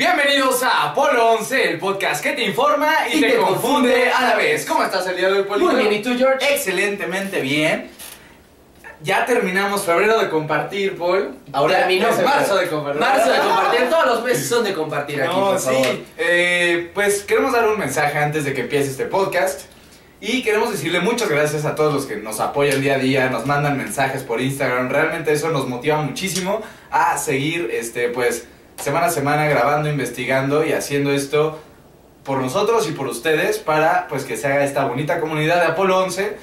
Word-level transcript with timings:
Bienvenidos 0.00 0.62
a 0.62 0.84
Apolo 0.84 1.32
11, 1.32 1.72
el 1.72 1.78
podcast 1.78 2.24
que 2.24 2.32
te 2.32 2.42
informa 2.42 3.06
y, 3.12 3.20
te, 3.20 3.36
confunde 3.36 4.10
a 4.10 4.30
la 4.30 4.34
vez. 4.34 4.64
¿Cómo 4.64 4.82
estás 4.82 5.06
el 5.08 5.14
día 5.14 5.28
de 5.28 5.40
hoy, 5.40 5.44
Polito? 5.44 5.72
Muy 5.72 5.78
bien, 5.78 5.92
¿y 5.92 6.02
tú, 6.02 6.16
George? 6.16 6.54
Excelentemente 6.54 7.42
bien. 7.42 7.90
Ya 9.02 9.26
terminamos 9.26 9.84
febrero 9.84 10.18
de 10.18 10.30
compartir, 10.30 10.96
Paul. 10.96 11.36
Ahora 11.52 11.80
febrero. 11.80 12.08
marzo 12.24 12.56
de 12.56 12.68
compartir. 12.68 12.98
Marzo 12.98 13.30
de 13.30 13.38
compartir, 13.40 13.90
todos 13.90 14.06
los 14.06 14.24
meses 14.24 14.48
son 14.48 14.64
de 14.64 14.72
compartir 14.72 15.20
aquí, 15.20 15.36
No, 15.36 15.50
por 15.50 15.60
favor. 15.60 15.84
sí. 15.84 16.06
Eh, 16.16 16.90
pues 16.94 17.22
queremos 17.24 17.52
dar 17.52 17.68
un 17.68 17.78
mensaje 17.78 18.16
antes 18.16 18.46
de 18.46 18.54
que 18.54 18.62
empiece 18.62 18.90
este 18.90 19.04
podcast. 19.04 19.66
Y 20.22 20.42
queremos 20.42 20.72
decirle 20.72 21.00
muchas 21.00 21.28
gracias 21.28 21.66
a 21.66 21.74
todos 21.74 21.92
los 21.92 22.06
que 22.06 22.16
nos 22.16 22.40
apoyan 22.40 22.80
día 22.80 22.94
a 22.94 22.98
día, 22.98 23.28
nos 23.28 23.44
mandan 23.44 23.76
mensajes 23.76 24.22
por 24.22 24.40
Instagram. 24.40 24.88
Realmente 24.88 25.30
eso 25.30 25.50
nos 25.50 25.68
motiva 25.68 26.00
muchísimo 26.00 26.62
a 26.90 27.18
seguir, 27.18 27.68
este, 27.70 28.08
pues, 28.08 28.46
semana 28.80 29.06
a 29.06 29.10
semana 29.10 29.46
grabando, 29.46 29.88
investigando 29.88 30.64
y 30.64 30.72
haciendo 30.72 31.12
esto 31.12 31.60
por 32.24 32.38
nosotros 32.38 32.88
y 32.88 32.92
por 32.92 33.06
ustedes 33.08 33.58
para, 33.58 34.06
pues, 34.08 34.24
que 34.24 34.36
se 34.36 34.46
haga 34.46 34.64
esta 34.64 34.84
bonita 34.84 35.20
comunidad 35.20 35.60
de 35.60 35.66
Apolo 35.68 35.98
11. 35.98 36.36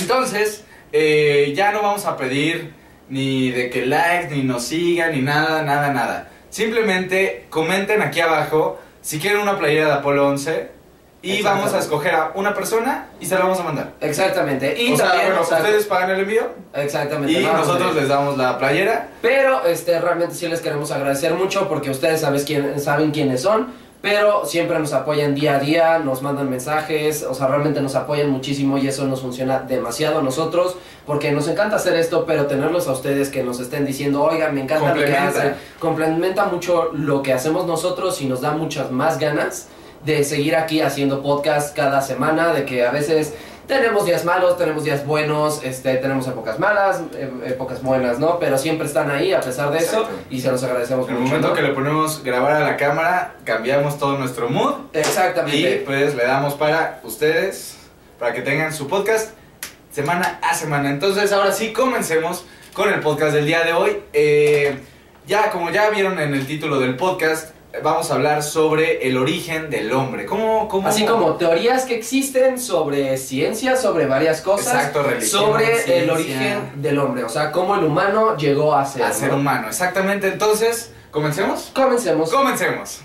Entonces, 0.00 0.64
eh, 0.92 1.52
ya 1.56 1.72
no 1.72 1.82
vamos 1.82 2.06
a 2.06 2.16
pedir 2.16 2.72
ni 3.08 3.50
de 3.50 3.70
que 3.70 3.86
likes, 3.86 4.34
ni 4.34 4.42
nos 4.42 4.64
sigan, 4.64 5.12
ni 5.12 5.22
nada, 5.22 5.62
nada, 5.62 5.92
nada. 5.92 6.30
Simplemente 6.50 7.46
comenten 7.50 8.02
aquí 8.02 8.20
abajo 8.20 8.78
si 9.02 9.18
quieren 9.18 9.40
una 9.40 9.58
playera 9.58 9.86
de 9.88 9.92
Apolo 9.94 10.28
11 10.28 10.73
y 11.24 11.42
vamos 11.42 11.72
a 11.72 11.78
escoger 11.78 12.14
a 12.14 12.32
una 12.34 12.54
persona 12.54 13.08
y 13.18 13.26
se 13.26 13.34
la 13.34 13.42
vamos 13.42 13.58
a 13.58 13.62
mandar. 13.62 13.92
Exactamente. 14.00 14.80
Y 14.80 14.92
o 14.92 14.96
sea, 14.96 15.06
también, 15.06 15.28
bueno, 15.28 15.42
o 15.42 15.44
sea, 15.44 15.58
ustedes 15.58 15.86
pagan 15.86 16.10
el 16.10 16.20
envío 16.20 16.42
Exactamente. 16.74 17.32
y 17.32 17.42
no, 17.42 17.54
nosotros 17.54 17.94
les 17.94 18.08
damos 18.08 18.36
la 18.36 18.58
playera. 18.58 19.08
Pero 19.22 19.64
este, 19.64 19.98
realmente 20.00 20.34
sí 20.34 20.46
les 20.48 20.60
queremos 20.60 20.90
agradecer 20.90 21.32
mucho 21.32 21.68
porque 21.68 21.90
ustedes 21.90 22.20
sabes 22.20 22.44
quién, 22.44 22.78
saben 22.78 23.10
quiénes 23.10 23.40
son, 23.40 23.68
pero 24.02 24.44
siempre 24.44 24.78
nos 24.78 24.92
apoyan 24.92 25.34
día 25.34 25.56
a 25.56 25.58
día, 25.60 25.98
nos 25.98 26.20
mandan 26.20 26.50
mensajes, 26.50 27.22
o 27.22 27.32
sea, 27.32 27.46
realmente 27.46 27.80
nos 27.80 27.94
apoyan 27.94 28.28
muchísimo 28.28 28.76
y 28.76 28.86
eso 28.86 29.06
nos 29.06 29.22
funciona 29.22 29.60
demasiado 29.60 30.18
a 30.18 30.22
nosotros 30.22 30.76
porque 31.06 31.32
nos 31.32 31.48
encanta 31.48 31.76
hacer 31.76 31.94
esto, 31.94 32.26
pero 32.26 32.46
tenerlos 32.46 32.86
a 32.86 32.92
ustedes 32.92 33.30
que 33.30 33.42
nos 33.42 33.60
estén 33.60 33.86
diciendo, 33.86 34.22
oigan, 34.22 34.54
me 34.54 34.60
encanta 34.60 34.94
lo 34.94 35.02
que 35.02 35.16
hacen, 35.16 35.54
complementa 35.78 36.44
mucho 36.44 36.90
lo 36.92 37.22
que 37.22 37.32
hacemos 37.32 37.66
nosotros 37.66 38.20
y 38.20 38.26
nos 38.26 38.42
da 38.42 38.52
muchas 38.52 38.90
más 38.90 39.18
ganas 39.18 39.68
de 40.04 40.24
seguir 40.24 40.56
aquí 40.56 40.80
haciendo 40.80 41.22
podcast 41.22 41.74
cada 41.74 42.00
semana, 42.00 42.52
de 42.52 42.64
que 42.64 42.86
a 42.86 42.90
veces 42.90 43.34
tenemos 43.66 44.04
días 44.04 44.24
malos, 44.24 44.58
tenemos 44.58 44.84
días 44.84 45.06
buenos, 45.06 45.62
este, 45.64 45.96
tenemos 45.96 46.28
épocas 46.28 46.58
malas, 46.58 47.00
eh, 47.14 47.30
épocas 47.46 47.82
buenas, 47.82 48.18
¿no? 48.18 48.38
Pero 48.38 48.58
siempre 48.58 48.86
están 48.86 49.10
ahí 49.10 49.32
a 49.32 49.40
pesar 49.40 49.70
de 49.70 49.78
eso 49.78 50.06
y 50.28 50.40
se 50.40 50.50
los 50.50 50.62
agradecemos 50.62 51.08
En 51.08 51.16
el 51.16 51.22
momento 51.22 51.48
¿no? 51.48 51.54
que 51.54 51.62
le 51.62 51.70
ponemos 51.70 52.22
grabar 52.22 52.52
a 52.52 52.60
la 52.60 52.76
cámara, 52.76 53.36
cambiamos 53.44 53.98
todo 53.98 54.18
nuestro 54.18 54.50
mood 54.50 54.74
y 54.92 54.98
Exactamente. 54.98 55.82
pues 55.86 56.14
le 56.14 56.24
damos 56.26 56.54
para 56.54 57.00
ustedes, 57.04 57.76
para 58.18 58.34
que 58.34 58.42
tengan 58.42 58.72
su 58.72 58.86
podcast 58.86 59.30
semana 59.90 60.38
a 60.42 60.54
semana. 60.54 60.90
Entonces 60.90 61.32
ahora 61.32 61.52
sí, 61.52 61.72
comencemos 61.72 62.44
con 62.74 62.92
el 62.92 63.00
podcast 63.00 63.32
del 63.32 63.46
día 63.46 63.64
de 63.64 63.72
hoy. 63.72 63.96
Eh, 64.12 64.76
ya, 65.26 65.50
como 65.50 65.70
ya 65.70 65.88
vieron 65.88 66.18
en 66.18 66.34
el 66.34 66.46
título 66.46 66.80
del 66.80 66.96
podcast, 66.96 67.53
vamos 67.82 68.10
a 68.10 68.14
hablar 68.14 68.42
sobre 68.42 69.06
el 69.06 69.16
origen 69.16 69.70
del 69.70 69.92
hombre. 69.92 70.26
¿Cómo, 70.26 70.68
cómo? 70.68 70.88
Así 70.88 71.04
como 71.04 71.34
teorías 71.34 71.84
que 71.84 71.94
existen 71.96 72.58
sobre 72.58 73.16
ciencia, 73.16 73.76
sobre 73.76 74.06
varias 74.06 74.40
cosas, 74.40 74.74
Exacto, 74.74 75.02
religión, 75.02 75.28
sobre 75.28 75.66
ciencia. 75.66 75.96
el 75.96 76.10
origen 76.10 76.72
del 76.76 76.98
hombre, 76.98 77.24
o 77.24 77.28
sea, 77.28 77.50
cómo 77.52 77.74
el 77.74 77.84
humano 77.84 78.36
llegó 78.36 78.74
a 78.74 78.84
ser. 78.84 79.02
a 79.02 79.12
ser 79.12 79.30
¿no? 79.30 79.36
humano. 79.36 79.68
Exactamente. 79.68 80.28
Entonces, 80.28 80.92
¿comencemos? 81.10 81.70
Comencemos. 81.74 82.30
Comencemos. 82.30 83.00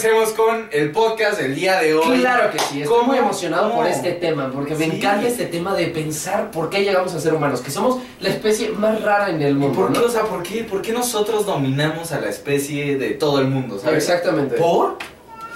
Comencemos 0.00 0.32
con 0.34 0.68
el 0.70 0.92
podcast 0.92 1.40
del 1.40 1.56
día 1.56 1.80
de 1.80 1.92
hoy. 1.92 2.20
Claro 2.20 2.52
que 2.52 2.58
sí, 2.60 2.82
estoy 2.82 2.98
¿Cómo? 2.98 3.08
muy 3.08 3.18
emocionado 3.18 3.74
por 3.74 3.84
este 3.84 4.12
tema, 4.12 4.48
porque 4.54 4.76
me 4.76 4.84
Sí. 4.84 4.92
encanta 4.96 5.26
este 5.26 5.46
tema 5.46 5.74
de 5.74 5.86
pensar 5.88 6.52
por 6.52 6.70
qué 6.70 6.84
llegamos 6.84 7.12
a 7.14 7.20
ser 7.20 7.34
humanos, 7.34 7.60
que 7.62 7.72
somos 7.72 7.98
la 8.20 8.28
especie 8.28 8.68
más 8.68 9.02
rara 9.02 9.28
en 9.30 9.42
el 9.42 9.50
¿Y 9.50 9.54
mundo. 9.54 9.76
por 9.76 9.92
qué, 9.92 9.98
¿no? 9.98 10.04
o 10.06 10.08
sea, 10.08 10.22
por 10.22 10.44
qué, 10.44 10.62
por 10.62 10.82
qué 10.82 10.92
nosotros 10.92 11.44
dominamos 11.46 12.12
a 12.12 12.20
la 12.20 12.28
especie 12.28 12.96
de 12.96 13.10
todo 13.10 13.40
el 13.40 13.48
mundo, 13.48 13.76
sabes? 13.80 14.04
Exactamente. 14.08 14.54
¿Por? 14.54 14.98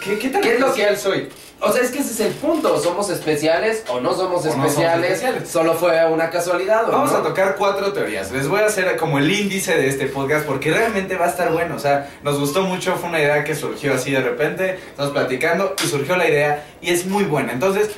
¿Qué, 0.02 0.18
qué 0.18 0.28
tan 0.30 0.42
¿Qué 0.42 0.54
es 0.54 0.60
lo 0.60 0.74
que- 0.74 0.82
especial 0.82 0.96
soy? 0.98 1.28
O 1.64 1.72
sea, 1.72 1.82
es 1.82 1.90
que 1.92 2.00
ese 2.00 2.10
es 2.12 2.20
el 2.20 2.32
punto, 2.34 2.76
somos 2.80 3.08
especiales 3.10 3.84
o 3.88 4.00
no 4.00 4.12
somos 4.14 4.42
O 4.42 4.46
no 4.46 4.52
somos 4.52 4.66
especiales, 4.66 5.10
especiales. 5.12 5.48
solo 5.48 5.74
fue 5.74 6.04
una 6.06 6.28
casualidad. 6.28 6.88
¿o 6.88 6.92
Vamos 6.92 7.12
no? 7.12 7.18
a 7.18 7.22
tocar 7.22 7.54
cuatro 7.56 7.92
teorías. 7.92 8.32
Les 8.32 8.48
voy 8.48 8.60
a 8.60 8.66
hacer 8.66 8.96
como 8.96 9.18
el 9.18 9.30
índice 9.30 9.76
de 9.76 9.86
este 9.88 10.06
podcast 10.06 10.44
porque 10.44 10.72
realmente 10.72 11.16
va 11.16 11.26
a 11.26 11.28
estar 11.28 11.52
bueno. 11.52 11.76
O 11.76 11.78
sea, 11.78 12.10
nos 12.24 12.38
gustó 12.40 12.62
mucho, 12.62 12.96
fue 12.96 13.08
una 13.10 13.20
idea 13.20 13.44
que 13.44 13.54
surgió 13.54 13.94
así 13.94 14.10
de 14.10 14.20
repente. 14.20 14.74
Estamos 14.90 15.12
platicando 15.12 15.76
y 15.82 15.86
surgió 15.86 16.16
la 16.16 16.28
idea 16.28 16.64
y 16.80 16.90
es 16.90 17.06
muy 17.06 17.24
buena. 17.24 17.52
Entonces, 17.52 17.90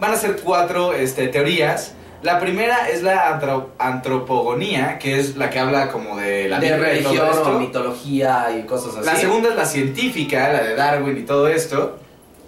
van 0.00 0.12
a 0.12 0.16
ser 0.16 0.36
cuatro 0.42 0.92
este, 0.92 1.28
teorías. 1.28 1.92
La 2.22 2.38
primera 2.40 2.88
es 2.88 3.02
la 3.02 3.28
antro- 3.28 3.70
antropogonía, 3.78 4.98
que 4.98 5.18
es 5.18 5.36
la 5.36 5.50
que 5.50 5.58
habla 5.58 5.90
como 5.90 6.16
de 6.16 6.48
la 6.48 6.58
de 6.60 6.70
Biblia 6.72 6.94
y 6.94 7.02
todo 7.02 7.12
religión 7.14 7.28
esto. 7.32 7.58
mitología 7.58 8.46
y 8.58 8.62
cosas 8.66 8.96
así. 8.96 9.06
La 9.06 9.16
segunda 9.16 9.48
es 9.50 9.56
la 9.56 9.66
científica, 9.66 10.48
la 10.52 10.62
de 10.62 10.74
Darwin 10.76 11.16
y 11.18 11.22
todo 11.22 11.48
esto. 11.48 11.98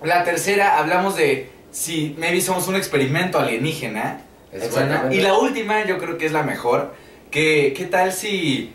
La 0.05 0.25
tercera 0.25 0.79
hablamos 0.79 1.17
de 1.17 1.51
si 1.71 2.15
maybe 2.19 2.41
somos 2.41 2.69
un 2.69 2.77
experimento 2.77 3.39
alienígena. 3.39 4.21
Es 4.53 4.71
buena. 4.71 4.85
Exactamente. 4.85 5.17
Y 5.17 5.21
la 5.21 5.35
última 5.35 5.85
yo 5.85 5.99
creo 5.99 6.19
que 6.19 6.27
es 6.27 6.33
la 6.33 6.43
mejor. 6.43 6.95
Que, 7.31 7.75
¿Qué 7.77 7.87
tal 7.87 8.13
si 8.13 8.73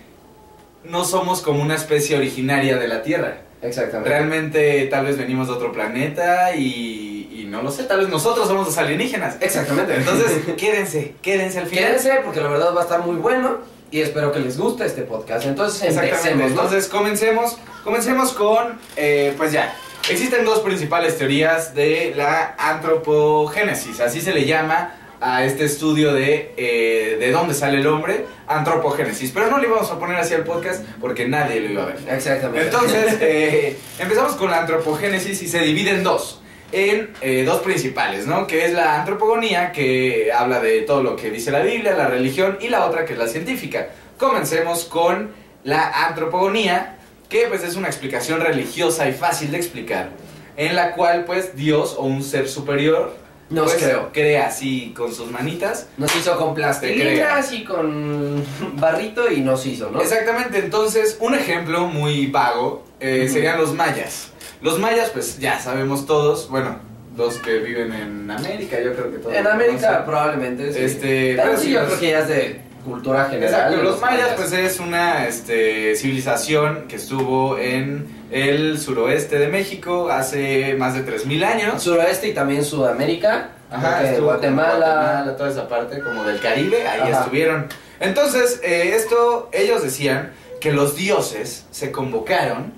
no 0.83 1.05
somos 1.05 1.41
como 1.41 1.61
una 1.61 1.75
especie 1.75 2.17
originaria 2.17 2.77
de 2.77 2.87
la 2.87 3.03
Tierra? 3.03 3.37
Exactamente. 3.61 4.09
Realmente 4.09 4.85
tal 4.87 5.05
vez 5.05 5.17
venimos 5.17 5.47
de 5.47 5.53
otro 5.53 5.71
planeta 5.71 6.55
y, 6.55 7.29
y 7.31 7.45
no 7.45 7.61
lo 7.61 7.71
sé, 7.71 7.83
tal 7.83 7.99
vez 7.99 8.09
nosotros 8.09 8.47
somos 8.47 8.67
los 8.67 8.77
alienígenas. 8.77 9.37
Exactamente. 9.39 9.95
Entonces, 9.95 10.41
quédense, 10.57 11.13
quédense 11.21 11.59
al 11.59 11.67
final. 11.67 11.85
Quédense 11.85 12.21
porque 12.23 12.41
la 12.41 12.49
verdad 12.49 12.75
va 12.75 12.81
a 12.81 12.83
estar 12.83 13.05
muy 13.05 13.15
bueno 13.15 13.59
y 13.91 14.01
espero 14.01 14.31
que 14.31 14.39
les 14.39 14.57
guste 14.57 14.85
este 14.85 15.03
podcast. 15.03 15.45
Entonces 15.45 15.95
empecemos, 15.95 16.51
¿no? 16.51 16.63
Entonces 16.63 16.87
comencemos, 16.87 17.57
comencemos 17.83 18.33
con, 18.33 18.79
eh, 18.95 19.33
pues 19.37 19.51
ya, 19.51 19.73
existen 20.09 20.45
dos 20.45 20.59
principales 20.59 21.17
teorías 21.17 21.73
de 21.75 22.13
la 22.15 22.55
antropogénesis, 22.57 23.99
así 23.99 24.21
se 24.21 24.33
le 24.33 24.45
llama 24.45 24.95
a 25.21 25.43
este 25.43 25.65
estudio 25.65 26.13
de 26.13 26.53
eh, 26.55 27.17
de 27.19 27.31
dónde 27.31 27.53
sale 27.53 27.79
el 27.79 27.87
hombre, 27.87 28.25
antropogénesis, 28.47 29.31
pero 29.31 29.49
no 29.49 29.57
le 29.57 29.67
íbamos 29.67 29.91
a 29.91 29.99
poner 29.99 30.17
así 30.17 30.33
al 30.33 30.43
podcast 30.43 30.83
porque 30.99 31.27
nadie 31.27 31.59
lo 31.59 31.71
iba 31.71 31.83
a 31.83 31.85
ver. 31.87 31.97
Exactamente. 32.09 32.67
Entonces, 32.67 33.17
eh, 33.21 33.77
empezamos 33.99 34.33
con 34.35 34.49
la 34.49 34.61
antropogénesis 34.61 35.41
y 35.41 35.47
se 35.47 35.59
divide 35.59 35.91
en 35.91 36.03
dos. 36.03 36.41
En 36.71 37.09
eh, 37.21 37.43
dos 37.45 37.61
principales, 37.61 38.27
¿no? 38.27 38.45
Que 38.45 38.65
es 38.65 38.73
la 38.73 38.99
antropogonía, 38.99 39.71
que 39.71 40.31
habla 40.31 40.59
de 40.59 40.81
todo 40.81 41.01
lo 41.01 41.15
que 41.15 41.31
dice 41.31 41.49
la 41.49 41.61
Biblia, 41.61 41.95
la 41.95 42.07
religión, 42.07 42.59
y 42.61 42.67
la 42.67 42.85
otra 42.85 43.05
que 43.05 43.13
es 43.13 43.19
la 43.19 43.27
científica. 43.27 43.89
Comencemos 44.19 44.85
con 44.85 45.31
la 45.63 46.07
antropogonía, 46.07 46.98
que 47.29 47.45
pues 47.47 47.63
es 47.63 47.75
una 47.75 47.87
explicación 47.87 48.41
religiosa 48.41 49.07
y 49.07 49.13
fácil 49.13 49.51
de 49.51 49.57
explicar, 49.57 50.09
en 50.57 50.75
la 50.75 50.93
cual 50.93 51.25
pues 51.25 51.55
Dios 51.55 51.95
o 51.97 52.03
un 52.03 52.23
ser 52.23 52.49
superior 52.49 53.15
Nos 53.49 53.71
pues, 53.71 53.83
creó. 53.83 54.09
crea 54.11 54.47
así 54.47 54.93
con 54.97 55.13
sus 55.13 55.31
manitas 55.31 55.87
Nos 55.97 56.13
hizo 56.15 56.35
con 56.37 56.53
plastilina 56.55 57.39
y 57.51 57.63
con 57.63 58.43
barrito 58.75 59.31
y 59.31 59.41
nos 59.41 59.65
hizo, 59.65 59.89
¿no? 59.91 60.01
Exactamente, 60.01 60.57
entonces 60.59 61.17
un 61.19 61.35
ejemplo 61.35 61.85
muy 61.87 62.27
vago 62.27 62.83
eh, 62.99 63.29
serían 63.31 63.57
los 63.57 63.73
mayas. 63.73 64.31
Los 64.61 64.77
mayas, 64.77 65.09
pues 65.11 65.39
ya 65.39 65.57
sabemos 65.59 66.05
todos, 66.05 66.49
bueno, 66.49 66.77
los 67.15 67.37
que 67.37 67.59
viven 67.59 67.93
en 67.93 68.29
América, 68.29 68.77
yo 68.81 68.93
creo 68.93 69.11
que 69.11 69.17
todos. 69.19 69.33
En 69.35 69.47
América 69.47 69.87
conocen. 69.87 70.05
probablemente, 70.05 70.73
sí. 70.73 70.79
Este, 70.81 71.35
Pero 71.37 71.49
pero 71.51 71.61
sí, 71.61 71.71
yo 71.71 71.85
creo 71.85 71.99
que 71.99 72.09
ya 72.09 72.19
es 72.19 72.27
de 72.27 72.61
cultura 72.83 73.25
general. 73.25 73.53
Exacto, 73.53 73.83
los 73.83 74.01
mayas 74.01 74.29
pues 74.35 74.51
es 74.53 74.79
una 74.79 75.27
este, 75.27 75.95
civilización 75.95 76.87
que 76.87 76.95
estuvo 76.95 77.57
en 77.57 78.07
el 78.31 78.79
suroeste 78.79 79.39
de 79.39 79.47
México 79.47 80.09
hace 80.09 80.75
más 80.75 80.93
de 80.93 81.05
3.000 81.05 81.43
años. 81.43 81.83
Suroeste 81.83 82.27
y 82.29 82.33
también 82.33 82.63
Sudamérica. 82.63 83.49
Ajá, 83.71 84.03
estuvo 84.03 84.27
como 84.27 84.31
Guatemala. 84.31 85.35
toda 85.37 85.49
esa 85.49 85.67
parte 85.67 85.99
como 86.01 86.23
del 86.23 86.39
Caribe, 86.39 86.87
ahí 86.87 87.11
Ajá. 87.11 87.21
estuvieron. 87.21 87.67
Entonces, 87.99 88.61
eh, 88.63 88.93
esto, 88.95 89.49
ellos 89.51 89.83
decían 89.83 90.31
que 90.59 90.71
los 90.71 90.95
dioses 90.95 91.65
se 91.71 91.91
convocaron 91.91 92.73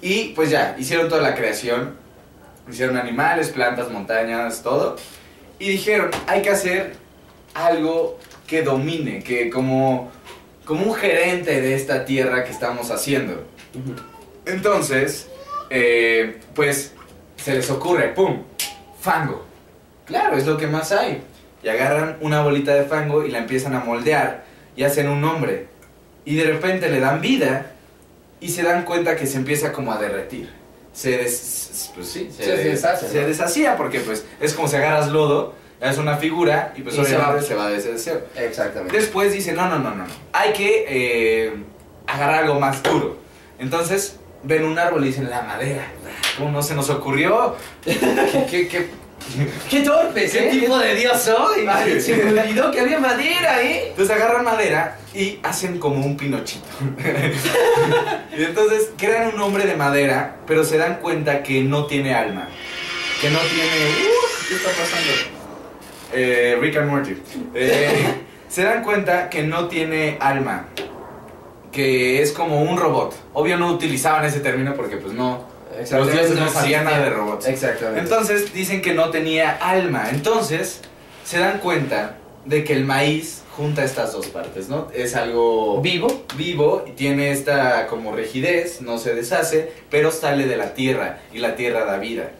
y 0.00 0.28
pues 0.34 0.50
ya, 0.50 0.76
hicieron 0.78 1.08
toda 1.08 1.20
la 1.20 1.34
creación, 1.34 1.96
hicieron 2.70 2.96
animales, 2.96 3.48
plantas, 3.48 3.90
montañas, 3.90 4.62
todo, 4.62 4.96
y 5.58 5.70
dijeron, 5.70 6.10
hay 6.26 6.42
que 6.42 6.50
hacer 6.50 6.94
algo 7.54 8.18
que 8.52 8.60
domine, 8.60 9.22
que 9.22 9.48
como, 9.48 10.10
como 10.66 10.84
un 10.84 10.94
gerente 10.94 11.58
de 11.62 11.74
esta 11.74 12.04
tierra 12.04 12.44
que 12.44 12.50
estamos 12.50 12.90
haciendo. 12.90 13.44
Entonces, 14.44 15.28
eh, 15.70 16.38
pues 16.54 16.92
se 17.36 17.54
les 17.54 17.70
ocurre, 17.70 18.08
¡pum! 18.08 18.42
Fango. 19.00 19.46
Claro, 20.04 20.36
es 20.36 20.46
lo 20.46 20.58
que 20.58 20.66
más 20.66 20.92
hay. 20.92 21.22
Y 21.62 21.68
agarran 21.68 22.18
una 22.20 22.42
bolita 22.42 22.74
de 22.74 22.84
fango 22.84 23.24
y 23.24 23.30
la 23.30 23.38
empiezan 23.38 23.74
a 23.74 23.80
moldear 23.80 24.44
y 24.76 24.84
hacen 24.84 25.08
un 25.08 25.22
nombre. 25.22 25.68
Y 26.26 26.36
de 26.36 26.44
repente 26.44 26.90
le 26.90 27.00
dan 27.00 27.22
vida 27.22 27.72
y 28.38 28.50
se 28.50 28.62
dan 28.64 28.84
cuenta 28.84 29.16
que 29.16 29.26
se 29.26 29.38
empieza 29.38 29.72
como 29.72 29.94
a 29.94 29.98
derretir. 29.98 30.50
Se 30.92 31.16
des- 31.16 31.90
pues 31.94 32.06
sí, 32.06 32.28
Se 32.36 32.54
deshace, 32.54 33.08
se 33.08 33.22
¿no? 33.22 33.28
deshacía 33.28 33.78
porque 33.78 34.00
pues 34.00 34.26
es 34.42 34.52
como 34.52 34.68
si 34.68 34.76
agarras 34.76 35.08
lodo, 35.08 35.54
es 35.90 35.98
una 35.98 36.16
figura 36.16 36.72
y 36.76 36.82
pues 36.82 36.96
Y 36.96 37.04
se 37.04 37.16
va. 37.16 37.40
se 37.42 37.54
va 37.54 37.66
a 37.66 37.70
deshacer. 37.70 38.28
Exactamente. 38.36 38.96
Después 38.96 39.32
dice, 39.32 39.52
no, 39.52 39.68
no, 39.68 39.78
no, 39.78 39.90
no, 39.90 40.06
no. 40.06 40.14
Hay 40.32 40.52
que 40.52 40.84
eh, 40.88 41.52
agarrar 42.06 42.44
algo 42.44 42.60
más 42.60 42.82
duro. 42.82 43.18
Entonces 43.58 44.16
ven 44.44 44.64
un 44.64 44.78
árbol 44.78 45.04
y 45.04 45.08
dicen, 45.08 45.28
la 45.28 45.42
madera. 45.42 45.86
¿Cómo 46.38 46.50
no 46.50 46.62
se 46.62 46.74
nos 46.74 46.88
ocurrió? 46.88 47.56
¿Qué, 47.84 47.98
qué, 48.50 48.68
qué, 48.68 48.90
¡Qué 49.70 49.80
torpes, 49.80 50.32
qué 50.32 50.48
eh! 50.48 50.50
tipo 50.50 50.78
de 50.78 50.94
dios 50.94 51.20
soy? 51.20 51.66
Ay, 51.68 52.00
se 52.00 52.16
me 52.16 52.40
olvidó 52.40 52.70
que 52.70 52.80
había 52.80 52.98
madera, 52.98 53.62
¿eh? 53.62 53.88
Entonces 53.88 54.14
agarran 54.14 54.44
madera 54.44 54.98
y 55.14 55.38
hacen 55.42 55.78
como 55.78 56.04
un 56.04 56.16
pinochito. 56.16 56.66
y 58.36 58.42
entonces 58.42 58.90
crean 58.96 59.34
un 59.34 59.40
hombre 59.40 59.66
de 59.66 59.76
madera, 59.76 60.36
pero 60.46 60.64
se 60.64 60.78
dan 60.78 61.00
cuenta 61.00 61.42
que 61.42 61.62
no 61.62 61.86
tiene 61.86 62.14
alma. 62.14 62.48
Que 63.20 63.30
no 63.30 63.38
tiene... 63.38 63.64
¡Uh! 63.64 64.48
¿Qué 64.48 64.54
está 64.54 64.70
pasando? 64.70 65.41
Eh, 66.12 66.58
Rick 66.60 66.76
and 66.76 66.90
Morty. 66.90 67.16
Eh, 67.54 68.04
se 68.48 68.62
dan 68.64 68.82
cuenta 68.82 69.30
que 69.30 69.42
no 69.42 69.68
tiene 69.68 70.16
alma. 70.20 70.68
Que 71.70 72.20
es 72.20 72.32
como 72.32 72.62
un 72.62 72.76
robot. 72.76 73.14
Obvio 73.32 73.56
no 73.56 73.72
utilizaban 73.72 74.24
ese 74.24 74.40
término 74.40 74.74
porque 74.74 74.96
pues 74.98 75.14
no... 75.14 75.50
Los 75.90 76.12
dioses 76.12 76.38
no 76.38 76.50
sabían 76.50 76.84
nada 76.84 77.00
de 77.00 77.10
robots. 77.10 77.46
Exactamente. 77.46 78.00
Entonces 78.00 78.52
dicen 78.52 78.82
que 78.82 78.92
no 78.92 79.08
tenía 79.10 79.52
alma. 79.52 80.10
Entonces 80.10 80.82
se 81.24 81.38
dan 81.38 81.60
cuenta 81.60 82.16
de 82.44 82.62
que 82.62 82.74
el 82.74 82.84
maíz 82.84 83.42
junta 83.56 83.84
estas 83.84 84.12
dos 84.12 84.26
partes, 84.26 84.68
¿no? 84.68 84.88
Es 84.94 85.14
algo 85.14 85.80
¿Vivo? 85.80 86.24
vivo 86.36 86.84
y 86.86 86.92
tiene 86.92 87.30
esta 87.30 87.86
como 87.86 88.14
rigidez, 88.14 88.80
no 88.80 88.98
se 88.98 89.14
deshace, 89.14 89.72
pero 89.90 90.10
sale 90.10 90.46
de 90.46 90.56
la 90.56 90.74
tierra 90.74 91.20
y 91.32 91.38
la 91.38 91.54
tierra 91.54 91.84
da 91.84 91.98
vida. 91.98 92.30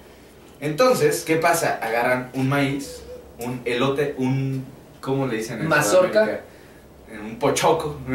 Entonces, 0.61 1.25
¿qué 1.27 1.37
pasa? 1.37 1.79
Agarran 1.83 2.31
un 2.35 2.49
maíz, 2.49 3.02
un 3.45 3.61
elote, 3.65 4.15
un 4.19 4.65
¿cómo 5.01 5.27
le 5.27 5.37
dicen 5.37 5.61
en 5.61 5.69
Mazorca. 5.69 6.13
Sudamérica? 6.13 6.45
Un 7.25 7.39
pochoco. 7.39 7.99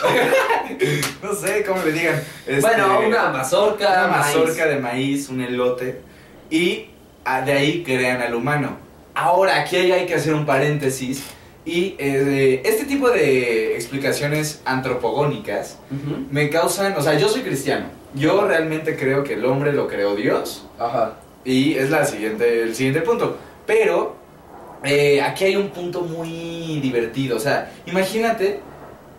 no 1.22 1.34
sé 1.34 1.64
cómo 1.64 1.82
le 1.84 1.92
digan. 1.92 2.22
Este, 2.46 2.60
Bueno, 2.60 3.00
una 3.06 3.30
mazorca, 3.30 3.86
una 3.88 4.06
maíz. 4.08 4.36
mazorca 4.36 4.66
de 4.66 4.76
maíz, 4.78 5.28
un 5.28 5.40
elote, 5.40 6.00
y 6.48 6.86
ah, 7.24 7.42
de 7.42 7.52
ahí 7.52 7.82
crean 7.82 8.22
al 8.22 8.34
humano. 8.34 8.78
Ahora, 9.14 9.60
aquí 9.60 9.76
hay, 9.76 10.06
que 10.06 10.14
hacer 10.14 10.34
un 10.34 10.46
paréntesis, 10.46 11.24
y 11.64 11.94
eh, 11.98 12.62
este 12.64 12.84
tipo 12.84 13.10
de 13.10 13.74
explicaciones 13.74 14.62
antropogónicas 14.64 15.78
me 16.30 16.48
causan, 16.48 16.94
o 16.96 17.02
sea, 17.02 17.18
yo 17.18 17.28
soy 17.28 17.42
cristiano, 17.42 17.86
yo 18.14 18.46
realmente 18.46 18.96
creo 18.96 19.22
que 19.24 19.34
el 19.34 19.44
hombre 19.44 19.72
lo 19.72 19.86
creó 19.86 20.14
Dios, 20.16 20.66
Ajá. 20.78 21.16
Y 21.44 21.74
es 21.74 21.90
la 21.90 22.04
siguiente, 22.04 22.62
el 22.62 22.74
siguiente 22.74 23.00
punto, 23.00 23.36
pero 23.66 24.16
eh, 24.84 25.20
aquí 25.22 25.44
hay 25.44 25.56
un 25.56 25.70
punto 25.70 26.02
muy 26.02 26.80
divertido, 26.80 27.36
o 27.36 27.40
sea, 27.40 27.72
imagínate 27.86 28.60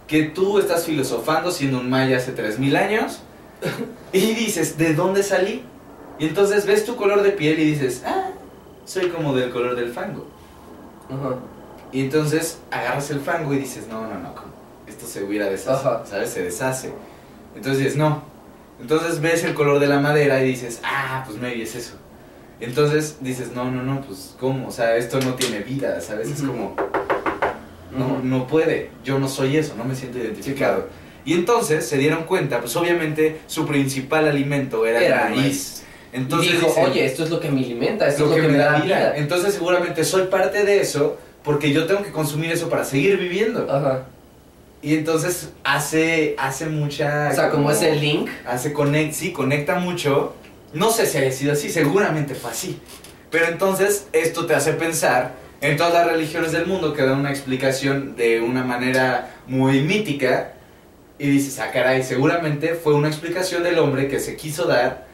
que 0.07 0.23
tú 0.23 0.59
estás 0.59 0.85
filosofando 0.85 1.51
siendo 1.51 1.79
un 1.79 1.89
maya 1.89 2.17
hace 2.17 2.33
3000 2.33 2.75
años 2.75 3.21
y 4.11 4.33
dices, 4.33 4.77
¿de 4.77 4.93
dónde 4.93 5.23
salí? 5.23 5.63
Y 6.19 6.27
entonces 6.27 6.65
ves 6.65 6.85
tu 6.85 6.95
color 6.95 7.23
de 7.23 7.31
piel 7.31 7.59
y 7.59 7.71
dices, 7.71 8.03
ah, 8.05 8.31
soy 8.85 9.09
como 9.09 9.33
del 9.33 9.51
color 9.51 9.75
del 9.75 9.91
fango. 9.91 10.27
Ajá. 11.09 11.37
Y 11.91 12.01
entonces 12.01 12.59
agarras 12.69 13.09
el 13.11 13.19
fango 13.19 13.53
y 13.53 13.57
dices, 13.57 13.87
no, 13.87 14.01
no, 14.01 14.19
no, 14.19 14.33
esto 14.87 15.05
se 15.05 15.23
hubiera 15.23 15.49
deshace. 15.49 15.83
¿sabes? 16.05 16.29
Se 16.29 16.43
deshace. 16.43 16.93
Entonces 17.55 17.79
dices, 17.79 17.97
no. 17.97 18.23
Entonces 18.79 19.21
ves 19.21 19.43
el 19.43 19.53
color 19.53 19.79
de 19.79 19.87
la 19.87 19.99
madera 19.99 20.43
y 20.43 20.47
dices, 20.47 20.81
ah, 20.83 21.23
pues 21.25 21.37
maybe 21.39 21.63
es 21.63 21.75
eso. 21.75 21.95
Entonces 22.61 23.17
dices, 23.21 23.51
no, 23.53 23.71
no, 23.71 23.83
no, 23.83 24.01
pues 24.01 24.35
¿cómo? 24.39 24.67
O 24.67 24.71
sea, 24.71 24.95
esto 24.95 25.19
no 25.19 25.33
tiene 25.33 25.59
vida, 25.59 25.99
¿sabes? 25.99 26.29
Es 26.29 26.41
como, 26.41 26.75
no, 27.97 28.21
no 28.23 28.47
puede, 28.47 28.91
yo 29.03 29.19
no 29.19 29.27
soy 29.27 29.57
eso, 29.57 29.73
no 29.75 29.83
me 29.83 29.95
siento 29.95 30.19
identificado. 30.19 30.87
Y 31.25 31.33
entonces 31.33 31.87
se 31.87 31.97
dieron 31.97 32.23
cuenta, 32.23 32.59
pues 32.59 32.75
obviamente 32.75 33.41
su 33.47 33.65
principal 33.65 34.27
alimento 34.27 34.85
era, 34.85 35.01
Era 35.01 35.27
el 35.27 35.35
maíz. 35.35 35.83
Entonces 36.13 36.51
y 36.51 36.55
dijo, 36.55 36.67
dicen, 36.67 36.85
oye, 36.85 37.05
esto 37.05 37.23
es 37.23 37.29
lo 37.29 37.39
que 37.39 37.49
me 37.49 37.63
alimenta, 37.63 38.07
esto 38.07 38.25
lo 38.25 38.31
es 38.31 38.37
lo 38.37 38.47
que 38.47 38.51
me 38.51 38.57
da 38.57 38.79
vida. 38.79 39.13
Entonces 39.15 39.53
seguramente 39.53 40.03
soy 40.03 40.27
parte 40.27 40.63
de 40.63 40.81
eso 40.81 41.17
porque 41.43 41.71
yo 41.71 41.85
tengo 41.85 42.03
que 42.03 42.11
consumir 42.11 42.51
eso 42.51 42.69
para 42.69 42.83
seguir 42.83 43.17
viviendo. 43.17 43.67
Ajá. 43.69 44.05
Y 44.83 44.95
entonces 44.95 45.49
hace, 45.63 46.35
hace 46.37 46.65
mucha... 46.65 47.29
O 47.31 47.35
sea, 47.35 47.49
como 47.49 47.71
ese 47.71 47.95
link. 47.95 48.29
Hace 48.47 48.73
conect, 48.73 49.13
sí, 49.13 49.31
conecta 49.31 49.75
mucho. 49.75 50.33
No 50.73 50.91
sé 50.91 51.05
si 51.05 51.17
haya 51.17 51.31
sido 51.31 51.53
así, 51.53 51.69
seguramente 51.69 52.35
fue 52.35 52.51
así. 52.51 52.79
Pero 53.29 53.45
entonces 53.47 54.07
esto 54.13 54.45
te 54.45 54.55
hace 54.55 54.73
pensar 54.73 55.33
en 55.61 55.77
todas 55.77 55.93
las 55.93 56.07
religiones 56.07 56.51
del 56.51 56.65
mundo 56.65 56.93
que 56.93 57.03
dan 57.03 57.19
una 57.19 57.29
explicación 57.29 58.15
de 58.15 58.41
una 58.41 58.63
manera 58.63 59.35
muy 59.47 59.81
mítica. 59.81 60.53
Y 61.19 61.27
dices, 61.29 61.59
ah, 61.59 61.69
caray, 61.71 62.03
seguramente 62.03 62.73
fue 62.75 62.93
una 62.95 63.07
explicación 63.07 63.61
del 63.63 63.77
hombre 63.79 64.07
que 64.07 64.19
se 64.19 64.35
quiso 64.35 64.65
dar 64.65 65.05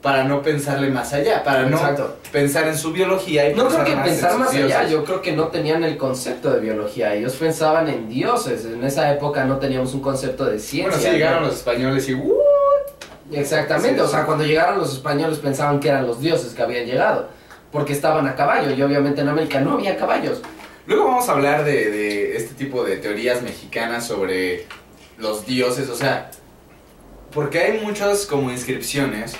para 0.00 0.22
no 0.22 0.40
pensarle 0.42 0.88
más 0.90 1.12
allá, 1.12 1.42
para 1.42 1.64
no 1.64 1.76
Exacto. 1.76 2.18
pensar 2.30 2.68
en 2.68 2.78
su 2.78 2.92
biología 2.92 3.50
y 3.50 3.54
No 3.54 3.66
creo 3.66 3.78
pensar 3.78 3.84
que 3.84 3.96
más 3.96 4.08
pensar 4.08 4.38
más 4.38 4.50
allá, 4.50 4.66
dioses. 4.66 4.90
yo 4.92 5.04
creo 5.04 5.20
que 5.22 5.32
no 5.32 5.48
tenían 5.48 5.82
el 5.82 5.96
concepto 5.96 6.52
de 6.52 6.60
biología, 6.60 7.14
ellos 7.14 7.34
pensaban 7.34 7.88
en 7.88 8.08
dioses, 8.08 8.64
en 8.64 8.84
esa 8.84 9.12
época 9.12 9.44
no 9.44 9.58
teníamos 9.58 9.94
un 9.94 10.00
concepto 10.00 10.44
de 10.44 10.60
ciencia. 10.60 10.90
Bueno, 10.90 11.02
sí 11.02 11.08
¿no? 11.08 11.12
llegaron 11.14 11.42
los 11.42 11.54
españoles 11.56 12.08
y 12.08 12.14
¡uh! 12.14 12.32
Exactamente, 13.32 14.00
o 14.00 14.08
sea, 14.08 14.24
cuando 14.24 14.44
llegaron 14.44 14.78
los 14.78 14.92
españoles 14.92 15.38
pensaban 15.38 15.80
que 15.80 15.88
eran 15.88 16.06
los 16.06 16.20
dioses 16.20 16.54
que 16.54 16.62
habían 16.62 16.86
llegado, 16.86 17.28
porque 17.70 17.92
estaban 17.92 18.26
a 18.26 18.34
caballo 18.34 18.70
y 18.70 18.82
obviamente 18.82 19.20
en 19.20 19.28
América 19.28 19.60
no 19.60 19.72
había 19.72 19.96
caballos. 19.96 20.40
Luego 20.86 21.04
vamos 21.04 21.28
a 21.28 21.32
hablar 21.32 21.64
de, 21.64 21.90
de 21.90 22.36
este 22.36 22.54
tipo 22.54 22.84
de 22.84 22.96
teorías 22.96 23.42
mexicanas 23.42 24.06
sobre 24.06 24.66
los 25.18 25.44
dioses, 25.44 25.90
o 25.90 25.94
sea, 25.94 26.30
porque 27.32 27.58
hay 27.58 27.80
muchas 27.80 28.24
como 28.24 28.50
inscripciones 28.50 29.34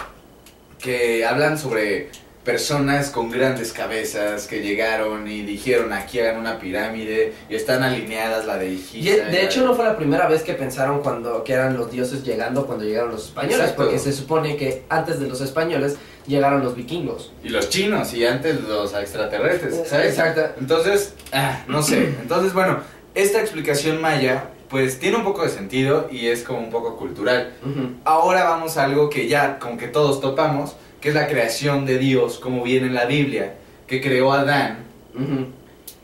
que 0.79 1.25
hablan 1.25 1.59
sobre 1.59 2.11
personas 2.53 3.11
con 3.11 3.31
grandes 3.31 3.75
cabezas 3.75 4.47
que 4.47 4.63
llegaron 4.63 5.29
y 5.29 5.43
dijeron 5.43 5.93
aquí 5.93 6.19
hagan 6.19 6.39
una 6.39 6.59
pirámide 6.59 7.35
y 7.51 7.55
están 7.55 7.83
alineadas 7.83 8.47
la 8.47 8.57
de 8.57 8.71
Y 8.71 8.77
Igiza. 8.77 9.25
de 9.27 9.45
hecho 9.45 9.63
no 9.67 9.75
fue 9.75 9.85
la 9.85 9.99
primera 9.99 10.27
vez 10.27 10.43
que 10.45 10.55
pensaron 10.55 11.03
cuando 11.03 11.45
que 11.45 11.53
eran 11.53 11.77
los 11.77 11.91
dioses 11.91 12.25
llegando 12.25 12.65
cuando 12.67 12.87
llegaron 12.87 13.11
los 13.11 13.27
españoles, 13.27 13.59
Exacto. 13.59 13.83
porque 13.83 13.99
se 13.99 14.15
supone 14.15 14.57
que 14.57 14.85
antes 14.89 15.21
de 15.21 15.29
los 15.29 15.43
españoles 15.43 15.97
llegaron 16.27 16.63
los 16.65 16.75
vikingos. 16.75 17.33
Y 17.45 17.51
los 17.51 17.69
chinos 17.69 18.15
y 18.15 18.25
antes 18.25 18.59
los 18.63 18.95
extraterrestres, 18.95 19.87
¿sabes? 19.87 20.07
Exacto. 20.13 20.47
Entonces, 20.59 21.13
ah, 21.35 21.63
no 21.69 21.83
sé. 21.83 22.15
Entonces, 22.23 22.55
bueno, 22.55 22.79
esta 23.15 23.41
explicación 23.43 24.01
maya, 24.01 24.45
pues 24.71 24.99
tiene 24.99 25.19
un 25.19 25.25
poco 25.25 25.43
de 25.43 25.51
sentido 25.51 26.09
y 26.11 26.29
es 26.29 26.45
como 26.45 26.61
un 26.61 26.71
poco 26.71 26.97
cultural. 26.97 27.53
Ujú. 27.63 27.91
Ahora 28.05 28.45
vamos 28.45 28.79
a 28.79 28.85
algo 28.85 29.11
que 29.11 29.29
ya, 29.29 29.59
con 29.59 29.77
que 29.77 29.89
todos 29.89 30.23
topamos, 30.23 30.77
que 31.01 31.11
es 31.11 31.15
la 31.15 31.29
creación 31.29 31.87
de 31.87 31.99
Dios, 31.99 32.39
como 32.39 32.63
viene 32.63 32.87
en 32.89 32.95
la 32.95 33.05
Biblia, 33.07 33.55
que 33.87 34.01
creó 34.01 34.33
a 34.33 34.41
Adán 34.41 34.79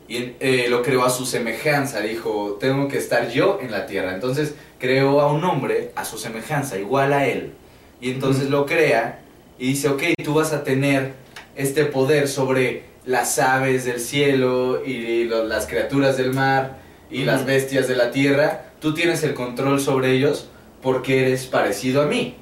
y 0.09 0.33
eh, 0.41 0.67
lo 0.69 0.83
creó 0.83 1.05
a 1.05 1.11
su 1.11 1.25
semejanza. 1.27 2.01
Dijo, 2.01 2.57
tengo 2.61 2.89
que 2.89 2.99
estar 2.99 3.31
yo 3.31 3.59
en 3.63 3.71
la 3.71 3.87
tierra. 3.87 4.15
Entonces 4.15 4.55
creó 4.79 5.21
a 5.21 5.33
un 5.33 5.43
hombre 5.45 5.91
a 5.97 6.05
su 6.05 6.19
semejanza, 6.19 6.79
igual 6.79 7.13
a 7.13 7.27
él. 7.27 7.53
Y 8.01 8.11
entonces 8.11 8.51
lo 8.51 8.67
crea 8.67 9.21
y 9.59 9.69
dice, 9.69 9.89
ok, 9.89 10.03
tú 10.23 10.35
vas 10.35 10.53
a 10.53 10.63
tener 10.65 11.13
este 11.57 11.85
poder 11.87 12.29
sobre 12.29 12.85
las 13.07 13.39
aves 13.39 13.85
del 13.85 14.01
cielo 14.01 14.85
y 14.85 15.25
lo- 15.25 15.45
las 15.45 15.67
criaturas 15.67 16.17
del 16.17 16.33
mar 16.33 16.79
y 17.11 17.25
las 17.25 17.45
bestias 17.47 17.87
de 17.89 17.97
la 17.97 18.11
tierra. 18.11 18.73
Tú 18.81 18.95
tienes 18.95 19.23
el 19.23 19.35
control 19.35 19.81
sobre 19.81 20.13
ellos 20.13 20.49
porque 20.83 21.21
eres 21.27 21.47
parecido 21.47 22.03
a 22.03 22.07
mí. 22.07 22.35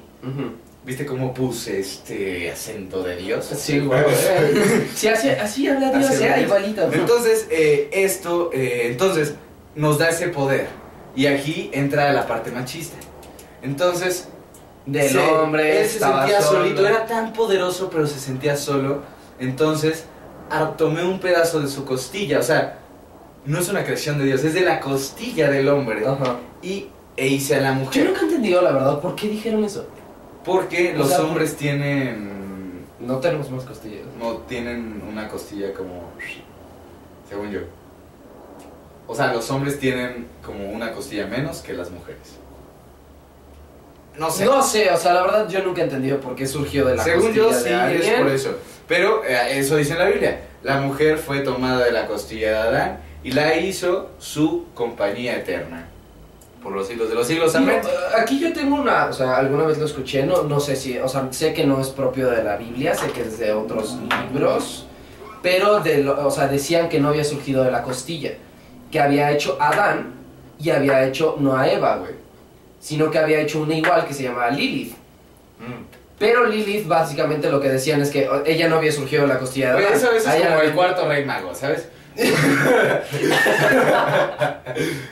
¿Viste 0.85 1.05
cómo 1.05 1.33
puse 1.33 1.79
este 1.79 2.51
acento 2.51 3.03
de 3.03 3.15
Dios? 3.15 3.45
Sí, 3.45 3.79
güey. 3.79 4.03
Sí, 4.95 5.07
así, 5.07 5.29
así 5.29 5.67
habla 5.67 5.91
Dios, 5.91 6.09
Así 6.09 6.23
habla 6.23 6.35
Dios. 6.37 6.47
igualito. 6.47 6.91
Entonces, 6.91 7.47
eh, 7.49 7.89
esto, 7.93 8.49
eh, 8.53 8.87
entonces, 8.91 9.35
nos 9.75 9.97
da 9.97 10.09
ese 10.09 10.27
poder. 10.27 10.67
Y 11.15 11.27
aquí 11.27 11.69
entra 11.73 12.11
la 12.11 12.27
parte 12.27 12.51
machista. 12.51 12.97
Entonces, 13.61 14.27
Del 14.85 15.17
hombre, 15.17 15.81
él 15.81 15.87
se 15.87 15.99
sentía 15.99 16.41
solo. 16.41 16.59
solito, 16.63 16.85
era 16.85 17.05
tan 17.05 17.31
poderoso, 17.31 17.89
pero 17.89 18.05
se 18.05 18.19
sentía 18.19 18.57
solo. 18.57 19.03
Entonces, 19.39 20.03
tomé 20.77 21.03
un 21.05 21.19
pedazo 21.19 21.61
de 21.61 21.69
su 21.69 21.85
costilla, 21.85 22.39
o 22.39 22.43
sea, 22.43 22.79
no 23.45 23.59
es 23.59 23.69
una 23.69 23.85
creación 23.85 24.17
de 24.19 24.25
Dios, 24.25 24.43
es 24.43 24.53
de 24.53 24.61
la 24.61 24.81
costilla 24.81 25.49
del 25.49 25.69
hombre. 25.69 26.05
Ajá. 26.05 26.39
Y 26.61 26.87
e 27.15 27.27
hice 27.27 27.55
a 27.55 27.61
la 27.61 27.69
Yo 27.69 27.75
mujer. 27.75 28.05
nunca 28.07 28.21
he 28.21 28.23
entendido 28.25 28.61
la 28.61 28.71
verdad, 28.73 28.99
¿por 28.99 29.15
qué 29.15 29.29
dijeron 29.29 29.63
eso? 29.63 29.87
Porque 30.43 30.93
O 30.95 30.99
los 30.99 31.09
sea, 31.09 31.21
hombres 31.21 31.55
tienen. 31.55 32.85
No 32.99 33.17
tenemos 33.19 33.49
más 33.51 33.63
costillas. 33.65 34.05
No 34.19 34.37
tienen 34.39 35.01
una 35.09 35.27
costilla 35.27 35.73
como. 35.73 36.11
Según 37.29 37.51
yo. 37.51 37.61
O 39.07 39.15
sea, 39.15 39.33
los 39.33 39.49
hombres 39.51 39.79
tienen 39.79 40.27
como 40.45 40.69
una 40.71 40.91
costilla 40.91 41.27
menos 41.27 41.59
que 41.61 41.73
las 41.73 41.91
mujeres. 41.91 42.37
No 44.17 44.29
sé. 44.29 44.45
No 44.45 44.61
sé, 44.61 44.89
o 44.91 44.97
sea, 44.97 45.13
la 45.13 45.21
verdad 45.23 45.49
yo 45.49 45.63
nunca 45.63 45.81
he 45.81 45.85
entendido 45.85 46.19
por 46.19 46.35
qué 46.35 46.45
surgió 46.45 46.85
de 46.85 46.95
la 46.95 47.03
Según 47.03 47.33
yo, 47.33 47.47
costilla 47.47 47.87
sí, 47.87 47.93
de 47.93 47.99
es 47.99 48.05
alguien. 48.07 48.23
por 48.23 48.31
eso. 48.31 48.57
Pero 48.87 49.23
eh, 49.25 49.57
eso 49.57 49.75
dice 49.75 49.93
en 49.93 49.99
la 49.99 50.05
Biblia. 50.05 50.41
La 50.61 50.79
mujer 50.79 51.17
fue 51.17 51.39
tomada 51.39 51.83
de 51.83 51.91
la 51.91 52.05
costilla 52.05 52.51
de 52.51 52.57
Adán 52.57 52.99
y 53.23 53.31
la 53.31 53.55
hizo 53.57 54.11
su 54.19 54.67
compañía 54.75 55.37
eterna. 55.37 55.87
Por 56.63 56.71
los 56.73 56.87
siglos 56.87 57.09
de 57.09 57.15
los 57.15 57.27
siglos. 57.27 57.53
Amén. 57.55 57.81
Aquí 58.17 58.39
yo 58.39 58.53
tengo 58.53 58.77
una, 58.77 59.05
o 59.07 59.13
sea, 59.13 59.37
alguna 59.37 59.65
vez 59.65 59.77
lo 59.77 59.85
escuché, 59.85 60.25
no, 60.25 60.43
no 60.43 60.59
sé 60.61 60.75
si, 60.77 60.97
o 60.97 61.07
sea, 61.09 61.27
sé 61.31 61.53
que 61.53 61.65
no 61.65 61.81
es 61.81 61.89
propio 61.89 62.29
de 62.29 62.41
la 62.43 62.55
Biblia, 62.55 62.95
sé 62.95 63.11
que 63.11 63.21
es 63.21 63.37
de 63.37 63.51
otros 63.51 63.97
libros, 64.31 64.85
pero 65.41 65.81
de 65.81 66.03
lo- 66.03 66.25
o 66.25 66.31
sea, 66.31 66.47
decían 66.47 66.87
que 66.87 66.99
no 67.01 67.09
había 67.09 67.25
surgido 67.25 67.63
de 67.65 67.71
la 67.71 67.81
costilla, 67.83 68.31
que 68.89 68.99
había 69.01 69.29
hecho 69.31 69.57
Adán 69.59 70.13
y 70.57 70.69
había 70.69 71.03
hecho 71.05 71.35
no 71.39 71.57
a 71.57 71.67
Eva, 71.69 71.97
güey, 71.97 72.13
sino 72.79 73.11
que 73.11 73.19
había 73.19 73.41
hecho 73.41 73.59
una 73.61 73.75
igual 73.75 74.05
que 74.07 74.13
se 74.13 74.23
llamaba 74.23 74.49
Lilith. 74.49 74.93
Mm. 75.59 75.83
Pero 76.17 76.45
Lilith 76.45 76.87
básicamente 76.87 77.49
lo 77.51 77.59
que 77.59 77.67
decían 77.69 77.99
es 78.01 78.09
que 78.09 78.29
o, 78.29 78.45
ella 78.45 78.69
no 78.69 78.77
había 78.77 78.91
surgido 78.93 79.23
de 79.23 79.27
la 79.27 79.39
costilla 79.39 79.69
de 79.71 79.75
Oye, 79.75 79.87
Adán. 79.87 79.97
eso, 79.97 80.11
eso 80.11 80.29
A 80.29 80.37
es 80.37 80.47
como 80.47 80.61
el 80.61 80.71
cuarto 80.73 81.07
rey 81.09 81.25
mago, 81.25 81.53
¿sabes? 81.53 81.89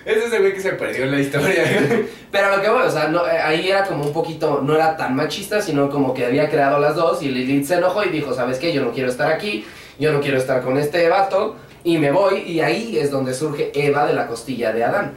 Es 0.06 0.18
ese 0.18 0.40
güey 0.40 0.54
que 0.54 0.62
se 0.62 0.74
perdió 0.74 1.06
en 1.06 1.12
la 1.12 1.20
historia. 1.20 1.64
Pero 2.32 2.56
lo 2.56 2.62
que 2.62 2.70
voy, 2.70 2.84
o 2.84 2.92
sea, 2.92 3.12
eh, 3.12 3.40
ahí 3.40 3.70
era 3.70 3.86
como 3.86 4.06
un 4.06 4.14
poquito, 4.14 4.62
no 4.64 4.76
era 4.76 4.96
tan 4.98 5.16
machista, 5.16 5.62
sino 5.62 5.90
como 5.90 6.14
que 6.14 6.26
había 6.26 6.50
creado 6.50 6.80
las 6.80 6.96
dos 6.96 7.22
y 7.24 7.30
Lilith 7.30 7.66
se 7.66 7.76
enojó 7.76 8.04
y 8.04 8.10
dijo, 8.10 8.34
¿sabes 8.34 8.60
qué? 8.60 8.72
Yo 8.74 8.84
no 8.84 8.92
quiero 8.92 9.10
estar 9.10 9.32
aquí, 9.32 9.66
yo 10.00 10.12
no 10.14 10.22
quiero 10.22 10.38
estar 10.38 10.62
con 10.62 10.78
este 10.78 11.10
vato 11.10 11.56
y 11.84 11.98
me 11.98 12.12
voy 12.12 12.40
y 12.42 12.60
ahí 12.62 12.98
es 12.98 13.10
donde 13.12 13.34
surge 13.34 13.72
Eva 13.74 14.06
de 14.06 14.14
la 14.14 14.28
costilla 14.28 14.72
de 14.72 14.84
Adán. 14.84 15.14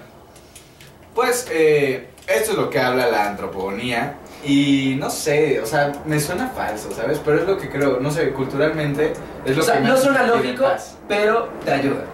Pues 1.14 1.46
eh, 1.52 2.08
esto 2.26 2.52
es 2.52 2.58
lo 2.58 2.70
que 2.70 2.80
habla 2.80 3.08
la 3.08 3.28
antropogonía 3.28 4.16
y 4.44 4.96
no 4.98 5.10
sé, 5.10 5.60
o 5.60 5.66
sea, 5.66 5.92
me 6.04 6.20
suena 6.20 6.48
falso, 6.48 6.90
¿sabes? 6.94 7.20
Pero 7.24 7.40
es 7.40 7.46
lo 7.46 7.56
que 7.58 7.68
creo, 7.70 7.98
no 8.00 8.10
sé, 8.10 8.30
culturalmente 8.32 9.12
es 9.44 9.56
lo 9.56 9.62
O 9.62 9.64
sea, 9.66 9.74
que 9.76 9.80
me 9.80 9.88
no 9.88 9.94
hace 9.94 10.02
suena 10.04 10.18
sentir 10.20 10.34
en 10.40 10.46
lógico, 10.46 10.64
paz. 10.64 10.96
pero 11.08 11.48
te 11.64 11.70
ayuda. 11.72 12.04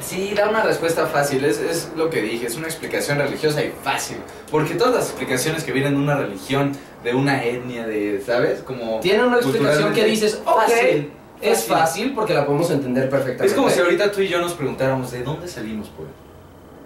Sí, 0.00 0.32
da 0.36 0.48
una 0.48 0.62
respuesta 0.62 1.06
fácil, 1.06 1.44
es, 1.44 1.58
es 1.58 1.90
lo 1.96 2.08
que 2.08 2.22
dije, 2.22 2.46
es 2.46 2.54
una 2.56 2.66
explicación 2.68 3.18
religiosa 3.18 3.62
y 3.64 3.72
fácil. 3.82 4.18
Porque 4.50 4.74
todas 4.74 4.94
las 4.94 5.04
explicaciones 5.06 5.64
que 5.64 5.72
vienen 5.72 5.94
de 5.94 6.00
una 6.00 6.16
religión, 6.16 6.72
de 7.02 7.14
una 7.14 7.42
etnia, 7.44 7.86
de, 7.86 8.22
¿sabes? 8.24 8.60
Como... 8.60 9.00
Tiene 9.00 9.24
una 9.24 9.36
explicación 9.38 9.92
que 9.94 10.02
culturalmente- 10.02 10.10
dices, 10.10 10.40
ok, 10.44 10.54
Fácil, 10.60 11.10
es 11.40 11.58
fácil. 11.64 11.68
fácil 11.74 12.12
porque 12.14 12.32
la 12.34 12.46
podemos 12.46 12.70
entender 12.70 13.08
perfectamente. 13.10 13.46
Es 13.46 13.54
como 13.54 13.70
si 13.70 13.80
ahorita 13.80 14.12
tú 14.12 14.20
y 14.20 14.28
yo 14.28 14.40
nos 14.40 14.52
preguntáramos, 14.52 15.10
¿de 15.10 15.22
dónde 15.24 15.48
salimos, 15.48 15.90
pues? 15.96 16.08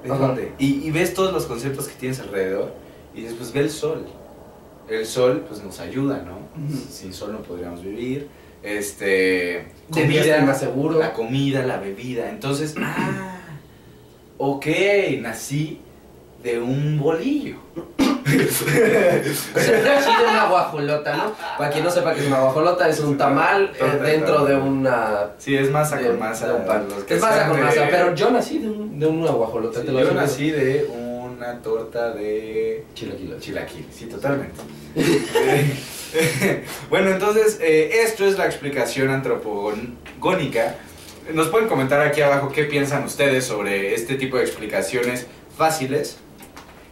¿De 0.05 0.11
Ajá. 0.11 0.29
dónde? 0.29 0.53
Y, 0.59 0.87
y 0.87 0.91
ves 0.91 1.13
todos 1.13 1.33
los 1.35 1.45
conceptos 1.45 1.89
que 1.89 1.95
tienes 1.95 2.19
alrededor 2.21 2.73
y 3.15 3.21
dices, 3.23 3.37
pues 3.39 3.53
ve 3.53 3.61
el 3.61 3.71
sol. 3.71 4.07
El 4.89 5.07
sol, 5.07 5.45
pues 5.49 5.63
nos 5.63 5.79
ayuda, 5.81 6.23
¿no? 6.27 6.39
Ujú. 6.65 6.77
Sin 6.91 7.13
sol 7.15 7.33
no 7.33 7.39
podríamos 7.43 7.83
vivir. 7.83 8.29
Este... 8.63 9.67
Estar 9.95 10.45
más 10.45 10.61
seguro. 10.61 10.99
La 10.99 11.13
comida, 11.13 11.63
la 11.65 11.79
bebida. 11.79 12.29
Entonces, 12.29 12.75
ah, 12.81 13.39
ok, 14.39 14.67
nací 15.21 15.81
de 16.43 16.61
un 16.61 16.99
bolillo. 16.99 17.57
Nací 18.33 18.65
de 18.65 20.31
una 20.31 20.47
guajolota, 20.49 21.17
¿no? 21.17 21.33
Para 21.59 21.71
quien 21.71 21.85
no 21.85 21.91
sepa 21.91 22.15
que 22.15 22.21
es 22.21 22.27
una 22.27 22.41
guajolota, 22.41 22.89
es 22.89 23.01
un 23.01 23.19
tamal 23.19 23.73
eh, 23.79 23.99
dentro 24.03 24.45
de 24.45 24.55
una... 24.57 25.31
Sí, 25.39 25.57
es 25.57 25.71
masa 25.71 26.01
con 26.01 26.19
masa. 26.19 26.49
de 26.49 26.55
un 26.55 26.65
pan. 26.67 26.87
Es 27.09 27.21
masa 27.21 27.49
con 27.49 27.61
masa, 27.61 27.87
pero 27.91 28.15
yo 28.15 28.31
nací 28.31 28.59
de, 28.59 28.69
un- 28.71 28.99
de 28.99 29.07
una 29.07 29.31
guajolota, 29.33 29.81
Sí, 29.81 29.87
te 29.87 29.93
lo 29.93 30.01
yo 30.01 30.13
nací 30.13 30.51
de 30.51 30.89
una 31.43 31.61
torta 31.61 32.13
de 32.13 32.85
Chilaquiles. 32.95 33.41
chilaquil, 33.41 33.87
sí, 33.93 34.05
totalmente. 34.07 34.61
bueno, 36.89 37.11
entonces, 37.11 37.59
eh, 37.61 38.03
esto 38.05 38.25
es 38.27 38.39
la 38.39 38.47
explicación 38.47 39.11
antropogónica. 39.11 40.77
Nos 41.33 41.49
pueden 41.49 41.69
comentar 41.69 42.01
aquí 42.01 42.21
abajo 42.21 42.51
qué 42.53 42.65
piensan 42.65 43.05
ustedes 43.05 43.45
sobre 43.45 43.95
este 43.95 44.15
tipo 44.15 44.37
de 44.37 44.45
explicaciones 44.45 45.27
fáciles. 45.57 46.19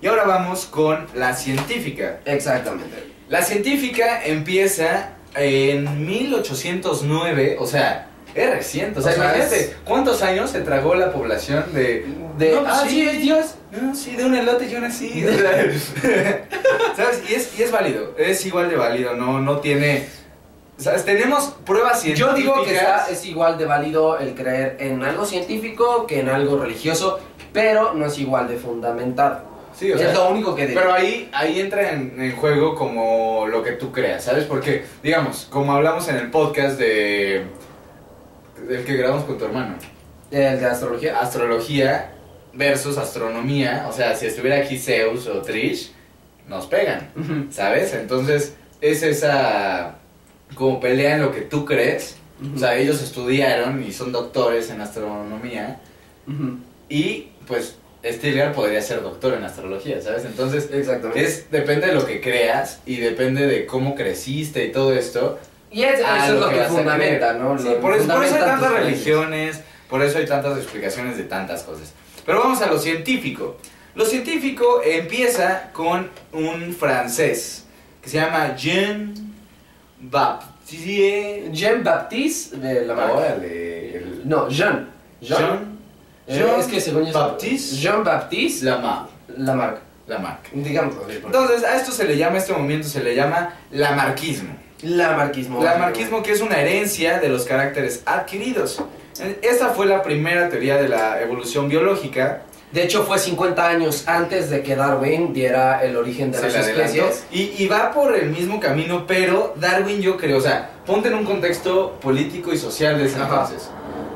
Y 0.02 0.06
ahora 0.08 0.24
vamos 0.24 0.64
con 0.66 1.06
la 1.14 1.34
científica. 1.36 2.20
Exactamente. 2.24 3.04
La 3.28 3.42
científica 3.42 4.24
empieza 4.24 5.12
en 5.36 6.06
1809, 6.06 7.56
o 7.60 7.66
sea, 7.66 8.08
es 8.34 8.50
reciente. 8.50 8.98
O 8.98 9.02
sea, 9.02 9.12
O 9.12 9.14
sea, 9.14 9.24
imagínate, 9.24 9.60
es- 9.60 9.76
¿cuántos 9.84 10.22
años 10.22 10.50
se 10.50 10.60
tragó 10.62 10.94
la 10.96 11.12
población 11.12 11.64
de... 11.72 12.06
De, 12.38 12.52
No, 12.52 12.60
pues 12.62 12.72
ah, 12.74 12.82
sí. 12.84 12.90
sí, 12.90 13.02
es 13.08 13.20
Dios. 13.20 13.54
No, 13.72 13.94
sí, 13.94 14.16
de 14.16 14.24
un 14.24 14.34
elote 14.34 14.68
yo 14.68 14.80
o 15.24 15.32
sea, 15.32 15.70
¿Sabes? 16.96 17.22
Y 17.30 17.34
es, 17.34 17.58
y 17.58 17.62
es 17.62 17.70
válido, 17.70 18.14
es 18.18 18.44
igual 18.46 18.68
de 18.68 18.76
válido, 18.76 19.14
no, 19.14 19.40
no 19.40 19.58
tiene... 19.60 20.08
¿Sabes? 20.76 21.04
Tenemos 21.04 21.54
pruebas 21.66 22.02
Yo 22.02 22.14
científicas. 22.14 22.36
digo 22.36 22.64
que 22.64 22.74
está- 22.74 23.06
es 23.10 23.24
igual 23.26 23.58
de 23.58 23.66
válido 23.66 24.18
el 24.18 24.34
creer 24.34 24.76
en 24.80 25.04
algo 25.04 25.26
científico 25.26 26.06
que 26.06 26.20
en 26.20 26.30
algo 26.30 26.56
religioso, 26.58 27.20
pero 27.52 27.92
no 27.94 28.06
es 28.06 28.18
igual 28.18 28.48
de 28.48 28.56
fundamentado. 28.56 29.42
Sí, 29.78 29.92
o 29.92 29.98
sea, 29.98 30.08
es 30.08 30.14
lo 30.14 30.30
único 30.30 30.54
que 30.54 30.66
digo. 30.66 30.80
Pero 30.80 30.92
ahí, 30.94 31.28
ahí 31.32 31.60
entra 31.60 31.92
en, 31.92 32.20
en 32.20 32.34
juego 32.34 32.74
como 32.74 33.46
lo 33.46 33.62
que 33.62 33.72
tú 33.72 33.92
creas, 33.92 34.24
¿sabes? 34.24 34.44
Porque, 34.44 34.84
digamos, 35.02 35.46
como 35.50 35.72
hablamos 35.74 36.08
en 36.08 36.16
el 36.16 36.30
podcast 36.30 36.78
de... 36.78 37.44
del 38.66 38.84
que 38.84 38.96
grabamos 38.96 39.24
con 39.24 39.36
tu 39.38 39.44
hermano. 39.44 39.74
El 40.30 40.60
de 40.60 40.66
astrología. 40.66 41.20
Astrología 41.20 42.12
versus 42.52 42.98
astronomía, 42.98 43.86
o 43.88 43.92
sea, 43.92 44.14
si 44.16 44.26
estuviera 44.26 44.56
aquí 44.58 44.78
Zeus 44.78 45.26
o 45.26 45.42
Trish, 45.42 45.92
nos 46.48 46.66
pegan. 46.66 47.08
¿Sabes? 47.50 47.94
Entonces, 47.94 48.54
es 48.80 49.02
esa 49.02 49.96
como 50.54 50.80
pelea 50.80 51.14
en 51.16 51.22
lo 51.22 51.32
que 51.32 51.42
tú 51.42 51.64
crees. 51.64 52.16
O 52.54 52.58
sea, 52.58 52.76
ellos 52.76 53.02
estudiaron 53.02 53.84
y 53.84 53.92
son 53.92 54.12
doctores 54.12 54.70
en 54.70 54.80
astronomía. 54.80 55.80
ujú. 56.26 56.58
Y 56.88 57.28
pues 57.46 57.76
Stilgar 58.04 58.52
podría 58.54 58.80
ser 58.80 59.02
doctor 59.02 59.34
en 59.34 59.44
astrología, 59.44 60.00
¿sabes? 60.00 60.24
Entonces, 60.24 60.70
Exactamente. 60.72 61.22
es, 61.22 61.50
depende 61.50 61.88
de 61.88 61.94
lo 61.94 62.06
que 62.06 62.20
creas 62.22 62.80
y 62.86 62.96
depende 62.96 63.46
de 63.46 63.66
cómo 63.66 63.94
creciste 63.94 64.64
y 64.64 64.72
todo 64.72 64.94
esto. 64.94 65.38
y 65.70 65.82
es- 65.82 66.00
eso 66.00 66.34
es 66.34 66.40
lo 66.40 66.48
que, 66.48 66.60
a 66.62 66.64
fundamenta. 66.64 67.34
¿no? 67.34 67.56
Sí, 67.58 67.64
Lo- 67.68 67.80
por, 67.80 67.94
eso, 67.94 68.08
por 68.08 68.24
eso 68.24 68.34
hay 68.36 68.40
tantas 68.40 68.72
religiones, 68.72 69.60
por 69.88 70.02
eso 70.02 70.18
hay 70.18 70.26
tantas 70.26 70.56
explicaciones 70.58 71.16
de 71.18 71.24
tantas 71.24 71.62
cosas. 71.62 71.92
Pero 72.26 72.40
vamos 72.40 72.60
a 72.62 72.66
lo 72.66 72.78
científico. 72.78 73.56
Lo 73.94 74.04
científico 74.04 74.80
empieza 74.84 75.70
con 75.72 76.08
un 76.32 76.74
francés 76.74 77.64
que 78.02 78.08
se 78.08 78.18
llama 78.18 78.54
Jean 78.56 79.14
Baptiste. 80.00 81.48
Jean 81.52 81.82
Baptiste 81.82 82.56
de 82.56 82.86
la. 82.86 82.94
Órale, 82.94 83.96
el- 83.96 84.22
No, 84.28 84.48
Jean. 84.48 84.88
Jean. 85.20 85.38
Jean 85.38 85.80
Eh, 86.26 86.38
Jean 86.38 86.60
es 86.60 86.66
que 86.66 86.80
según 86.80 87.06
yo. 87.06 87.12
Baptiste. 87.12 87.76
Jean 87.76 88.04
Baptiste, 88.04 88.64
Lamarck. 88.66 89.08
Lamarck. 90.06 90.52
Digamos. 90.52 90.94
Entonces, 91.08 91.64
a 91.64 91.76
esto 91.76 91.92
se 91.92 92.04
le 92.04 92.16
llama, 92.16 92.36
a 92.36 92.38
este 92.38 92.52
movimiento 92.52 92.88
se 92.88 93.02
le 93.02 93.14
llama 93.14 93.54
lamarquismo. 93.70 94.54
Lamarquismo. 94.82 95.62
Lamarquismo 95.62 96.22
que 96.22 96.32
es 96.32 96.40
una 96.40 96.60
herencia 96.60 97.18
de 97.20 97.28
los 97.28 97.44
caracteres 97.44 98.02
adquiridos. 98.06 98.82
Esta 99.42 99.68
fue 99.70 99.86
la 99.86 100.02
primera 100.02 100.48
teoría 100.48 100.76
de 100.76 100.88
la 100.88 101.20
evolución 101.20 101.68
biológica. 101.68 102.42
De 102.72 102.84
hecho, 102.84 103.02
fue 103.02 103.18
50 103.18 103.68
años 103.68 104.06
antes 104.06 104.48
de 104.48 104.62
que 104.62 104.76
Darwin 104.76 105.32
diera 105.32 105.82
el 105.82 105.96
origen 105.96 106.30
de 106.30 106.38
Se 106.38 106.44
las 106.50 106.68
especies. 106.68 107.24
Y, 107.32 107.54
y 107.58 107.66
va 107.66 107.90
por 107.90 108.14
el 108.14 108.30
mismo 108.30 108.60
camino, 108.60 109.04
pero 109.08 109.54
Darwin 109.56 110.00
yo 110.00 110.16
creo, 110.16 110.38
o 110.38 110.40
sea, 110.40 110.70
ponte 110.86 111.08
en 111.08 111.14
un 111.14 111.24
contexto 111.24 111.98
político 112.00 112.52
y 112.52 112.58
social 112.58 112.96
de 112.96 113.06
ese 113.06 113.16
Ajá. 113.16 113.26
entonces. 113.28 113.70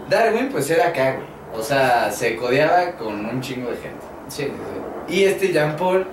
Darwin 0.08 0.50
pues 0.50 0.70
era 0.70 0.88
acá, 0.88 1.14
güey. 1.16 1.26
O 1.58 1.62
sea, 1.62 2.10
se 2.12 2.36
codeaba 2.36 2.92
con 2.92 3.26
un 3.26 3.40
chingo 3.40 3.70
de 3.70 3.76
gente. 3.76 4.04
Sí, 4.28 4.44
sí, 4.44 5.14
Y 5.14 5.24
este 5.24 5.52
Jean 5.52 5.76
Paul, 5.76 6.06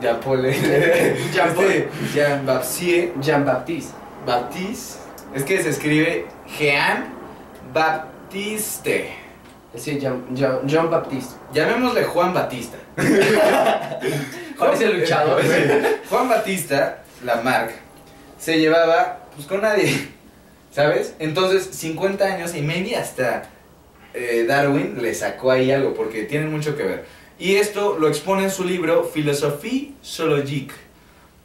Jean 0.00 0.20
Paul, 0.20 0.42
Jean 1.32 1.54
Paul. 1.54 1.64
este 1.66 1.88
Jean 2.14 2.44
Baptiste. 2.46 3.12
Jean 3.20 3.44
Baptiste. 3.46 3.92
Baptiste, 4.26 4.98
es 5.34 5.42
que 5.44 5.62
se 5.62 5.70
escribe 5.70 6.26
Jean 6.58 7.11
Baptiste. 7.72 9.14
Sí, 9.74 9.98
Jean, 9.98 10.24
Jean, 10.34 10.66
Jean 10.66 10.90
Baptiste. 10.90 11.34
Llamémosle 11.52 12.04
Juan 12.04 12.34
Batista. 12.34 12.76
Parece 14.58 14.92
luchador. 14.92 15.42
Sí. 15.42 15.48
Juan 16.10 16.28
Batista, 16.28 17.02
Lamarck, 17.24 17.72
se 18.38 18.58
llevaba 18.58 19.20
pues 19.34 19.46
con 19.46 19.62
nadie, 19.62 20.08
¿sabes? 20.70 21.14
Entonces, 21.18 21.68
50 21.72 22.24
años 22.24 22.54
y 22.54 22.60
maybe 22.60 22.96
hasta 22.96 23.44
eh, 24.14 24.44
Darwin 24.46 25.00
le 25.00 25.14
sacó 25.14 25.50
ahí 25.50 25.70
algo, 25.70 25.94
porque 25.94 26.24
tienen 26.24 26.50
mucho 26.50 26.76
que 26.76 26.82
ver. 26.82 27.06
Y 27.38 27.56
esto 27.56 27.96
lo 27.98 28.08
expone 28.08 28.44
en 28.44 28.50
su 28.50 28.64
libro 28.64 29.04
Philosophie 29.04 29.94
zoologique, 30.04 30.74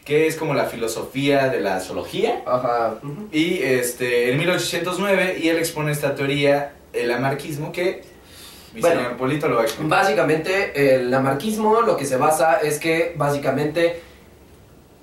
que 0.07 0.25
es 0.25 0.37
como 0.37 0.53
la 0.53 0.63
filosofía 0.65 1.49
de 1.49 1.59
la 1.59 1.81
zoología. 1.81 2.41
Ajá. 2.45 2.95
ujú. 3.03 3.27
Y 3.33 3.59
este, 3.61 4.31
en 4.31 4.37
1809, 4.37 5.37
y 5.43 5.49
él 5.49 5.57
expone 5.57 5.91
esta 5.91 6.15
teoría, 6.15 6.71
el 6.93 7.09
lamarquismo, 7.09 7.73
que 7.73 8.03
mi 8.73 8.79
Bueno. 8.79 9.01
señor 9.01 9.17
Polito 9.17 9.49
lo 9.49 9.55
va 9.57 9.63
a 9.63 9.65
explicar. 9.65 9.99
Básicamente, 9.99 10.95
el 10.95 11.11
lamarquismo 11.11 11.81
lo 11.81 11.97
que 11.97 12.05
se 12.05 12.15
basa 12.15 12.59
es 12.63 12.79
que 12.79 13.15
básicamente 13.17 14.01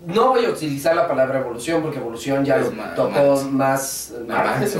no 0.06 0.28
voy 0.30 0.44
a 0.46 0.50
utilizar 0.50 0.94
la 0.96 1.06
palabra 1.08 1.40
evolución 1.40 1.82
porque 1.82 1.98
evolución 1.98 2.44
ya 2.44 2.56
Es 2.56 2.64
lo 2.66 2.70
tocó 2.94 3.12
Marx. 3.36 3.44
más 3.44 4.12
Marx. 4.26 4.76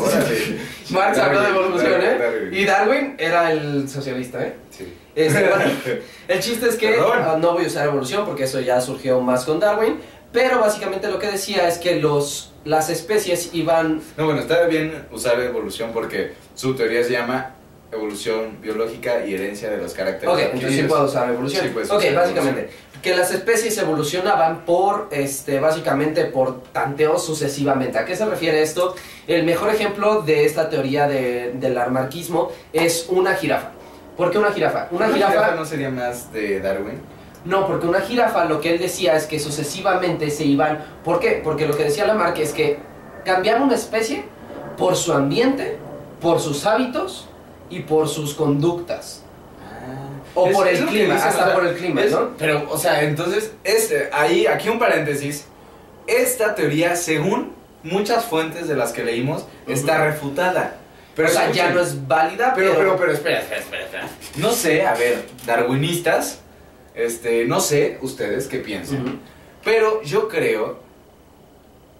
Marx 0.91 1.19
habló 1.19 1.41
de 1.43 1.49
evolución, 1.49 2.01
¿eh? 2.03 2.19
Darwin. 2.19 2.55
Y 2.55 2.65
Darwin 2.65 3.15
era 3.19 3.53
el 3.53 3.89
socialista, 3.89 4.43
¿eh? 4.43 4.55
Sí. 4.71 4.93
Este, 5.15 5.49
bueno, 5.49 5.65
el 6.29 6.41
chiste 6.41 6.69
es 6.69 6.75
que 6.77 6.97
ah, 6.99 7.39
no 7.41 7.53
voy 7.53 7.65
a 7.65 7.67
usar 7.69 7.87
evolución 7.87 8.27
porque 8.27 8.45
eso 8.45 8.61
ya 8.61 8.81
surgió 8.81 9.21
más 9.21 9.45
con 9.45 9.61
Darwin, 9.61 9.97
pero 10.35 10.59
básicamente 10.61 11.09
lo 11.11 11.19
que 11.19 11.29
decía 11.29 11.67
es 11.69 11.79
que 11.79 11.97
los, 12.01 12.53
las 12.67 12.91
especies 12.91 13.51
iban... 13.55 14.03
No, 14.19 14.27
bueno, 14.27 14.41
está 14.41 14.67
bien 14.67 15.07
usar 15.13 15.41
evolución 15.41 15.93
porque 15.95 16.33
su 16.55 16.75
teoría 16.75 17.03
se 17.05 17.13
llama 17.13 17.53
evolución 17.93 18.61
biológica 18.61 19.25
y 19.25 19.35
herencia 19.35 19.71
de 19.71 19.77
los 19.79 19.95
caracteres. 19.95 20.29
Ok, 20.35 20.41
entonces 20.41 20.61
sí 20.61 20.67
adquiridos. 20.67 20.91
puedo 20.91 21.05
usar 21.05 21.29
evolución. 21.31 21.63
Sí, 21.65 21.71
puedes 21.73 21.89
ok, 21.91 21.99
usar 21.99 22.15
básicamente, 22.15 22.71
que 23.01 23.15
las 23.17 23.31
especies 23.33 23.79
evolucionaban 23.79 24.65
por, 24.65 25.07
este, 25.13 25.61
básicamente 25.61 26.25
por 26.25 26.65
tanteo 26.73 27.17
sucesivamente. 27.19 27.97
¿A 27.99 28.05
qué 28.05 28.17
se 28.17 28.27
refiere 28.27 28.61
esto? 28.63 28.97
El 29.29 29.45
mejor 29.45 29.71
ejemplo 29.73 30.23
de 30.23 30.45
esta 30.45 30.69
teoría 30.69 31.07
de- 31.07 31.53
del 31.55 31.79
armarquismo 31.79 32.51
es 32.73 33.07
una 33.09 33.35
jirafa. 33.37 33.71
¿Por 34.17 34.33
qué 34.33 34.39
una 34.39 34.51
jirafa? 34.51 34.89
Una, 34.91 35.07
¿Una 35.07 35.15
jirafa, 35.15 35.33
jirafa 35.33 35.55
no 35.55 35.65
sería 35.65 35.91
más 35.91 36.33
de 36.33 36.59
Darwin? 36.61 37.01
No, 37.45 37.67
porque 37.67 37.87
una 37.87 38.01
jirafa 38.01 38.45
lo 38.47 38.61
que 38.61 38.75
él 38.75 38.79
decía 38.79 39.17
es 39.17 39.27
que 39.27 39.39
sucesivamente 39.39 40.31
se 40.31 40.45
iban. 40.45 40.85
¿Por 41.05 41.21
qué? 41.21 41.41
Porque 41.45 41.67
lo 41.67 41.77
que 41.77 41.85
decía 41.85 42.07
Lamarck 42.07 42.39
es 42.39 42.53
que 42.53 42.79
cambiar 43.25 43.61
una 43.61 43.75
especie 43.75 44.25
por 44.79 44.97
su 44.97 45.13
ambiente, 45.13 45.77
por 46.21 46.41
sus 46.41 46.65
hábitos 46.67 47.29
y 47.71 47.81
por 47.81 48.09
sus 48.09 48.35
conductas. 48.35 49.21
O 50.37 50.51
por 50.51 50.67
el 50.67 50.85
clima, 50.87 51.15
hasta 51.15 51.29
o 51.29 51.47
sea, 51.47 51.55
por 51.55 51.67
el 51.67 51.77
clima, 51.77 52.03
es- 52.03 52.11
¿no? 52.11 52.31
Pero, 52.37 52.67
o 52.69 52.77
sea, 52.77 53.03
entonces, 53.05 53.53
este, 53.63 54.11
ahí, 54.13 54.47
aquí 54.47 54.69
un 54.69 54.79
paréntesis. 54.81 55.47
Esta 56.09 56.55
teoría, 56.57 56.97
según 56.97 57.53
muchas 57.85 58.25
fuentes 58.25 58.67
de 58.67 58.75
las 58.75 58.93
que 58.93 59.05
leímos, 59.05 59.45
está 59.69 60.05
refutada. 60.05 60.77
Pero 61.15 61.29
o 61.29 61.31
sea, 61.31 61.53
ya 61.53 61.71
no 61.71 61.81
es 61.81 62.09
válida, 62.09 62.53
Pero, 62.57 62.71
pero... 62.75 62.79
pero, 62.81 62.97
pero, 62.99 63.13
espera, 63.13 63.39
espera, 63.41 63.61
espera, 63.61 63.85
espera. 63.85 64.09
No 64.39 64.51
sé, 64.51 64.85
a 64.85 64.95
ver, 64.95 65.25
darwinistas, 65.47 66.41
este, 66.95 67.45
no 67.47 67.61
sé 67.61 67.99
ustedes 68.03 68.47
qué 68.47 68.59
piensan. 68.59 69.21
Pero 69.65 70.03
yo 70.03 70.29
creo, 70.29 70.79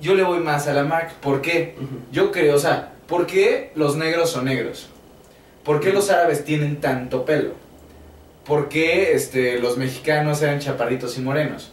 yo 0.01 0.15
le 0.15 0.23
voy 0.23 0.41
más 0.41 0.67
a 0.69 0.75
la 0.75 0.85
Mark. 0.85 1.13
¿Por 1.21 1.41
qué? 1.41 1.75
Yo 2.13 2.31
creo, 2.31 2.57
o 2.57 2.59
sea, 2.59 2.93
¿por 3.07 3.27
qué 3.27 3.73
los 3.75 3.97
negros 3.97 4.31
son 4.31 4.47
negros? 4.47 4.89
¿Por 5.65 5.81
qué 5.81 5.93
los 5.93 6.11
árabes 6.11 6.45
tienen 6.45 6.81
tanto 6.81 7.25
pelo? 7.25 7.53
¿Por 8.45 8.69
qué 8.69 9.15
este, 9.15 9.59
los 9.59 9.79
mexicanos 9.79 10.43
eran 10.43 10.61
chaparritos 10.61 11.17
y 11.17 11.23
morenos? 11.23 11.73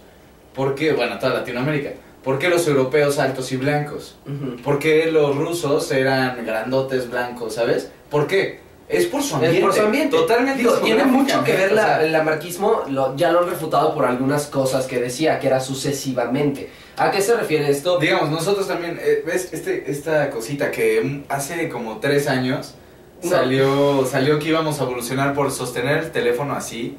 ¿Por 0.55 0.75
qué, 0.75 0.93
bueno, 0.93 1.19
toda 1.19 1.33
Latinoamérica? 1.33 1.91
¿Por 2.23 2.39
qué 2.39 2.49
los 2.49 2.67
europeos 2.67 3.19
altos 3.19 3.51
y 3.51 3.57
blancos? 3.57 4.15
¿Por 4.63 4.79
qué 4.79 5.11
los 5.11 5.35
rusos 5.35 5.91
eran 5.91 6.45
grandotes 6.45 7.09
blancos, 7.09 7.55
sabes? 7.55 7.91
¿Por 8.09 8.27
qué? 8.27 8.59
Es 8.91 9.05
por 9.05 9.23
su 9.23 9.35
ambiente. 9.35 9.57
Es 9.59 9.63
por 9.63 9.73
su 9.73 9.81
ambiente. 9.81 10.15
Totalmente. 10.17 10.57
Digo, 10.61 10.73
tiene 10.79 11.05
mucho 11.05 11.43
que 11.43 11.53
ver 11.53 11.71
la- 11.71 12.03
el 12.03 12.11
lamarquismo, 12.11 12.83
lo- 12.89 13.15
ya 13.15 13.31
lo 13.31 13.39
han 13.39 13.49
refutado 13.49 13.93
por 13.95 14.05
algunas 14.05 14.47
cosas 14.47 14.85
que 14.85 14.99
decía, 14.99 15.39
que 15.39 15.47
era 15.47 15.59
sucesivamente. 15.61 16.69
¿A 16.97 17.09
qué 17.09 17.21
se 17.21 17.35
refiere 17.35 17.69
esto? 17.69 17.97
digamos, 17.99 18.29
nosotros 18.29 18.67
también, 18.67 18.99
eh, 19.01 19.23
¿ves? 19.25 19.49
Este, 19.53 19.89
esta 19.89 20.29
cosita 20.29 20.69
que 20.71 21.01
mm, 21.01 21.23
hace 21.29 21.69
como 21.69 21.99
tres 21.99 22.27
años 22.27 22.75
No. 23.23 23.29
salió, 23.29 24.05
salió 24.05 24.37
que 24.39 24.49
íbamos 24.49 24.79
a 24.79 24.83
evolucionar 24.83 25.33
por 25.33 25.51
sostener 25.51 25.97
el 25.99 26.11
teléfono 26.11 26.53
así, 26.53 26.97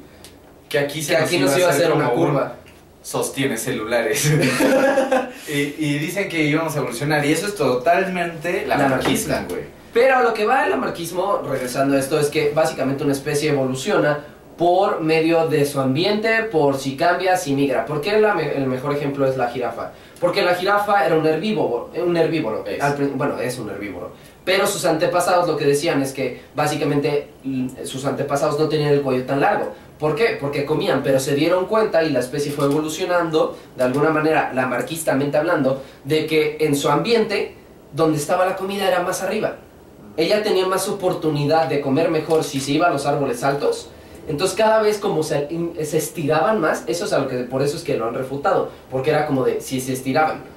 que 0.69 0.79
aquí 0.79 1.01
se 1.03 1.15
Que 1.15 1.17
aquí 1.21 1.37
nos 1.37 1.55
iba 1.57 1.67
a 1.67 1.71
hacer 1.71 1.91
una 1.91 2.09
un 2.09 2.15
curva. 2.15 2.55
sostiene 3.03 3.57
celulares. 3.57 4.31
y, 5.47 5.51
y 5.77 5.99
dicen 5.99 6.27
que 6.29 6.43
íbamos 6.43 6.75
a 6.75 6.79
evolucionar, 6.79 7.25
y 7.25 7.31
eso 7.33 7.47
es 7.47 7.55
totalmente 7.55 8.65
la 8.65 8.77
güey. 9.47 9.82
Pero 9.93 10.23
lo 10.23 10.33
que 10.33 10.45
va 10.45 10.63
el 10.63 10.71
lamarquismo, 10.71 11.41
regresando 11.47 11.95
a 11.95 11.99
esto, 11.99 12.19
es 12.19 12.27
que 12.29 12.51
básicamente 12.53 13.03
una 13.03 13.13
especie 13.13 13.51
evoluciona 13.51 14.19
por 14.57 15.01
medio 15.01 15.47
de 15.47 15.65
su 15.65 15.79
ambiente, 15.79 16.43
por 16.51 16.77
si 16.77 16.95
cambia, 16.95 17.37
si 17.37 17.53
migra. 17.53 17.85
¿Por 17.85 18.01
qué 18.01 18.19
la 18.19 18.33
me- 18.33 18.55
el 18.55 18.65
mejor 18.67 18.93
ejemplo 18.95 19.27
es 19.27 19.35
la 19.37 19.49
jirafa? 19.49 19.91
Porque 20.19 20.41
la 20.43 20.55
jirafa 20.55 21.05
era 21.05 21.15
un 21.17 21.25
herbívoro, 21.25 21.89
eh, 21.93 22.01
un 22.01 22.15
herbívoro, 22.17 22.63
al 22.81 22.95
bueno, 23.15 23.39
es 23.39 23.57
un 23.59 23.69
herbívoro. 23.69 24.11
Pero 24.45 24.67
sus 24.67 24.85
antepasados 24.85 25.47
lo 25.47 25.57
que 25.57 25.65
decían 25.65 26.01
es 26.01 26.11
que 26.13 26.41
básicamente 26.55 27.29
sus 27.83 28.05
antepasados 28.05 28.59
no 28.59 28.67
tenían 28.69 28.91
el 28.93 29.01
cuello 29.01 29.25
tan 29.25 29.41
largo. 29.41 29.73
¿Por 29.99 30.15
qué? 30.15 30.37
Porque 30.39 30.65
comían, 30.65 31.01
pero 31.03 31.19
se 31.19 31.33
dieron 31.33 31.65
cuenta 31.65 32.03
y 32.03 32.09
la 32.09 32.19
especie 32.19 32.51
fue 32.51 32.65
evolucionando, 32.65 33.57
de 33.77 33.83
alguna 33.83 34.09
manera, 34.09 34.51
lamarquistamente 34.53 35.37
hablando, 35.37 35.81
de 36.03 36.25
que 36.27 36.57
en 36.59 36.75
su 36.75 36.89
ambiente, 36.89 37.55
donde 37.93 38.17
estaba 38.17 38.45
la 38.45 38.55
comida 38.55 38.87
era 38.87 38.99
más 39.01 39.21
arriba. 39.21 39.55
Ella 40.15 40.43
tenía 40.43 40.67
más 40.67 40.87
oportunidad 40.87 41.67
de 41.67 41.81
comer 41.81 42.09
mejor 42.09 42.43
si 42.43 42.59
se 42.59 42.73
iba 42.73 42.87
a 42.87 42.91
los 42.91 43.05
árboles 43.07 43.43
altos. 43.43 43.89
Entonces 44.27 44.55
cada 44.55 44.81
vez 44.81 44.99
como 44.99 45.23
se, 45.23 45.47
se 45.83 45.97
estiraban 45.97 46.61
más, 46.61 46.83
eso 46.87 47.05
es 47.05 47.13
a 47.13 47.19
lo 47.19 47.27
que 47.27 47.37
por 47.39 47.61
eso 47.61 47.75
es 47.75 47.83
que 47.83 47.97
lo 47.97 48.07
han 48.07 48.13
refutado, 48.13 48.69
porque 48.89 49.09
era 49.09 49.25
como 49.25 49.43
de 49.43 49.59
si 49.59 49.81
se 49.81 49.93
estiraban. 49.93 50.52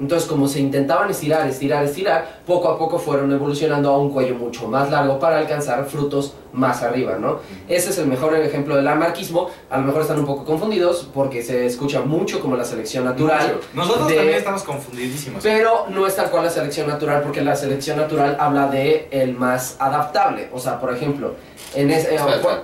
Entonces 0.00 0.28
como 0.28 0.48
se 0.48 0.58
intentaban 0.58 1.08
estirar, 1.10 1.46
estirar, 1.48 1.84
estirar, 1.84 2.40
poco 2.46 2.68
a 2.68 2.76
poco 2.78 2.98
fueron 2.98 3.30
evolucionando 3.32 3.90
a 3.90 3.98
un 3.98 4.10
cuello 4.10 4.34
mucho 4.34 4.66
más 4.66 4.90
largo 4.90 5.20
para 5.20 5.38
alcanzar 5.38 5.84
frutos 5.84 6.34
más 6.52 6.82
arriba, 6.82 7.16
¿no? 7.20 7.38
Ese 7.68 7.90
es 7.90 7.98
el 7.98 8.06
mejor 8.06 8.34
ejemplo 8.36 8.74
del 8.76 8.86
anarquismo. 8.88 9.48
A 9.70 9.78
lo 9.78 9.84
mejor 9.84 10.02
están 10.02 10.18
un 10.18 10.26
poco 10.26 10.44
confundidos 10.44 11.08
porque 11.14 11.42
se 11.42 11.66
escucha 11.66 12.00
mucho 12.00 12.40
como 12.40 12.56
la 12.56 12.64
selección 12.64 13.04
natural. 13.04 13.60
Nosotros 13.72 14.08
de- 14.08 14.14
también 14.16 14.38
estamos 14.38 14.62
confundidísimos. 14.64 15.42
Pero 15.42 15.86
no 15.88 16.06
es 16.06 16.16
tal 16.16 16.30
cual 16.30 16.44
la 16.44 16.50
selección 16.50 16.88
natural, 16.88 17.22
porque 17.22 17.40
la 17.40 17.54
selección 17.56 17.96
natural 17.96 18.36
habla 18.40 18.68
de 18.68 19.08
el 19.12 19.34
más 19.34 19.76
adaptable. 19.78 20.48
O 20.52 20.58
sea, 20.60 20.80
por 20.80 20.92
ejemplo, 20.92 21.34
en 21.74 21.90
ese- 21.90 22.14
eh, 22.14 22.18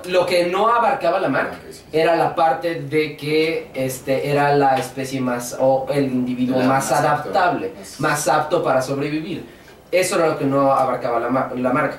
lo 0.07 0.25
que 0.27 0.47
no 0.47 0.69
abarcaba 0.69 1.19
la 1.19 1.29
marca 1.29 1.57
sí. 1.71 1.81
era 1.93 2.15
la 2.17 2.35
parte 2.37 2.77
de 2.83 3.17
que 3.17 3.71
este 3.75 4.31
era 4.31 4.55
la 4.55 4.77
especie 4.79 5.21
más 5.21 5.57
o 5.59 5.87
el 5.93 6.05
individuo 6.05 6.59
La 6.61 6.67
más, 6.67 6.91
más 6.91 7.01
apto. 7.05 7.20
Adaptable, 7.21 7.73
Más- 7.79 8.01
más 8.01 8.29
apto 8.29 8.63
para 8.63 8.81
sobrevivir. 8.83 9.45
Eso 9.93 10.17
era 10.17 10.29
lo 10.29 10.39
que 10.39 10.45
no 10.45 10.73
abarcaba 10.73 11.19
la, 11.21 11.29
ma- 11.29 11.51
la 11.55 11.73
marca. 11.73 11.99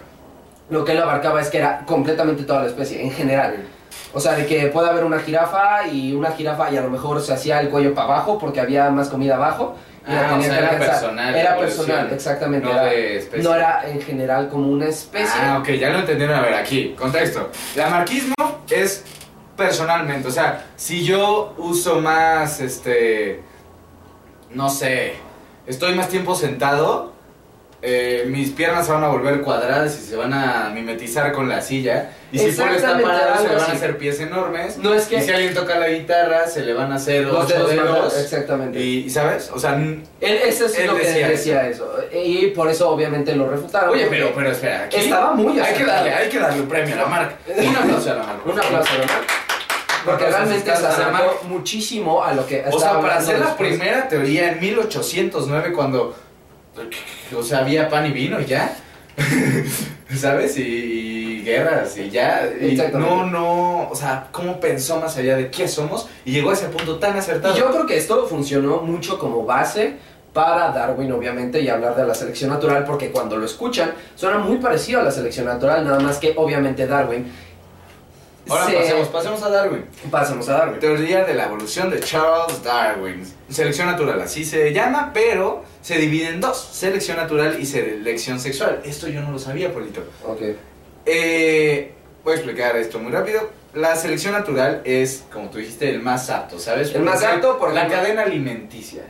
Lo 0.70 0.86
que 0.86 0.94
él 0.94 1.02
abarcaba 1.02 1.42
es 1.42 1.50
que 1.50 1.58
era 1.58 1.84
completamente 1.86 2.44
toda 2.44 2.62
la 2.62 2.68
especie, 2.68 3.02
en 3.02 3.12
general. 3.12 3.56
O 4.14 4.20
sea, 4.20 4.34
de 4.34 4.46
que 4.46 4.68
puede 4.68 4.90
haber 4.90 5.04
una 5.04 5.20
jirafa 5.20 5.88
y 5.88 6.14
una 6.14 6.32
jirafa 6.32 6.72
y 6.72 6.78
a 6.78 6.82
lo 6.82 6.90
mejor 6.90 7.22
se 7.22 7.34
hacía 7.34 7.60
el 7.60 7.70
cuello 7.70 7.94
para 7.94 8.08
abajo 8.14 8.38
porque 8.40 8.60
había 8.62 8.90
más 8.90 9.10
comida 9.10 9.36
abajo. 9.36 9.76
y 10.08 10.12
la 10.12 10.30
Ah, 10.32 10.36
o 10.38 10.42
sea, 10.42 10.58
era 10.58 10.70
alcanzar. 10.70 10.90
personal, 11.00 11.36
Era 11.36 11.58
personal, 11.58 12.10
exactamente. 12.14 12.66
no 12.68 12.74
era, 12.74 12.84
de 12.86 13.18
especie. 13.18 13.44
no 13.44 13.54
era 13.56 13.88
en 13.90 14.02
general 14.02 14.50
como 14.50 14.68
una 14.70 14.88
especie. 14.88 15.40
Ah, 15.42 15.58
ok, 15.60 15.70
ya 15.72 15.90
lo 15.90 16.00
entendieron. 16.00 16.36
A 16.38 16.42
ver, 16.42 16.54
aquí, 16.56 16.96
contexto. 16.98 17.50
El 17.76 17.82
anarquismo 17.82 18.34
es 18.70 19.04
personalmente, 19.56 20.28
o 20.28 20.32
sea, 20.32 20.66
si 20.76 21.04
yo 21.04 21.54
uso 21.58 22.00
más, 22.02 22.62
este, 22.62 23.42
no 24.54 24.70
sé, 24.70 25.14
estoy 25.68 25.96
más 25.96 26.10
tiempo 26.10 26.36
sentado, 26.36 27.12
eh, 27.84 28.26
mis 28.28 28.52
piernas 28.52 28.86
se 28.86 28.92
van 28.92 29.04
a 29.04 29.08
volver 29.08 29.42
cuadradas 29.42 30.00
y 30.00 30.06
se 30.06 30.16
van 30.16 30.32
a 30.34 30.70
mimetizar 30.70 31.32
con 31.32 31.50
la 31.50 31.62
silla. 31.62 32.12
Y 32.32 32.38
si 32.38 32.52
Paul 32.52 32.76
está 32.76 33.00
parado, 33.00 33.42
se 33.42 33.50
le 33.50 33.56
van 33.56 33.70
a 33.72 33.74
hacer 33.74 33.98
pies 33.98 34.20
enormes. 34.20 34.78
No 34.78 34.94
es 34.94 35.08
que 35.08 35.18
Y 35.18 35.22
si 35.22 35.32
alguien 35.32 35.56
toca 35.56 35.80
la 35.80 35.90
guitarra, 35.90 36.46
se 36.48 36.62
le 36.62 36.74
van 36.74 36.92
a 36.92 36.96
hacer 36.96 37.26
los 37.26 37.46
ocho 37.46 37.66
dedos, 37.66 38.20
exactamente. 38.20 38.80
Y, 38.80 39.10
¿sabes? 39.10 39.50
O 39.52 39.58
sea, 39.58 39.74
Él, 39.76 40.06
eso 40.22 40.68
es 40.68 40.78
Él 40.78 40.88
lo 40.88 40.96
que 40.96 41.08
decía 41.08 41.26
él 41.26 41.32
decía 41.32 41.68
eso. 41.68 41.92
Y 42.14 42.48
por 42.48 42.70
eso 42.70 42.88
obviamente 42.92 43.36
lo 43.36 43.50
refutaron. 43.50 43.90
Oye, 43.90 44.06
pero, 44.10 44.32
pero 44.36 44.52
espera, 44.52 44.84
aquí 44.84 44.98
Estaba 44.98 45.34
muy 45.34 45.60
hay 45.60 45.74
que 45.74 45.84
darle, 45.84 46.14
hay 46.14 46.30
que 46.30 46.40
darle 46.40 46.62
un 46.62 46.70
premio 46.70 46.94
a 46.94 46.98
la 47.00 47.06
marca. 47.08 47.36
Un 47.58 47.76
aplauso 47.76 48.12
a 48.12 48.16
la 48.16 48.24
marca. 48.24 48.42
Un 48.46 48.60
aplauso, 48.60 48.94
¿verdad? 48.94 49.22
Porque 50.06 50.26
realmente 50.26 50.76
se 50.76 50.86
acercó 50.86 51.42
muchísimo 51.48 52.24
a 52.24 52.34
lo 52.34 52.46
que 52.46 52.64
O 52.72 52.80
sea, 52.80 53.00
para 53.00 53.18
hacer 53.18 53.40
la 53.40 53.56
primera 53.56 54.08
teoría 54.08 54.52
en 54.52 54.60
1809 54.60 55.74
cuando, 55.74 56.16
o 57.36 57.44
sea, 57.44 57.60
había 57.60 57.90
pan 57.90 58.08
y 58.08 58.12
vino 58.12 58.40
y 58.40 58.46
ya, 58.46 58.76
¿sabes? 60.16 60.58
Y, 60.58 61.42
guerras 61.44 61.98
y 61.98 62.10
ya. 62.10 62.50
y 62.60 62.76
no, 62.94 63.26
no, 63.26 63.90
o 63.90 63.96
sea, 63.96 64.28
cómo 64.32 64.60
pensó 64.60 65.00
más 65.00 65.18
allá 65.18 65.36
de 65.36 65.50
qué 65.50 65.68
somos 65.68 66.08
y 66.24 66.32
llegó 66.32 66.52
a 66.52 66.54
ese 66.54 66.68
punto 66.68 67.00
tan 67.00 67.18
acertado. 67.18 67.56
Y 67.56 67.60
yo 67.60 67.72
creo 67.72 67.86
que 67.86 67.98
esto 67.98 68.28
funcionó 68.28 68.78
mucho 68.82 69.18
como 69.18 69.44
base 69.44 69.96
para 70.34 70.72
Darwin, 70.72 71.12
obviamente, 71.12 71.60
y 71.60 71.68
hablar 71.68 71.96
de 71.96 72.06
la 72.06 72.14
selección 72.14 72.50
natural, 72.50 72.86
porque 72.86 73.12
cuando 73.12 73.36
lo 73.38 73.46
escuchan, 73.46 73.94
suena 74.16 74.38
muy 74.38 74.58
parecido 74.58 75.02
a 75.02 75.04
la 75.04 75.12
selección 75.12 75.46
natural, 75.46 75.84
nada 75.84 76.00
más 76.00 76.20
que 76.20 76.34
obviamente 76.38 76.88
Darwin. 76.88 77.32
Ahora 78.50 78.66
se- 78.66 78.74
pasemos, 78.76 79.08
pasemos 79.10 79.44
a 79.44 79.50
Darwin. 79.50 79.86
Pasemos 80.10 80.50
a 80.50 80.54
Darwin. 80.54 80.80
Teoría 80.80 81.24
de 81.24 81.34
la 81.36 81.46
evolución 81.46 81.90
de 81.90 82.00
Charles 82.00 82.64
Darwin. 82.64 83.24
Selección 83.50 83.88
natural, 83.88 84.20
así 84.22 84.44
se 84.44 84.74
llama, 84.74 85.12
pero 85.14 85.64
se 85.82 85.98
divide 85.98 86.30
en 86.30 86.42
dos: 86.42 86.58
selección 86.74 87.18
natural 87.18 87.58
y 87.60 87.66
selección 87.66 88.40
sexual. 88.40 88.82
Esto 88.84 89.08
yo 89.08 89.22
no 89.22 89.32
lo 89.32 89.40
sabía, 89.40 89.72
Polito. 89.72 90.04
Ok. 90.26 90.42
Eh, 91.06 91.94
voy 92.24 92.34
a 92.34 92.36
explicar 92.36 92.76
esto 92.78 93.00
muy 93.00 93.12
rápido. 93.12 93.50
La 93.74 93.96
selección 93.96 94.34
natural 94.34 94.82
es, 94.84 95.24
como 95.32 95.50
tú 95.50 95.58
dijiste, 95.60 95.90
el 95.90 96.02
más 96.02 96.30
apto, 96.30 96.60
¿sabes? 96.60 96.94
El 96.94 97.04
más 97.04 97.24
apto, 97.24 97.58
por 97.58 97.74
la 97.74 97.88
cadena 97.88 98.24
alimenticia. 98.24 99.04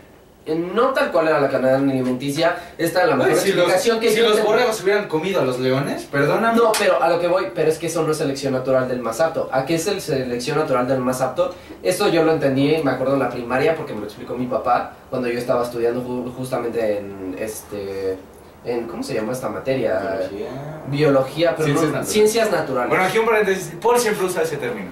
No 0.47 0.87
tal 0.89 1.11
cual 1.11 1.27
era 1.27 1.39
la 1.39 1.49
cadena 1.49 1.77
alimenticia, 1.77 2.55
esta 2.77 3.03
es 3.03 3.07
la 3.09 3.15
mejor 3.15 3.33
Ay, 3.33 3.37
si 3.39 3.49
los, 3.53 3.57
explicación 3.59 3.99
que 3.99 4.09
si 4.09 4.17
yo 4.21 4.29
los 4.29 4.43
borregos 4.43 4.81
hubieran 4.81 5.07
comido 5.07 5.39
a 5.39 5.45
los 5.45 5.59
leones, 5.59 6.05
perdóname. 6.05 6.57
No, 6.57 6.71
pero 6.79 7.01
a 7.01 7.09
lo 7.09 7.19
que 7.19 7.27
voy, 7.27 7.47
pero 7.53 7.69
es 7.69 7.77
que 7.77 7.85
eso 7.85 8.01
no 8.01 8.11
es 8.11 8.17
selección 8.17 8.53
natural 8.53 8.87
del 8.87 8.99
más 9.01 9.21
apto. 9.21 9.49
¿A 9.51 9.65
qué 9.65 9.75
es 9.75 9.85
el 9.85 10.01
selección 10.01 10.57
natural 10.57 10.87
del 10.87 10.97
más 10.99 11.21
apto? 11.21 11.53
Esto 11.83 12.07
yo 12.09 12.23
lo 12.23 12.31
entendí, 12.31 12.75
me 12.83 12.89
acuerdo 12.89 13.13
en 13.13 13.19
la 13.19 13.29
primaria, 13.29 13.75
porque 13.75 13.93
me 13.93 13.99
lo 13.99 14.05
explicó 14.07 14.33
mi 14.33 14.47
papá 14.47 14.93
cuando 15.11 15.27
yo 15.29 15.37
estaba 15.37 15.63
estudiando 15.63 16.01
ju- 16.01 16.33
justamente 16.35 16.97
en 16.97 17.35
este, 17.37 18.17
en 18.65 18.87
¿cómo 18.87 19.03
se 19.03 19.13
llama 19.13 19.33
esta 19.33 19.47
materia? 19.47 19.99
Biología. 19.99 20.49
Biología, 20.87 21.55
pero 21.55 21.65
Ciencias 21.67 21.81
no- 21.83 21.87
naturales. 21.97 22.11
ciencias 22.11 22.51
naturales. 22.51 22.89
Bueno, 22.89 23.03
aquí 23.03 23.17
un 23.19 23.25
paréntesis. 23.27 23.73
Paul 23.79 23.99
siempre 23.99 24.25
usa 24.25 24.41
ese 24.41 24.57
término. 24.57 24.89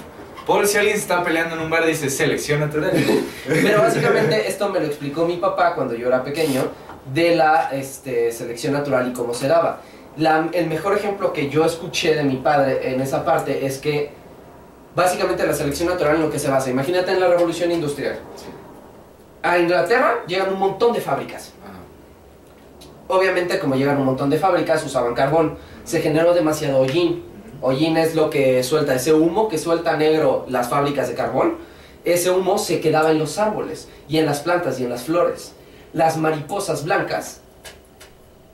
Paul, 0.50 0.66
si 0.66 0.80
alguien 0.80 0.96
se 0.96 1.04
está 1.04 1.24
peleando 1.24 1.54
en 1.56 1.62
un 1.62 1.70
bar, 1.70 1.86
dice 1.86 2.10
selección 2.10 2.60
natural. 2.60 2.92
Pero 3.48 3.82
básicamente 3.84 4.48
esto 4.48 4.68
me 4.70 4.80
lo 4.80 4.88
explicó 4.88 5.24
mi 5.28 5.38
papá 5.38 5.76
cuando 5.76 5.94
yo 5.94 6.08
era 6.08 6.24
pequeño 6.24 6.64
de 7.14 7.36
la 7.36 7.70
este, 7.72 8.32
selección 8.32 8.74
natural 8.74 9.08
y 9.10 9.14
cómo 9.14 9.36
se 9.36 9.48
daba. 9.48 9.82
La- 10.18 10.50
el 10.52 10.66
mejor 10.66 10.98
ejemplo 10.98 11.34
que 11.34 11.52
yo 11.52 11.64
escuché 11.66 12.16
de 12.16 12.24
mi 12.24 12.38
padre 12.38 12.94
en 12.96 13.00
esa 13.00 13.24
parte 13.24 13.64
es 13.64 13.78
que 13.78 14.10
básicamente 14.96 15.46
la 15.46 15.54
selección 15.54 15.88
natural 15.88 16.16
en 16.16 16.24
lo 16.24 16.32
que 16.32 16.40
se 16.40 16.50
basa, 16.50 16.72
imagínate 16.72 17.12
en 17.12 17.20
la 17.20 17.28
revolución 17.28 17.72
industrial. 17.72 18.16
Sí. 18.36 18.46
A 19.44 19.60
Inglaterra 19.60 20.24
llegan 20.26 20.52
un 20.52 20.58
montón 20.58 20.94
de 20.94 21.00
fábricas. 21.00 21.54
Ajá. 21.64 21.78
Obviamente 23.08 23.60
como 23.60 23.76
llegan 23.76 23.98
un 23.98 24.06
montón 24.06 24.32
de 24.32 24.40
fábricas 24.40 24.84
usaban 24.84 25.14
carbón, 25.14 25.60
se 25.84 26.02
generó 26.02 26.34
demasiado 26.34 26.80
hollín. 26.80 27.29
Hollín 27.62 27.98
es 27.98 28.16
lo 28.16 28.30
que 28.30 28.64
suelta, 28.64 28.96
ese 28.96 29.14
humo 29.14 29.50
que 29.50 29.58
suelta 29.58 29.98
negro 29.98 30.46
las 30.50 30.70
fábricas 30.70 31.08
de 31.08 31.16
carbón. 31.16 31.58
Ese 32.06 32.32
humo 32.32 32.58
se 32.58 32.80
quedaba 32.80 33.12
en 33.12 33.20
los 33.20 33.38
árboles 33.38 33.88
y 34.08 34.18
en 34.18 34.26
las 34.26 34.40
plantas 34.40 34.80
y 34.80 34.84
en 34.84 34.90
las 34.90 35.04
flores. 35.04 35.54
Las 35.94 36.18
mariposas 36.18 36.86
blancas 36.86 37.42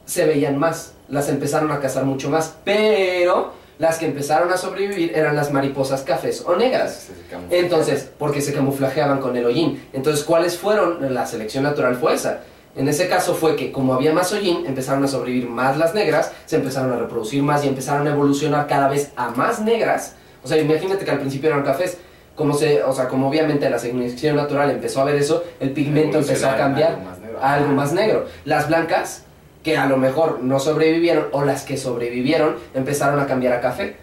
se 0.06 0.26
veían 0.26 0.58
más, 0.58 0.94
las 1.10 1.30
empezaron 1.30 1.72
a 1.72 1.80
cazar 1.80 2.06
mucho 2.06 2.30
más, 2.30 2.56
pero 2.64 3.54
las 3.78 3.98
que 3.98 4.06
empezaron 4.06 4.52
a 4.52 4.58
sobrevivir 4.58 5.12
eran 5.16 5.36
las 5.36 5.52
mariposas 5.52 6.02
cafés 6.02 6.44
o 6.46 6.56
negras. 6.56 7.10
Entonces, 7.50 8.10
porque 8.18 8.42
se 8.42 8.54
camuflajeaban 8.54 9.20
con 9.20 9.36
el 9.36 9.46
hollín. 9.46 9.88
Entonces, 9.94 10.24
¿cuáles 10.24 10.58
fueron? 10.58 11.14
La 11.14 11.26
selección 11.26 11.64
natural 11.64 11.96
fue 11.96 12.14
esa. 12.14 12.42
En 12.76 12.90
ese 12.90 13.08
caso 13.08 13.34
fue 13.34 13.56
que 13.56 13.72
como 13.72 13.94
había 13.94 14.12
más 14.14 14.32
hollín, 14.34 14.66
empezaron 14.66 15.04
a 15.04 15.08
sobrevivir 15.08 15.50
más 15.50 15.78
las 15.78 15.96
negras, 15.96 16.32
se 16.46 16.58
empezaron 16.58 16.92
a 16.92 16.98
reproducir 16.98 17.42
más 17.42 17.64
y 17.64 17.70
empezaron 17.70 18.06
a 18.08 18.12
evolucionar 18.12 18.68
cada 18.68 18.90
vez 18.90 19.12
a 19.16 19.30
más 19.30 19.62
negras. 19.62 20.16
O 20.44 20.48
sea, 20.48 20.58
imagínate 20.58 21.06
que 21.06 21.12
al 21.12 21.20
principio 21.20 21.50
eran 21.50 21.64
cafés. 21.64 21.98
Como 22.36 22.54
se, 22.54 22.84
o 22.84 22.92
sea, 22.92 23.08
como 23.08 23.30
obviamente 23.30 23.70
la 23.70 23.80
selección 23.80 24.36
natural 24.36 24.70
empezó 24.70 25.02
a 25.02 25.06
ver 25.06 25.16
eso, 25.16 25.44
el 25.62 25.72
pigmento 25.72 26.18
empezó 26.18 26.50
a 26.50 26.58
cambiar 26.58 26.92
algo 26.92 27.04
más 27.06 27.20
negro. 27.20 27.40
a 27.42 27.54
algo 27.54 27.74
más 27.74 27.94
negro. 27.94 28.26
Las 28.44 28.68
blancas, 28.68 29.24
que 29.64 29.78
a 29.78 29.86
lo 29.86 29.96
mejor 29.96 30.42
no 30.42 30.60
sobrevivieron, 30.60 31.28
o 31.32 31.46
las 31.46 31.64
que 31.64 31.78
sobrevivieron, 31.78 32.58
empezaron 32.74 33.22
a 33.22 33.26
cambiar 33.26 33.54
a 33.54 33.62
café. 33.62 33.96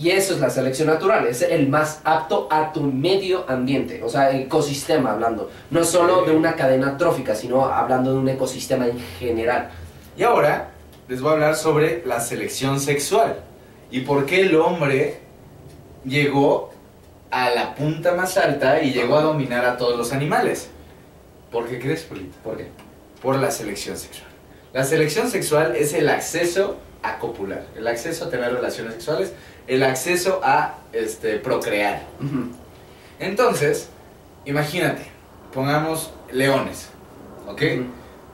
Y 0.00 0.12
eso 0.12 0.32
es 0.32 0.40
la 0.40 0.48
selección 0.48 0.88
natural, 0.88 1.26
es 1.26 1.42
el 1.42 1.68
más 1.68 2.00
apto 2.04 2.48
a 2.50 2.72
tu 2.72 2.80
medio 2.80 3.44
ambiente, 3.46 4.02
o 4.02 4.08
sea, 4.08 4.34
ecosistema 4.34 5.12
hablando. 5.12 5.50
No 5.70 5.84
solo 5.84 6.24
de 6.24 6.34
una 6.34 6.56
cadena 6.56 6.96
trófica, 6.96 7.34
sino 7.34 7.66
hablando 7.66 8.14
de 8.14 8.18
un 8.18 8.26
ecosistema 8.30 8.86
en 8.86 8.98
general. 9.18 9.68
Y 10.16 10.22
ahora 10.22 10.70
les 11.06 11.20
voy 11.20 11.32
a 11.32 11.34
hablar 11.34 11.54
sobre 11.54 12.02
la 12.06 12.18
selección 12.18 12.80
sexual 12.80 13.40
y 13.90 14.00
por 14.00 14.24
qué 14.24 14.40
el 14.40 14.56
hombre 14.56 15.20
llegó 16.06 16.70
a 17.30 17.50
la 17.50 17.74
punta 17.74 18.14
más 18.14 18.38
alta 18.38 18.82
y 18.82 18.94
llegó 18.94 19.18
a 19.18 19.22
dominar 19.22 19.66
a 19.66 19.76
todos 19.76 19.98
los 19.98 20.14
animales. 20.14 20.70
¿Por 21.52 21.68
qué 21.68 21.78
crees, 21.78 22.04
Polito? 22.04 22.38
¿Por 22.42 22.56
qué? 22.56 22.68
Por 23.20 23.36
la 23.36 23.50
selección 23.50 23.98
sexual. 23.98 24.30
La 24.72 24.82
selección 24.82 25.28
sexual 25.28 25.76
es 25.76 25.92
el 25.92 26.08
acceso 26.08 26.78
a 27.02 27.18
copular, 27.18 27.66
el 27.76 27.86
acceso 27.86 28.26
a 28.26 28.30
tener 28.30 28.52
relaciones 28.52 28.94
sexuales, 28.94 29.32
el 29.70 29.84
acceso 29.84 30.40
a 30.42 30.74
este, 30.92 31.38
procrear. 31.38 32.02
Entonces, 33.20 33.88
imagínate, 34.44 35.02
pongamos 35.54 36.12
leones, 36.32 36.88
¿ok? 37.46 37.62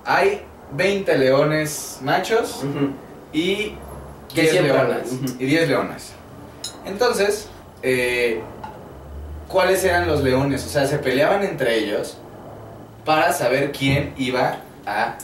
Hay 0.07 0.41
20 0.73 1.19
leones 1.19 1.99
machos 2.01 2.65
y 3.35 3.75
Que 4.35 4.43
10 4.43 4.51
siempre 4.51 4.73
leonas. 4.73 5.13
Y 5.39 5.45
10 5.45 5.69
leonas. 5.69 6.13
Entonces, 6.87 7.49
eh, 7.83 8.41
¿cuáles 9.47 9.85
eran 9.85 10.09
los 10.09 10.23
leones? 10.23 10.65
O 10.65 10.71
sea, 10.71 10.87
se 10.87 10.99
peleaban 10.99 11.45
entre 11.45 11.77
ellos 11.77 12.17
para 13.05 13.35
saber 13.35 13.73
quién 13.73 14.15
iba 14.17 14.61
a, 14.87 15.19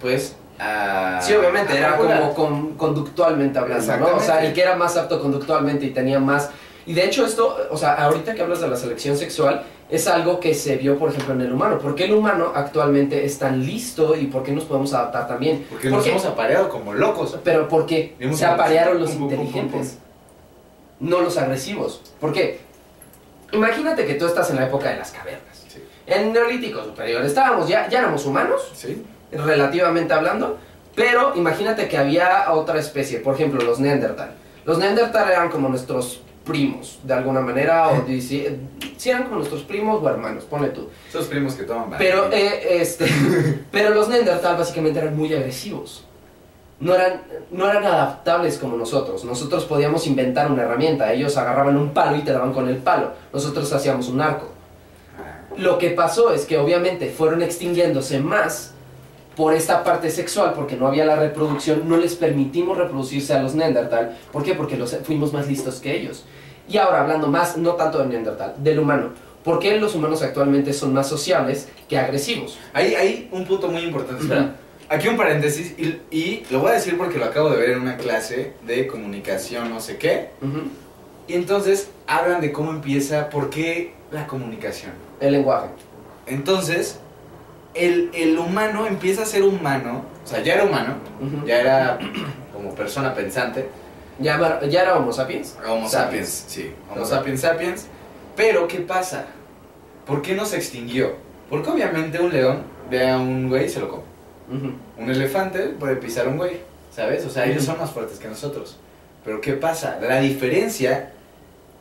pues, 0.00 0.34
a... 0.64 1.20
Sí, 1.22 1.34
obviamente, 1.34 1.76
era 1.76 1.96
como 1.96 2.34
con- 2.34 2.74
conductualmente 2.74 3.58
hablando, 3.58 3.96
¿no? 3.96 4.16
O 4.16 4.20
sea, 4.20 4.44
el 4.44 4.52
que 4.52 4.62
era 4.62 4.76
más 4.76 4.96
apto 4.96 5.20
conductualmente 5.20 5.86
y 5.86 5.90
tenía 5.90 6.18
más... 6.18 6.50
Y 6.86 6.92
de 6.92 7.04
hecho 7.04 7.24
esto, 7.24 7.56
o 7.70 7.76
sea, 7.76 7.94
ahorita 7.94 8.34
que 8.34 8.42
hablas 8.42 8.60
de 8.60 8.68
la 8.68 8.76
selección 8.76 9.16
sexual, 9.16 9.62
es 9.88 10.06
algo 10.06 10.38
que 10.40 10.54
se 10.54 10.76
vio, 10.76 10.98
por 10.98 11.10
ejemplo, 11.10 11.32
en 11.34 11.40
el 11.42 11.52
humano. 11.52 11.78
¿Por 11.78 11.94
qué 11.94 12.04
el 12.04 12.14
humano 12.14 12.52
actualmente 12.54 13.24
es 13.24 13.38
tan 13.38 13.64
listo 13.64 14.14
y 14.16 14.26
por 14.26 14.42
qué 14.42 14.52
nos 14.52 14.64
podemos 14.64 14.92
adaptar 14.92 15.26
también? 15.26 15.66
Porque 15.70 15.88
¿Por 15.88 15.98
nos 15.98 16.06
hemos 16.06 16.24
apareado 16.26 16.68
como 16.68 16.92
locos. 16.92 17.38
Pero 17.42 17.68
porque 17.68 18.16
se 18.34 18.44
aparearon 18.44 19.00
los 19.00 19.10
pum, 19.12 19.18
pum, 19.20 19.28
pum, 19.28 19.36
pum, 19.38 19.46
inteligentes, 19.46 19.98
no 21.00 21.20
los 21.20 21.36
agresivos. 21.38 22.00
¿Por 22.20 22.32
qué? 22.32 22.60
Imagínate 23.52 24.04
que 24.04 24.14
tú 24.14 24.26
estás 24.26 24.50
en 24.50 24.56
la 24.56 24.66
época 24.66 24.90
de 24.90 24.96
las 24.96 25.10
cavernas. 25.10 25.64
Sí. 25.68 25.82
En 26.06 26.32
Neolítico 26.32 26.82
superior 26.84 27.24
estábamos, 27.24 27.68
ya, 27.68 27.88
ya 27.88 28.00
éramos 28.00 28.26
humanos, 28.26 28.72
¿Sí? 28.74 29.02
Relativamente 29.36 30.12
hablando, 30.12 30.58
pero 30.94 31.32
imagínate 31.34 31.88
que 31.88 31.96
había 31.96 32.52
otra 32.52 32.78
especie, 32.78 33.18
por 33.18 33.34
ejemplo, 33.34 33.62
los 33.62 33.80
Neandertal. 33.80 34.32
Los 34.64 34.78
Neandertal 34.78 35.30
eran 35.30 35.50
como 35.50 35.68
nuestros 35.68 36.20
primos, 36.44 37.00
de 37.02 37.14
alguna 37.14 37.40
manera, 37.40 37.88
o 37.88 38.06
si, 38.06 38.46
si 38.96 39.10
eran 39.10 39.24
como 39.24 39.36
nuestros 39.36 39.62
primos 39.62 40.02
o 40.02 40.08
hermanos, 40.08 40.44
ponle 40.44 40.68
tú. 40.68 40.88
Esos 41.08 41.26
primos 41.26 41.54
que 41.54 41.64
toman 41.64 41.98
Pero, 41.98 42.30
eh, 42.30 42.80
este, 42.80 43.06
pero 43.70 43.90
los 43.90 44.08
Neandertal 44.08 44.56
básicamente 44.56 45.00
eran 45.00 45.16
muy 45.16 45.32
agresivos. 45.34 46.04
No 46.80 46.94
eran, 46.94 47.22
no 47.50 47.70
eran 47.70 47.84
adaptables 47.84 48.58
como 48.58 48.76
nosotros. 48.76 49.24
Nosotros 49.24 49.64
podíamos 49.64 50.06
inventar 50.06 50.50
una 50.50 50.64
herramienta. 50.64 51.12
Ellos 51.12 51.36
agarraban 51.36 51.76
un 51.76 51.94
palo 51.94 52.16
y 52.16 52.22
te 52.22 52.32
daban 52.32 52.52
con 52.52 52.68
el 52.68 52.76
palo. 52.76 53.12
Nosotros 53.32 53.72
hacíamos 53.72 54.08
un 54.08 54.20
arco. 54.20 54.48
Lo 55.56 55.78
que 55.78 55.90
pasó 55.90 56.32
es 56.32 56.44
que 56.46 56.58
obviamente 56.58 57.10
fueron 57.10 57.42
extinguiéndose 57.42 58.18
más 58.18 58.73
por 59.36 59.54
esta 59.54 59.82
parte 59.82 60.10
sexual, 60.10 60.52
porque 60.54 60.76
no 60.76 60.86
había 60.86 61.04
la 61.04 61.16
reproducción, 61.16 61.88
no 61.88 61.96
les 61.96 62.14
permitimos 62.14 62.78
reproducirse 62.78 63.34
a 63.34 63.42
los 63.42 63.54
Neandertal. 63.54 64.16
¿Por 64.32 64.42
qué? 64.42 64.54
Porque 64.54 64.76
los, 64.76 64.96
fuimos 64.98 65.32
más 65.32 65.48
listos 65.48 65.80
que 65.80 65.96
ellos. 65.96 66.24
Y 66.68 66.78
ahora 66.78 67.02
hablando 67.02 67.26
más, 67.26 67.56
no 67.56 67.72
tanto 67.72 67.98
del 67.98 68.08
Neandertal, 68.08 68.54
del 68.58 68.78
humano. 68.78 69.10
¿Por 69.42 69.58
qué 69.58 69.78
los 69.78 69.94
humanos 69.94 70.22
actualmente 70.22 70.72
son 70.72 70.94
más 70.94 71.08
sociables 71.08 71.68
que 71.88 71.98
agresivos? 71.98 72.58
Hay, 72.72 72.94
hay 72.94 73.28
un 73.30 73.44
punto 73.44 73.68
muy 73.68 73.82
importante. 73.82 74.24
Aquí 74.88 75.08
un 75.08 75.16
paréntesis 75.16 75.74
y, 75.78 76.00
y 76.10 76.46
lo 76.50 76.60
voy 76.60 76.70
a 76.70 76.74
decir 76.74 76.96
porque 76.96 77.18
lo 77.18 77.26
acabo 77.26 77.50
de 77.50 77.56
ver 77.56 77.70
en 77.70 77.80
una 77.80 77.96
clase 77.96 78.52
de 78.66 78.86
comunicación 78.86 79.70
no 79.70 79.80
sé 79.80 79.98
qué. 79.98 80.30
Y 81.26 81.34
entonces 81.34 81.90
hablan 82.06 82.40
de 82.40 82.52
cómo 82.52 82.70
empieza, 82.70 83.30
por 83.30 83.50
qué 83.50 83.94
la 84.10 84.26
comunicación. 84.26 84.92
El 85.20 85.32
lenguaje. 85.32 85.68
Entonces, 86.26 87.00
el, 87.74 88.10
el 88.14 88.38
humano 88.38 88.86
empieza 88.86 89.22
a 89.22 89.26
ser 89.26 89.42
humano, 89.42 90.04
o 90.24 90.26
sea, 90.26 90.42
ya 90.42 90.54
era 90.54 90.64
humano, 90.64 90.94
ya 91.46 91.60
era 91.60 91.98
como 92.52 92.74
persona 92.74 93.14
pensante, 93.14 93.68
Ya, 94.20 94.60
ya 94.68 94.82
era 94.82 94.96
Homo 94.96 95.12
sapiens. 95.12 95.56
Homo 95.66 95.88
Sapiens. 95.88 96.28
sapiens, 96.28 96.44
sí, 96.48 96.72
Homo 96.90 97.04
sapiens 97.04 97.40
sapiens. 97.40 97.86
Pero, 98.36 98.68
¿qué 98.68 98.78
pasa? 98.78 99.26
¿Por 100.06 100.22
qué 100.22 100.34
no 100.34 100.44
se 100.46 100.56
extinguió? 100.56 101.14
Porque 101.50 101.70
obviamente 101.70 102.20
un 102.20 102.32
león 102.32 102.62
ve 102.90 103.10
a 103.10 103.18
un 103.18 103.48
güey 103.48 103.66
y 103.66 103.68
se 103.68 103.80
lo 103.80 103.88
come. 103.88 104.02
Un 104.98 105.10
elefante 105.10 105.60
puede 105.80 105.96
pisar 105.96 106.26
a 106.26 106.30
un 106.30 106.36
güey, 106.36 106.60
¿sabes? 106.94 107.24
O 107.24 107.30
sea, 107.30 107.46
ellos 107.46 107.64
son 107.64 107.78
más 107.78 107.90
fuertes 107.90 108.18
que 108.18 108.28
nosotros. 108.28 108.76
Pero 109.24 109.40
¿qué 109.40 109.54
pasa? 109.54 109.98
La 110.00 110.20
diferencia 110.20 111.10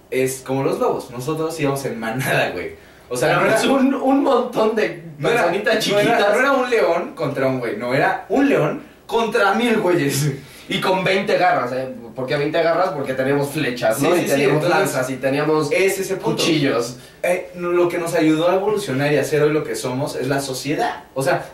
es 0.10 0.42
como 0.46 0.64
los 0.64 0.80
lobos. 0.80 1.12
Nosotros 1.12 1.60
íbamos 1.60 1.84
en 1.86 2.00
manada, 2.00 2.52
güey. 2.52 2.76
O 3.14 3.18
sea, 3.18 3.36
no 3.38 3.46
era, 3.46 3.62
un, 3.72 3.94
un 3.94 4.24
montón 4.24 4.76
de 4.76 5.04
no 5.20 5.30
era- 5.30 5.42
personitas 5.44 5.76
no 5.76 5.80
chiquitas. 5.82 6.06
era- 6.20 6.34
no 6.34 6.40
era 6.40 6.52
un 6.52 6.70
león 6.70 7.12
contra 7.16 7.48
un 7.48 7.60
güey, 7.60 7.78
no, 7.78 7.94
era 7.94 8.26
un 8.30 8.50
león 8.50 8.82
contra 9.06 9.54
mil 9.54 9.78
güeyes. 9.80 10.32
Y 10.70 10.80
con 10.80 11.04
20 11.04 11.38
garras, 11.38 11.74
¿eh? 11.74 11.90
¿Por 12.16 12.26
qué 12.26 12.38
20 12.38 12.64
garras? 12.64 12.90
Porque 12.90 13.14
teníamos 13.14 13.50
flechas, 13.50 14.00
¿no? 14.00 14.10
Sí, 14.14 14.16
y 14.16 14.20
sí, 14.22 14.26
sí, 14.26 14.32
teníamos 14.32 14.64
entonces- 14.64 14.80
lanzas 14.80 15.10
y 15.10 15.16
teníamos 15.18 15.72
Es 15.72 16.00
ese 16.00 16.16
punto. 16.16 16.38
cuchillos. 16.42 16.98
Eh, 17.22 17.52
lo 17.56 17.90
que 17.90 17.98
nos 17.98 18.14
ayudó 18.14 18.50
a 18.50 18.56
evolucionar 18.56 19.12
y 19.12 19.18
a 19.18 19.24
ser 19.26 19.44
hoy 19.44 19.52
lo 19.52 19.64
que 19.66 19.76
somos 19.76 20.16
es 20.16 20.28
la 20.28 20.40
sociedad. 20.40 21.04
O 21.14 21.22
sea, 21.22 21.46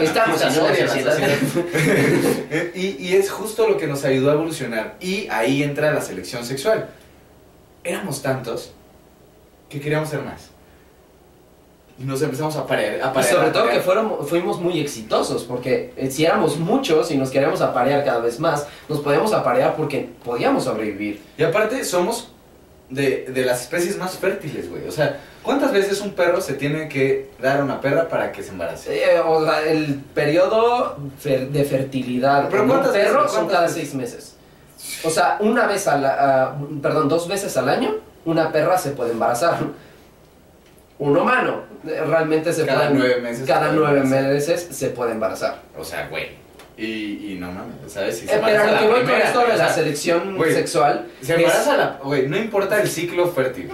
Estamos 0.00 0.40
en 0.42 0.48
la 0.48 0.54
sociedad. 0.54 0.88
sociedad. 0.88 1.18
y, 2.74 2.86
y 2.98 3.14
es 3.16 3.30
justo 3.30 3.66
lo 3.68 3.76
que 3.78 3.86
nos 3.86 4.04
ayudó 4.04 4.30
a 4.30 4.34
evolucionar. 4.34 4.96
Y 5.00 5.28
ahí 5.30 5.62
entra 5.62 5.92
la 5.92 6.00
selección 6.02 6.44
sexual. 6.44 6.88
Éramos 7.84 8.20
tantos 8.22 8.72
que 9.68 9.80
queríamos 9.80 10.08
ser 10.10 10.20
más. 10.22 10.50
Y 11.98 12.04
nos 12.04 12.20
empezamos 12.20 12.54
a 12.56 12.66
parear. 12.66 12.94
A 13.02 13.10
Y 13.10 13.14
parear, 13.14 13.34
sobre 13.34 13.48
a 13.48 13.52
todo 13.52 13.68
que 13.70 13.80
fueron, 13.80 14.26
fuimos 14.26 14.60
muy 14.60 14.80
exitosos, 14.80 15.44
porque 15.44 15.94
eh, 15.96 16.10
si 16.10 16.26
éramos 16.26 16.58
muchos 16.58 17.10
y 17.10 17.16
nos 17.16 17.30
queríamos 17.30 17.60
aparear 17.62 18.04
cada 18.04 18.18
vez 18.18 18.38
más, 18.38 18.66
nos 18.88 19.00
podíamos 19.00 19.32
aparear 19.32 19.74
porque 19.76 20.10
podíamos 20.24 20.64
sobrevivir. 20.64 21.22
Y 21.38 21.42
aparte 21.42 21.82
somos 21.84 22.32
de, 22.90 23.24
de 23.32 23.44
las 23.46 23.62
especies 23.62 23.96
más 23.98 24.16
fértiles, 24.18 24.68
güey. 24.70 24.86
O 24.86 24.92
sea, 24.92 25.20
¿cuántas 25.42 25.72
veces 25.72 26.00
un 26.02 26.10
perro 26.12 26.40
se 26.42 26.52
tiene 26.52 26.86
que 26.88 27.30
dar 27.40 27.60
a 27.60 27.64
una 27.64 27.80
perra 27.80 28.08
para 28.08 28.30
que 28.30 28.42
se 28.42 28.50
embarace? 28.50 28.94
Eh, 28.94 29.18
o 29.20 29.42
sea, 29.44 29.62
el 29.62 29.94
periodo 30.14 30.98
fer- 31.24 31.48
de 31.48 31.64
fertilidad 31.64 32.48
Pero 32.50 32.64
un 32.64 32.68
¿cuántas 32.68 32.92
veces? 32.92 33.08
perro 33.08 33.22
son 33.22 33.30
¿Cuántas 33.36 33.52
cada 33.54 33.66
veces? 33.68 33.80
seis 33.82 33.94
meses. 33.94 34.36
O 35.02 35.08
sea, 35.10 35.38
una 35.40 35.66
vez 35.66 35.88
al, 35.88 36.04
a- 36.04 36.56
perdón, 36.82 37.08
dos 37.08 37.26
veces 37.26 37.56
al 37.56 37.70
año, 37.70 37.94
una 38.26 38.52
perra 38.52 38.76
se 38.76 38.90
puede 38.90 39.12
embarazar. 39.12 39.56
Un 40.98 41.16
humano 41.16 41.62
realmente 41.84 42.52
se 42.52 42.64
Cada 42.64 42.88
puede 42.88 42.94
nueve 42.98 43.20
meses 43.20 43.46
cada 43.46 43.68
se 43.70 43.76
nueve 43.76 44.00
embarazar. 44.00 44.32
meses 44.32 44.68
se 44.70 44.88
puede 44.90 45.12
embarazar. 45.12 45.62
O 45.78 45.84
sea, 45.84 46.08
güey. 46.08 46.28
Y, 46.78 47.32
y 47.32 47.36
no 47.40 47.50
mames, 47.52 47.74
¿sabes? 47.92 48.18
Si 48.18 48.26
Eh, 48.26 48.40
pero 48.44 48.64
lo 48.70 48.78
que 48.78 48.86
voy 48.86 49.00
con 49.02 49.10
esto 49.14 49.46
de 49.46 49.56
la 49.56 49.68
selección 49.72 50.36
güey, 50.36 50.52
sexual 50.52 51.06
Se 51.22 51.32
es- 51.34 51.38
embaraza 51.40 51.76
la. 51.76 51.98
Güey, 52.02 52.28
no 52.28 52.36
importa 52.36 52.80
el 52.80 52.88
ciclo 52.88 53.28
fértil. 53.28 53.70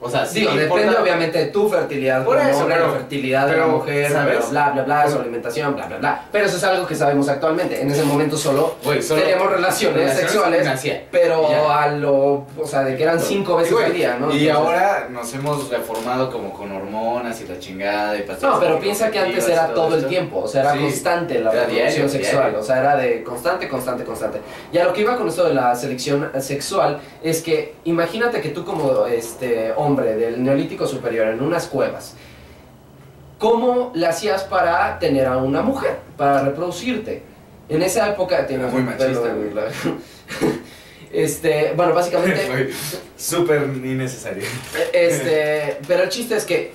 O 0.00 0.08
sea, 0.08 0.24
sí 0.24 0.40
Digo, 0.40 0.52
importa- 0.52 0.76
depende 0.76 0.96
obviamente 1.02 1.38
de 1.38 1.46
tu 1.46 1.68
fertilidad 1.68 2.24
Por 2.24 2.36
como 2.36 2.48
eso, 2.48 2.60
hombre, 2.60 2.74
pero- 2.76 2.86
la 2.86 2.92
fertilidad 2.98 3.46
de 3.46 3.52
pero, 3.52 3.66
la 3.66 3.72
mujer, 3.72 4.12
¿sabes? 4.12 4.50
bla, 4.50 4.70
bla, 4.70 4.82
bla, 4.84 5.10
su 5.10 5.18
alimentación, 5.18 5.74
bla, 5.74 5.86
bla, 5.86 5.96
bla. 5.96 6.24
Pero 6.30 6.46
eso 6.46 6.56
es 6.56 6.62
algo 6.62 6.86
que 6.86 6.94
sabemos 6.94 7.28
actualmente. 7.28 7.82
En 7.82 7.90
ese 7.90 8.04
momento 8.04 8.36
solo 8.36 8.76
Güey, 8.84 9.02
solo- 9.02 9.22
teníamos 9.22 9.50
relaciones, 9.50 9.98
relaciones 9.98 10.30
sexuales, 10.32 11.02
pero 11.10 11.50
Ya. 11.50 11.82
a 11.82 11.88
lo, 11.88 12.46
o 12.56 12.64
sea, 12.64 12.84
de 12.84 12.96
que 12.96 13.02
eran 13.02 13.18
cinco 13.18 13.56
veces 13.56 13.74
al 13.84 13.92
día, 13.92 14.16
¿no? 14.20 14.30
Y 14.32 14.46
Entonces- 14.48 14.54
ahora 14.54 15.08
nos 15.10 15.34
hemos 15.34 15.68
reformado 15.68 16.30
como 16.30 16.52
con 16.52 16.70
hormonas 16.70 17.40
y 17.40 17.48
la 17.48 17.58
chingada 17.58 18.16
y 18.16 18.22
pastillas 18.22 18.54
No, 18.54 18.60
pero 18.60 18.78
piensa 18.78 19.10
que 19.10 19.18
antes 19.18 19.48
era 19.48 19.68
y 19.72 19.74
todo 19.74 19.96
el 19.96 20.06
tiempo, 20.06 20.42
o 20.44 20.46
sea, 20.46 20.60
era 20.62 20.74
Sí. 20.74 20.78
constante 20.78 21.40
la 21.40 21.50
reproducción 21.50 22.08
sexual, 22.08 22.42
diario. 22.44 22.60
o 22.60 22.62
sea, 22.62 22.78
era 22.78 22.96
de 22.96 23.24
constante, 23.24 23.68
constante, 23.68 24.04
constante. 24.04 24.40
Y 24.72 24.78
a 24.78 24.84
lo 24.84 24.92
que 24.92 25.00
iba 25.00 25.16
con 25.16 25.26
esto 25.26 25.42
de 25.44 25.54
la 25.54 25.74
selección 25.74 26.30
sexual 26.38 27.00
es 27.20 27.42
que 27.42 27.74
imagínate 27.82 28.40
que 28.40 28.50
tú 28.50 28.64
como 28.64 29.04
este 29.06 29.72
hombre 29.72 29.87
del 29.96 30.42
neolítico 30.42 30.86
superior 30.86 31.28
en 31.28 31.42
unas 31.42 31.66
cuevas, 31.66 32.14
¿cómo 33.38 33.92
le 33.94 34.06
hacías 34.06 34.44
para 34.44 34.98
tener 34.98 35.26
a 35.26 35.36
una 35.36 35.62
mujer, 35.62 35.98
para 36.16 36.42
reproducirte? 36.42 37.22
En 37.68 37.82
esa 37.82 38.08
época 38.08 38.46
tenías 38.46 38.72
Muy 38.72 38.82
machista, 38.82 39.34
güey. 39.34 39.50
Este, 41.10 41.72
bueno, 41.74 41.94
básicamente 41.94 42.46
Güey, 42.50 42.68
Súper 43.16 43.62
innecesario. 43.62 44.44
este, 44.92 45.78
pero 45.86 46.02
el 46.02 46.10
chiste 46.10 46.36
es 46.36 46.44
que 46.44 46.72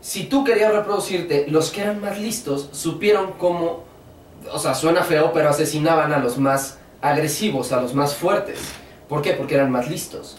si 0.00 0.24
tú 0.24 0.44
querías 0.44 0.72
reproducirte, 0.72 1.46
los 1.48 1.70
que 1.70 1.80
eran 1.82 2.00
más 2.00 2.18
listos 2.18 2.68
supieron 2.72 3.32
cómo, 3.38 3.84
o 4.52 4.58
sea, 4.58 4.74
suena 4.74 5.02
feo, 5.02 5.32
pero 5.32 5.48
asesinaban 5.48 6.12
a 6.12 6.18
los 6.18 6.36
más 6.36 6.78
agresivos, 7.00 7.72
a 7.72 7.80
los 7.80 7.94
más 7.94 8.14
fuertes. 8.14 8.58
¿Por 9.08 9.22
qué? 9.22 9.32
Porque 9.32 9.54
eran 9.54 9.70
más 9.70 9.88
listos. 9.88 10.36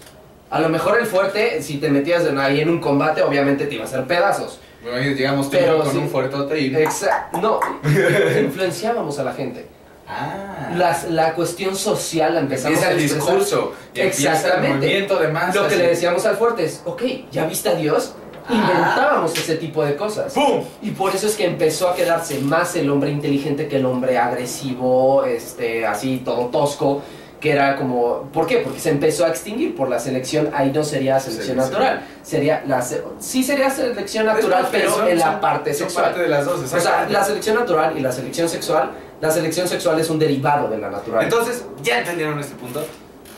A 0.50 0.60
lo 0.60 0.70
mejor 0.70 1.00
el 1.00 1.06
fuerte, 1.08 1.62
si 1.62 1.78
te 1.78 1.90
metías 1.90 2.26
en- 2.26 2.38
ahí 2.38 2.62
en 2.62 2.70
un 2.70 2.80
combate, 2.80 3.22
obviamente 3.24 3.66
te 3.66 3.76
iba 3.76 3.84
a 3.84 3.88
hacer 3.88 4.04
pedazos. 4.06 4.60
Bueno, 4.84 5.00
llegamos 5.16 5.48
Pero 5.50 5.80
con 5.82 5.92
sí. 5.92 5.98
un 5.98 6.10
fuertote 6.10 6.60
y. 6.60 6.76
Exacto. 6.76 7.40
No, 7.42 7.60
influenciábamos 8.40 9.18
a 9.20 9.24
la 9.24 9.34
gente. 9.34 9.66
Ah. 10.08 10.72
Las- 10.76 11.10
la 11.10 11.34
cuestión 11.34 11.76
social 11.76 12.36
la 12.36 12.42
empezamos 12.42 12.78
empieza 12.84 12.92
el 12.92 13.02
discurso. 13.02 13.74
y 13.94 14.00
empieza 14.02 14.30
el 14.30 14.36
Exactamente. 14.36 14.76
movimiento 14.78 15.20
de 15.20 15.28
masas. 15.30 15.56
Lo 15.56 15.68
que 15.68 15.76
le 15.78 15.88
decíamos 15.88 16.26
al 16.26 16.38
fuerte 16.38 16.66
es, 16.66 16.82
ok, 16.86 17.02
¿ya 17.32 17.46
viste 17.48 17.70
a 17.70 17.74
Dios? 17.76 18.14
Ah. 18.48 18.54
Inventábamos 18.54 19.36
ese 19.36 19.56
tipo 19.56 19.84
de 19.84 19.96
cosas. 19.96 20.32
¡Pum! 20.34 20.64
Y 20.84 20.92
por 20.92 21.16
eso 21.16 21.26
es 21.26 21.36
que 21.36 21.46
empezó 21.46 21.90
a 21.90 21.96
quedarse 21.96 22.38
más 22.40 22.76
el 22.76 22.88
hombre 22.92 23.10
inteligente 23.10 23.68
que 23.68 23.78
el 23.78 23.86
hombre 23.88 24.20
agresivo, 24.20 25.26
este, 25.26 25.88
así 25.88 26.22
todo 26.24 26.46
tosco, 26.50 27.02
que 27.46 27.52
era 27.52 27.76
como, 27.76 28.24
¿por 28.34 28.48
qué? 28.48 28.58
Porque 28.58 28.80
se 28.80 28.90
empezó 28.90 29.24
a 29.24 29.28
extinguir 29.30 29.76
por 29.76 29.88
la 29.88 30.00
selección, 30.00 30.50
ahí 30.52 30.72
no 30.72 30.84
sería 30.84 31.20
selección 31.20 31.58
Selección. 31.58 31.80
natural, 31.80 32.02
sería 32.24 32.64
la 32.66 32.82
sí 33.20 33.44
sería 33.44 33.70
selección 33.70 34.26
natural, 34.26 34.68
pero 34.72 34.90
son- 34.92 35.08
en 35.08 35.20
la 35.20 35.26
son- 35.34 35.40
parte 35.42 35.72
sexual. 35.76 36.06
parte 36.06 36.22
de 36.24 36.28
las 36.30 36.44
dos, 36.44 36.74
O 36.74 36.80
sea, 36.80 37.08
la 37.08 37.24
selección 37.24 37.56
natural 37.56 37.96
y 37.96 38.02
la 38.02 38.12
selección 38.12 38.50
sexual, 38.50 38.90
la 39.22 39.30
selección 39.30 39.68
sexual 39.68 40.00
es 40.00 40.10
un 40.10 40.18
derivado 40.18 40.70
de 40.70 40.80
la 40.80 40.90
natural. 40.90 41.24
Entonces, 41.24 41.64
¿ya 41.84 42.00
entendieron 42.00 42.40
este 42.40 42.56
punto? 42.56 42.84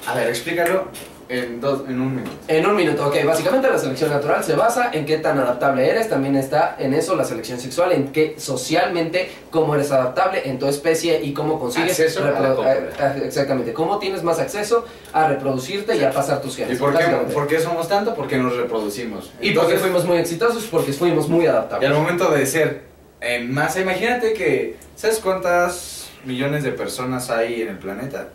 A 0.07 0.13
ver, 0.15 0.29
explícalo 0.29 0.85
en, 1.29 1.59
dos, 1.59 1.81
en 1.87 1.99
un 1.99 2.15
minuto. 2.15 2.31
En 2.47 2.65
un 2.65 2.75
minuto, 2.75 3.07
ok. 3.07 3.15
Básicamente 3.25 3.69
la 3.69 3.77
selección 3.77 4.09
natural 4.09 4.43
se 4.43 4.53
basa 4.55 4.89
en 4.93 5.05
qué 5.05 5.17
tan 5.17 5.37
adaptable 5.39 5.89
eres. 5.89 6.09
También 6.09 6.35
está 6.35 6.75
en 6.79 6.93
eso 6.93 7.15
la 7.15 7.23
selección 7.23 7.59
sexual, 7.59 7.91
en 7.91 8.11
qué 8.11 8.35
socialmente, 8.37 9.29
cómo 9.51 9.75
eres 9.75 9.91
adaptable 9.91 10.41
en 10.49 10.59
tu 10.59 10.67
especie 10.67 11.21
y 11.21 11.33
cómo 11.33 11.59
consigues... 11.59 11.91
Acceso 11.99 12.23
a 12.23 12.31
la 12.31 12.73
eh, 12.73 12.89
eh, 12.99 13.21
exactamente. 13.25 13.73
Cómo 13.73 13.99
tienes 13.99 14.23
más 14.23 14.39
acceso 14.39 14.85
a 15.13 15.27
reproducirte 15.27 15.95
y 15.97 16.03
a 16.03 16.11
pasar 16.11 16.41
tus 16.41 16.53
¿Y 16.57 16.63
genes. 16.63 16.79
por 16.79 16.97
qué, 16.97 17.03
por 17.33 17.47
qué 17.47 17.59
somos 17.59 17.87
tanto? 17.87 18.13
Porque 18.15 18.37
nos 18.37 18.55
reproducimos. 18.55 19.25
Y 19.25 19.29
porque 19.29 19.47
Entonces, 19.49 19.81
fuimos 19.81 20.05
muy 20.05 20.17
exitosos, 20.17 20.65
porque 20.65 20.93
fuimos 20.93 21.27
muy 21.27 21.45
Y 21.45 21.47
adaptables. 21.47 21.89
al 21.89 21.95
momento 21.95 22.31
de 22.31 22.45
ser 22.45 22.81
en 23.19 23.53
masa, 23.53 23.81
imagínate 23.81 24.33
que, 24.33 24.75
¿sabes 24.95 25.19
cuántas 25.19 26.09
millones 26.23 26.63
de 26.63 26.71
personas 26.71 27.29
hay 27.29 27.61
en 27.63 27.69
el 27.69 27.77
planeta? 27.79 28.29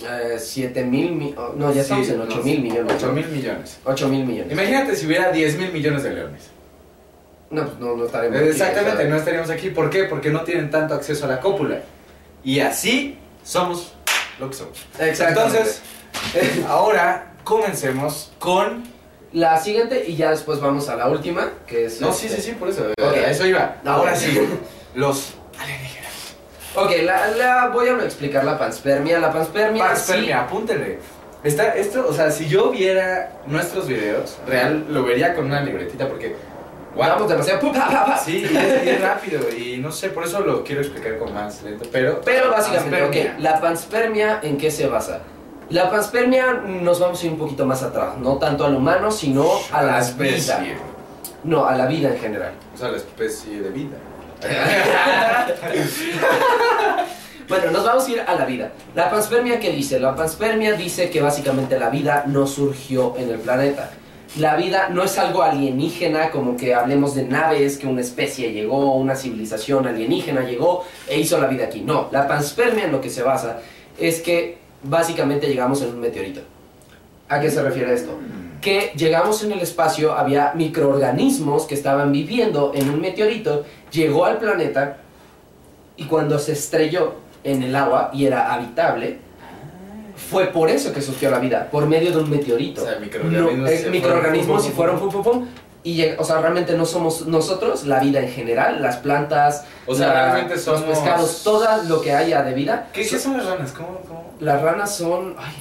Eh, 0.00 0.36
7 0.38 0.84
mil... 0.84 1.12
mi- 1.12 1.34
oh, 1.36 1.54
no, 1.56 1.72
ya 1.72 1.82
estamos 1.82 2.06
Sí, 2.06 2.12
en 2.12 2.18
no, 2.18 2.24
8 2.24 2.42
mil 2.44 2.60
millones. 2.62 2.92
8 2.96 3.12
mil 3.12 3.26
millones. 3.28 3.78
8 3.84 4.08
mil 4.08 4.24
millones. 4.24 4.52
Imagínate 4.52 4.94
si 4.96 5.06
hubiera 5.06 5.32
10 5.32 5.58
mil 5.58 5.72
millones 5.72 6.02
de 6.04 6.10
leones. 6.10 6.42
No, 7.50 7.64
pues 7.66 7.78
no, 7.80 7.96
no 7.96 8.04
estaremos 8.06 8.38
aquí, 8.38 8.48
Exactamente, 8.48 9.04
no 9.08 9.16
estaríamos 9.16 9.50
aquí. 9.50 9.70
¿Por 9.70 9.90
qué? 9.90 10.04
Porque 10.04 10.30
no 10.30 10.42
tienen 10.42 10.70
tanto 10.70 10.94
acceso 10.94 11.24
a 11.24 11.28
la 11.28 11.40
cópula. 11.40 11.80
Y 12.44 12.60
así 12.60 13.18
somos 13.42 13.92
lo 14.38 14.48
que 14.50 14.56
somos. 14.56 14.78
Exactamente. 15.00 15.58
Entonces, 15.58 15.82
ahora 16.68 17.32
comencemos 17.44 18.32
con... 18.38 18.84
La 19.32 19.60
siguiente 19.60 20.04
y 20.08 20.16
ya 20.16 20.30
después 20.30 20.58
vamos 20.58 20.88
a 20.88 20.96
la 20.96 21.06
última, 21.08 21.50
que 21.66 21.84
es... 21.84 22.00
No, 22.00 22.08
este, 22.10 22.28
sí, 22.30 22.34
sí, 22.36 22.42
sí, 22.42 22.52
por 22.52 22.68
eso. 22.70 22.86
Ok. 22.98 23.14
A 23.16 23.30
eso 23.30 23.46
iba. 23.46 23.76
Ahora 23.84 24.16
sí, 24.16 24.38
los 24.94 25.34
alienígenas. 25.58 25.87
Ok, 26.74 26.90
la, 27.04 27.28
la- 27.36 27.68
voy 27.68 27.88
a 27.88 27.94
explicar 28.04 28.44
la 28.44 28.58
panspermia. 28.58 29.18
La 29.18 29.32
panspermia, 29.32 29.84
Panspermia, 29.86 30.40
apúntele. 30.42 30.98
Está, 31.42 31.74
esto, 31.76 32.06
o 32.08 32.12
sea, 32.12 32.30
si 32.30 32.48
yo 32.48 32.70
viera 32.70 33.32
nuestros 33.46 33.86
videos, 33.86 34.38
real, 34.46 34.86
lo 34.90 35.04
vería 35.04 35.34
con 35.34 35.46
una 35.46 35.60
libretita 35.60 36.08
porque... 36.08 36.28
sí, 36.28 36.34
wow, 36.96 37.06
vamos 37.06 37.28
demasiado... 37.28 37.60
pu- 37.60 37.72
pa, 37.72 37.88
pa, 37.88 38.06
pa. 38.06 38.18
Sí, 38.18 38.38
y 38.50 38.56
es, 38.56 38.84
y 38.84 38.88
es 38.88 39.00
rápido 39.00 39.40
y 39.56 39.76
no 39.78 39.92
sé, 39.92 40.08
por 40.10 40.24
eso 40.24 40.40
lo 40.40 40.64
quiero 40.64 40.80
explicar 40.82 41.16
con 41.18 41.32
más 41.32 41.62
lento, 41.62 41.84
pero... 41.92 42.20
Pero 42.24 42.50
básicamente, 42.50 42.98
Panspermia. 42.98 43.32
ok, 43.34 43.40
la 43.40 43.60
panspermia, 43.60 44.40
¿en 44.42 44.58
qué 44.58 44.70
se 44.70 44.88
basa? 44.88 45.20
La 45.70 45.88
panspermia 45.90 46.54
nos 46.54 46.98
vamos 46.98 47.22
a 47.22 47.26
ir 47.26 47.32
un 47.32 47.38
poquito 47.38 47.64
más 47.66 47.82
atrás, 47.84 48.16
no 48.18 48.36
tanto 48.38 48.64
al 48.64 48.74
humano, 48.74 49.10
sino 49.12 49.46
a 49.72 49.82
la 49.82 50.00
especie. 50.00 50.54
vida. 50.60 50.74
No, 51.44 51.66
a 51.66 51.76
la 51.76 51.86
vida 51.86 52.08
en 52.08 52.18
general. 52.18 52.52
O 52.74 52.76
sea, 52.78 52.88
la 52.88 52.96
especie 52.96 53.60
de 53.60 53.70
vida. 53.70 53.96
Bueno, 57.48 57.70
nos 57.70 57.82
vamos 57.82 58.06
a 58.06 58.10
ir 58.10 58.20
a 58.20 58.34
la 58.34 58.44
vida. 58.44 58.72
La 58.94 59.10
panspermia, 59.10 59.58
¿qué 59.58 59.72
dice? 59.72 59.98
La 59.98 60.14
panspermia 60.14 60.74
dice 60.74 61.08
que 61.08 61.22
básicamente 61.22 61.78
la 61.78 61.88
vida 61.88 62.24
no 62.26 62.46
surgió 62.46 63.16
en 63.16 63.30
el 63.30 63.38
planeta. 63.38 63.90
La 64.36 64.54
vida 64.56 64.90
no 64.90 65.02
es 65.02 65.16
algo 65.16 65.42
alienígena, 65.42 66.30
como 66.30 66.58
que 66.58 66.74
hablemos 66.74 67.14
de 67.14 67.24
naves, 67.24 67.78
que 67.78 67.86
una 67.86 68.02
especie 68.02 68.52
llegó, 68.52 68.94
una 68.96 69.16
civilización 69.16 69.86
alienígena 69.86 70.42
llegó 70.42 70.84
e 71.08 71.18
hizo 71.18 71.40
la 71.40 71.46
vida 71.46 71.64
aquí. 71.64 71.80
No, 71.80 72.10
la 72.12 72.28
panspermia 72.28 72.84
en 72.84 72.92
lo 72.92 73.00
que 73.00 73.08
se 73.08 73.22
basa 73.22 73.60
es 73.98 74.20
que 74.20 74.58
básicamente 74.82 75.46
llegamos 75.46 75.80
en 75.80 75.88
un 75.88 76.00
meteorito. 76.00 76.42
¿A 77.30 77.40
qué 77.40 77.50
se 77.50 77.62
refiere 77.62 77.94
esto? 77.94 78.10
Que 78.60 78.92
llegamos 78.96 79.42
en 79.44 79.52
el 79.52 79.60
espacio, 79.60 80.12
había 80.12 80.52
microorganismos 80.54 81.64
que 81.66 81.74
estaban 81.74 82.10
viviendo 82.12 82.72
en 82.74 82.90
un 82.90 83.00
meteorito, 83.00 83.64
llegó 83.92 84.24
al 84.24 84.38
planeta 84.38 84.98
y 85.96 86.04
cuando 86.04 86.38
se 86.38 86.52
estrelló 86.52 87.14
en 87.44 87.62
el 87.62 87.74
agua 87.76 88.10
y 88.12 88.26
era 88.26 88.52
habitable, 88.52 89.18
fue 90.30 90.46
por 90.46 90.68
eso 90.68 90.92
que 90.92 91.00
surgió 91.00 91.30
la 91.30 91.38
vida, 91.38 91.68
por 91.70 91.86
medio 91.86 92.10
de 92.10 92.18
un 92.18 92.28
meteorito. 92.30 92.82
O 92.82 92.84
sea, 92.86 92.98
microorganismos 92.98 93.58
No, 93.58 93.66
se 93.66 93.74
eh, 93.74 93.76
fueron, 93.78 93.92
microorganismos 93.92 94.66
y 94.66 94.70
fueron 94.70 94.98
pum. 94.98 95.10
pum 95.10 95.22
pum. 95.22 95.46
Y, 95.84 96.02
o 96.18 96.24
sea, 96.24 96.40
realmente 96.40 96.76
no 96.76 96.84
somos 96.84 97.26
nosotros, 97.26 97.84
la 97.86 98.00
vida 98.00 98.20
en 98.20 98.28
general, 98.28 98.82
las 98.82 98.96
plantas, 98.96 99.64
O 99.86 99.94
sea, 99.94 100.08
la- 100.08 100.32
realmente 100.32 100.58
somos- 100.58 100.80
los 100.80 100.90
pescados, 100.98 101.42
todo 101.44 101.64
lo 101.84 102.00
que 102.02 102.12
haya 102.12 102.42
de 102.42 102.52
vida. 102.52 102.88
¿Qué, 102.92 103.06
qué 103.06 103.18
son 103.18 103.36
las 103.36 103.46
ranas? 103.46 103.72
¿Cómo, 103.72 104.00
cómo? 104.06 104.32
Las 104.40 104.60
ranas 104.60 104.94
son. 104.96 105.36
Ay, 105.38 105.54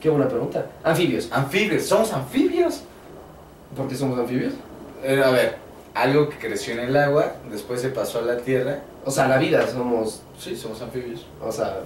qué 0.00 0.08
buena 0.10 0.28
pregunta. 0.28 0.66
Anfibios. 0.82 1.28
Anfibios. 1.30 1.84
¿Somos 1.84 2.12
anfibios? 2.12 2.82
¿Por 3.76 3.86
qué 3.88 3.94
somos 3.94 4.18
anfibios? 4.18 4.54
Eh, 5.04 5.22
a 5.24 5.30
ver, 5.30 5.56
algo 5.94 6.28
que 6.28 6.36
creció 6.38 6.74
en 6.74 6.80
el 6.80 6.96
agua, 6.96 7.34
después 7.50 7.80
se 7.80 7.90
pasó 7.90 8.18
a 8.18 8.22
la 8.22 8.36
tierra. 8.38 8.80
O 9.04 9.10
sea, 9.10 9.28
la 9.28 9.38
vida 9.38 9.66
somos. 9.66 10.22
Sí, 10.38 10.56
somos 10.56 10.80
anfibios. 10.82 11.26
O 11.42 11.52
sea, 11.52 11.80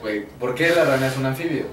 Güey, 0.00 0.26
¿por 0.38 0.54
qué 0.54 0.70
la 0.70 0.84
rana 0.84 1.08
es 1.08 1.16
un 1.16 1.26
anfibio? 1.26 1.64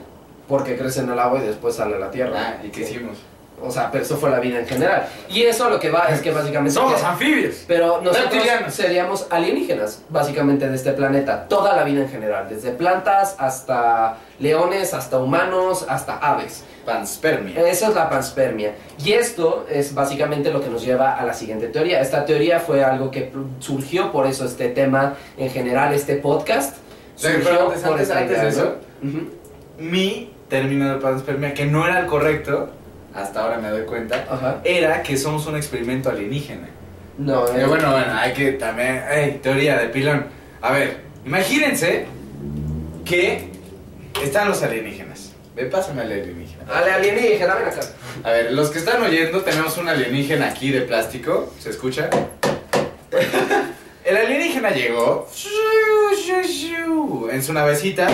porque 0.48 0.78
crece 0.78 1.00
en 1.02 1.10
el 1.10 1.18
agua 1.18 1.40
y 1.44 1.48
después 1.48 1.74
sale 1.76 1.96
a 1.96 2.00
la 2.00 2.12
tierra. 2.12 2.34
Ah, 2.38 2.64
¿y 2.64 2.70
qué 2.70 2.82
hicimos? 2.82 3.18
O 3.62 3.72
sea, 3.72 3.89
pero 3.91 4.04
eso 4.04 4.18
fue 4.18 4.30
la 4.30 4.39
vida 4.39 4.60
en 4.60 4.68
general. 4.68 5.08
Y 5.30 5.41
eso 5.44 5.70
lo 5.70 5.80
que 5.80 5.89
va 5.89 6.08
es 6.10 6.22
que 6.22 6.32
básicamente. 6.32 6.72
¡Somos 6.72 7.02
anfibios! 7.04 7.63
Pero 7.68 8.00
nosotros 8.02 8.32
Reptilianos. 8.32 8.74
seríamos 8.74 9.28
alienígenas, 9.30 10.04
básicamente, 10.10 10.70
de 10.70 10.76
este 10.76 10.91
planeta. 10.91 11.48
Toda 11.48 11.76
la 11.76 11.84
vida 11.84 12.02
en 12.02 12.10
general. 12.10 12.48
Desde 12.50 12.72
plantas 12.72 13.36
hasta 13.39 14.18
leones, 14.39 14.94
hasta 14.94 15.18
humanos, 15.18 15.86
hasta 15.89 16.18
aves. 16.18 16.63
Panspermia. 16.86 17.60
Eso 17.68 17.88
es 17.89 17.96
la 17.96 18.10
panspermia. 18.10 18.76
Y 19.04 19.13
esto 19.13 19.65
es 19.72 19.96
básicamente 19.96 20.52
lo 20.52 20.62
que 20.62 20.70
nos 20.70 20.86
lleva 20.86 21.15
a 21.15 21.26
la 21.26 21.34
siguiente 21.34 21.68
teoría. 21.70 22.00
Esta 22.02 22.26
teoría 22.26 22.60
fue 22.60 22.84
algo 22.84 23.10
que 23.10 23.32
surgió, 23.60 24.12
por 24.12 24.28
eso 24.28 24.46
este 24.46 24.70
tema 24.70 25.15
en 25.38 25.50
general, 25.50 25.94
este 25.96 26.15
podcast. 26.18 26.78
Pero 27.22 27.44
Surgió 27.44 27.65
antes- 27.68 27.82
por 27.82 27.91
antes- 27.94 28.08
esta 28.10 28.20
antes 28.20 28.32
idea, 28.34 28.44
de 28.44 28.50
eso, 28.50 28.76
¿no? 29.02 29.10
Ujú. 29.10 29.30
Mi 29.80 30.32
término 30.50 30.94
de 30.94 31.02
panspermia, 31.02 31.54
que 31.56 31.65
no 31.65 31.88
era 31.88 32.00
el 32.02 32.06
correcto, 32.06 32.70
hasta 33.15 33.41
ahora 33.41 33.58
me 33.58 33.69
doy 33.69 33.84
cuenta, 33.86 34.25
Ajá. 34.30 34.62
era 34.63 35.01
que 35.01 35.17
somos 35.17 35.45
un 35.47 35.56
experimento 35.56 36.10
alienígena. 36.10 36.67
No, 37.17 37.47
Eh, 37.47 37.62
es- 37.62 37.67
bueno, 37.67 37.91
bueno, 37.91 38.13
hay 38.13 38.34
que 38.34 38.51
también. 38.54 39.04
ey, 39.10 39.39
teoría 39.41 39.78
de 39.80 39.88
pilón. 39.88 40.25
A 40.62 40.71
ver, 40.71 40.97
imagínense 41.25 42.06
que 43.06 43.49
están 44.23 44.49
los 44.49 44.62
alienígenas. 44.63 45.32
Ve, 45.56 45.65
pásame 45.65 46.01
al 46.01 46.12
alienígena. 46.12 46.63
Ale- 46.69 46.91
alienígena, 46.91 47.56
ven 47.56 47.67
acá. 47.67 47.80
A 48.25 48.32
ver, 48.32 48.51
los 48.51 48.69
que 48.69 48.80
están 48.80 49.01
oyendo, 49.01 49.39
tenemos 49.41 49.78
un 49.78 49.88
alienígena 49.88 50.47
aquí 50.47 50.71
de 50.71 50.82
plástico. 50.82 51.54
¿Se 51.60 51.69
escucha? 51.69 52.10
El 54.04 54.17
alienígena 54.17 54.69
llegó 54.71 55.28
en 57.32 57.41
su 57.41 57.54
navecita 57.54 58.08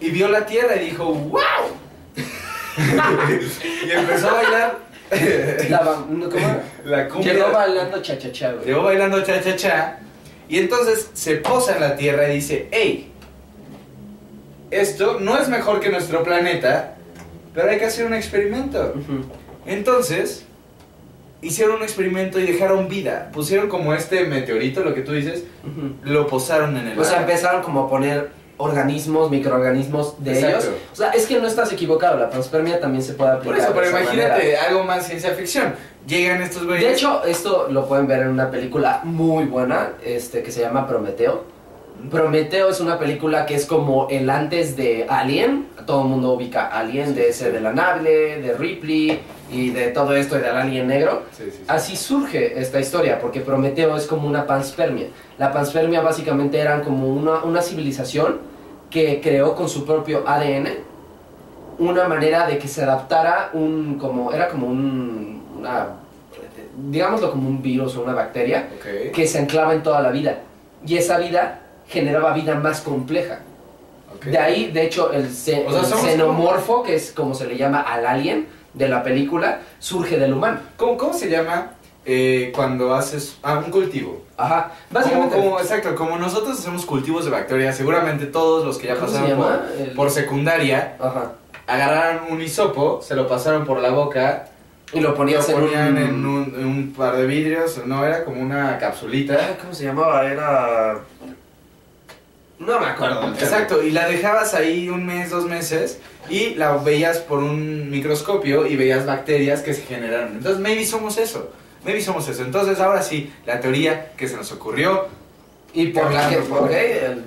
y 0.00 0.10
vio 0.10 0.28
la 0.28 0.46
tierra 0.46 0.76
y 0.76 0.86
dijo 0.86 1.04
¡Wow! 1.12 1.40
y 3.86 3.90
empezó 3.90 4.28
a 4.30 4.32
bailar 4.34 4.88
La 5.70 5.80
¿cómo 6.28 6.38
era? 6.38 6.64
la 6.84 7.08
cumbia. 7.08 7.32
Llegó 7.32 7.52
bailando 7.52 8.02
cha-cha-cha, 8.02 8.52
güey. 8.52 8.66
Llegó 8.66 8.82
bailando 8.82 9.22
cha 9.22 9.42
cha 9.42 9.56
cha. 9.56 9.98
Y 10.48 10.58
entonces 10.58 11.10
se 11.14 11.36
posa 11.36 11.76
en 11.76 11.80
la 11.80 11.96
tierra 11.96 12.28
y 12.28 12.34
dice: 12.36 12.68
¡Ey! 12.70 13.10
Esto 14.70 15.18
no 15.20 15.38
es 15.38 15.48
mejor 15.48 15.80
que 15.80 15.88
nuestro 15.90 16.22
planeta, 16.22 16.96
pero 17.54 17.70
hay 17.70 17.78
que 17.78 17.86
hacer 17.86 18.04
un 18.04 18.12
experimento. 18.14 18.94
Entonces, 19.64 20.44
hicieron 21.40 21.76
un 21.76 21.82
experimento 21.82 22.38
y 22.38 22.44
dejaron 22.46 22.88
vida. 22.88 23.30
Pusieron 23.32 23.68
como 23.68 23.94
este 23.94 24.24
meteorito, 24.24 24.82
lo 24.82 24.94
que 24.94 25.00
tú 25.00 25.12
dices, 25.12 25.44
lo 26.02 26.26
posaron 26.26 26.76
en 26.76 26.88
el 26.88 26.98
O 26.98 27.04
sea, 27.04 27.20
empezaron 27.20 27.62
como 27.62 27.84
a 27.84 27.88
poner 27.88 28.30
organismos, 28.58 29.30
microorganismos 29.30 30.22
de 30.22 30.34
Exacto. 30.34 30.66
ellos. 30.68 30.80
O 30.92 30.96
sea, 30.96 31.10
es 31.10 31.26
que 31.26 31.40
no 31.40 31.46
estás 31.46 31.72
equivocado, 31.72 32.18
la 32.18 32.28
panspermia 32.30 32.80
también 32.80 33.02
se 33.02 33.14
puede 33.14 33.30
aplicar. 33.30 33.56
Por 33.56 33.64
eso, 33.64 33.72
pero 33.74 33.90
imagínate 33.90 34.42
manera. 34.42 34.62
algo 34.68 34.84
más 34.84 35.06
ciencia 35.06 35.30
ficción. 35.30 35.74
Llegan 36.06 36.42
estos 36.42 36.64
güeyes. 36.64 36.84
De 36.84 36.92
hecho, 36.92 37.24
esto 37.24 37.68
lo 37.70 37.86
pueden 37.86 38.06
ver 38.06 38.22
en 38.22 38.28
una 38.28 38.50
película 38.50 39.00
muy 39.04 39.44
buena, 39.44 39.92
este, 40.04 40.42
que 40.42 40.50
se 40.50 40.60
llama 40.60 40.86
Prometeo. 40.86 41.57
Prometeo 42.10 42.70
es 42.70 42.80
una 42.80 42.98
película 42.98 43.44
que 43.44 43.54
es 43.54 43.66
como 43.66 44.06
el 44.08 44.30
antes 44.30 44.76
de 44.76 45.06
Alien. 45.08 45.66
Todo 45.84 46.02
el 46.02 46.08
mundo 46.08 46.32
ubica 46.32 46.66
Alien, 46.66 47.14
de 47.14 47.28
ese 47.28 47.50
de 47.50 47.60
la 47.60 47.72
nave, 47.72 48.40
de 48.40 48.54
Ripley 48.56 49.20
y 49.50 49.70
de 49.70 49.88
todo 49.88 50.14
esto 50.14 50.38
y 50.38 50.40
del 50.40 50.56
Alien 50.56 50.86
negro. 50.86 51.24
Sí, 51.32 51.44
sí, 51.44 51.50
sí. 51.50 51.64
Así 51.66 51.96
surge 51.96 52.58
esta 52.60 52.80
historia, 52.80 53.18
porque 53.18 53.40
Prometeo 53.40 53.96
es 53.96 54.06
como 54.06 54.28
una 54.28 54.46
panspermia. 54.46 55.08
La 55.38 55.52
panspermia 55.52 56.00
básicamente 56.00 56.58
eran 56.58 56.82
como 56.82 57.08
una, 57.08 57.42
una 57.42 57.62
civilización 57.62 58.38
que 58.90 59.20
creó 59.20 59.54
con 59.54 59.68
su 59.68 59.84
propio 59.84 60.22
ADN 60.26 60.88
una 61.78 62.08
manera 62.08 62.46
de 62.46 62.58
que 62.58 62.68
se 62.68 62.82
adaptara 62.82 63.50
un, 63.52 63.98
como, 63.98 64.32
era 64.32 64.48
como 64.48 64.66
un, 64.66 65.42
una, 65.58 65.88
digámoslo 66.90 67.30
como 67.30 67.48
un 67.48 67.62
virus 67.62 67.96
o 67.96 68.02
una 68.02 68.14
bacteria, 68.14 68.68
que 69.12 69.26
se 69.26 69.38
anclaba 69.38 69.74
en 69.74 69.82
toda 69.82 70.00
la 70.02 70.10
vida. 70.10 70.40
Y 70.86 70.96
esa 70.96 71.18
vida 71.18 71.60
generaba 71.88 72.32
vida 72.34 72.54
más 72.54 72.80
compleja. 72.80 73.40
De 74.24 74.38
ahí, 74.38 74.70
de 74.72 74.84
hecho, 74.84 75.12
el, 75.12 75.30
ce- 75.30 75.64
O 75.66 75.70
sea, 75.70 75.80
el 75.80 75.86
somos 75.86 76.06
xenomorfo, 76.06 76.82
que 76.82 76.94
es 76.96 77.12
como 77.12 77.34
se 77.34 77.46
le 77.46 77.56
llama 77.56 77.80
al 77.80 78.04
alien 78.06 78.46
de 78.74 78.88
la 78.88 79.02
película, 79.02 79.60
surge 79.78 80.18
del 80.18 80.32
humano. 80.32 80.58
¿Cómo, 80.76 80.96
cómo 80.96 81.12
se 81.12 81.28
llama 81.30 81.72
eh, 82.04 82.50
cuando 82.54 82.94
haces 82.94 83.38
ah, 83.42 83.62
un 83.64 83.70
cultivo? 83.70 84.22
Ajá, 84.36 84.72
básicamente. 84.90 85.36
Como, 85.36 85.50
como- 85.50 85.60
exacto, 85.60 85.94
como 85.94 86.16
nosotros 86.18 86.58
hacemos 86.58 86.84
cultivos 86.84 87.24
de 87.24 87.30
bacterias, 87.30 87.76
seguramente 87.76 88.26
todos 88.26 88.64
los 88.64 88.78
que 88.78 88.88
ya 88.88 88.94
¿Cómo 88.96 89.08
se 89.08 89.18
pasaron 89.18 89.38
por, 89.38 89.68
El- 89.80 89.90
por 89.92 90.10
secundaria 90.10 90.96
Ajá. 90.98 91.32
agarraron 91.66 92.32
un 92.32 92.40
hisopo, 92.42 93.00
se 93.02 93.14
lo 93.14 93.28
pasaron 93.28 93.64
por 93.64 93.80
la 93.80 93.90
boca, 93.90 94.48
Y 94.92 95.00
lo 95.00 95.10
lo 95.10 95.14
ponías 95.14 95.48
en 95.48 95.54
ponían 95.54 95.92
un... 95.92 95.98
en 95.98 96.26
un, 96.26 96.54
en 96.58 96.66
un 96.66 96.92
par 96.92 97.16
de 97.16 97.26
vidrios, 97.26 97.80
no, 97.86 98.04
era 98.04 98.24
como 98.24 98.40
una 98.40 98.78
capsulita. 98.78 99.34
Ay, 99.38 99.56
¿Cómo 99.60 99.74
se 99.74 99.84
llamaba? 99.84 100.24
Era... 100.26 100.98
No 102.58 102.80
me 102.80 102.86
acuerdo. 102.86 103.28
Exacto, 103.34 103.82
y 103.82 103.90
la 103.90 104.08
dejabas 104.08 104.54
ahí 104.54 104.88
un 104.88 105.06
mes, 105.06 105.30
dos 105.30 105.44
meses, 105.44 105.98
y 106.28 106.54
la 106.54 106.76
veías 106.76 107.18
por 107.18 107.38
un 107.38 107.90
microscopio 107.90 108.66
y 108.66 108.76
veías 108.76 109.06
bacterias 109.06 109.60
que 109.60 109.74
se 109.74 109.82
generaron. 109.82 110.36
Entonces, 110.36 110.60
maybe 110.60 110.84
somos 110.84 111.18
eso. 111.18 111.52
Maybe 111.84 112.00
somos 112.00 112.28
eso. 112.28 112.42
Entonces, 112.42 112.80
ahora 112.80 113.02
sí, 113.02 113.32
la 113.46 113.60
teoría 113.60 114.12
que 114.16 114.28
se 114.28 114.36
nos 114.36 114.50
ocurrió. 114.52 115.06
Y 115.72 115.88
por 115.88 116.10
la 116.12 116.28
que... 116.28 116.36
Por 116.38 116.70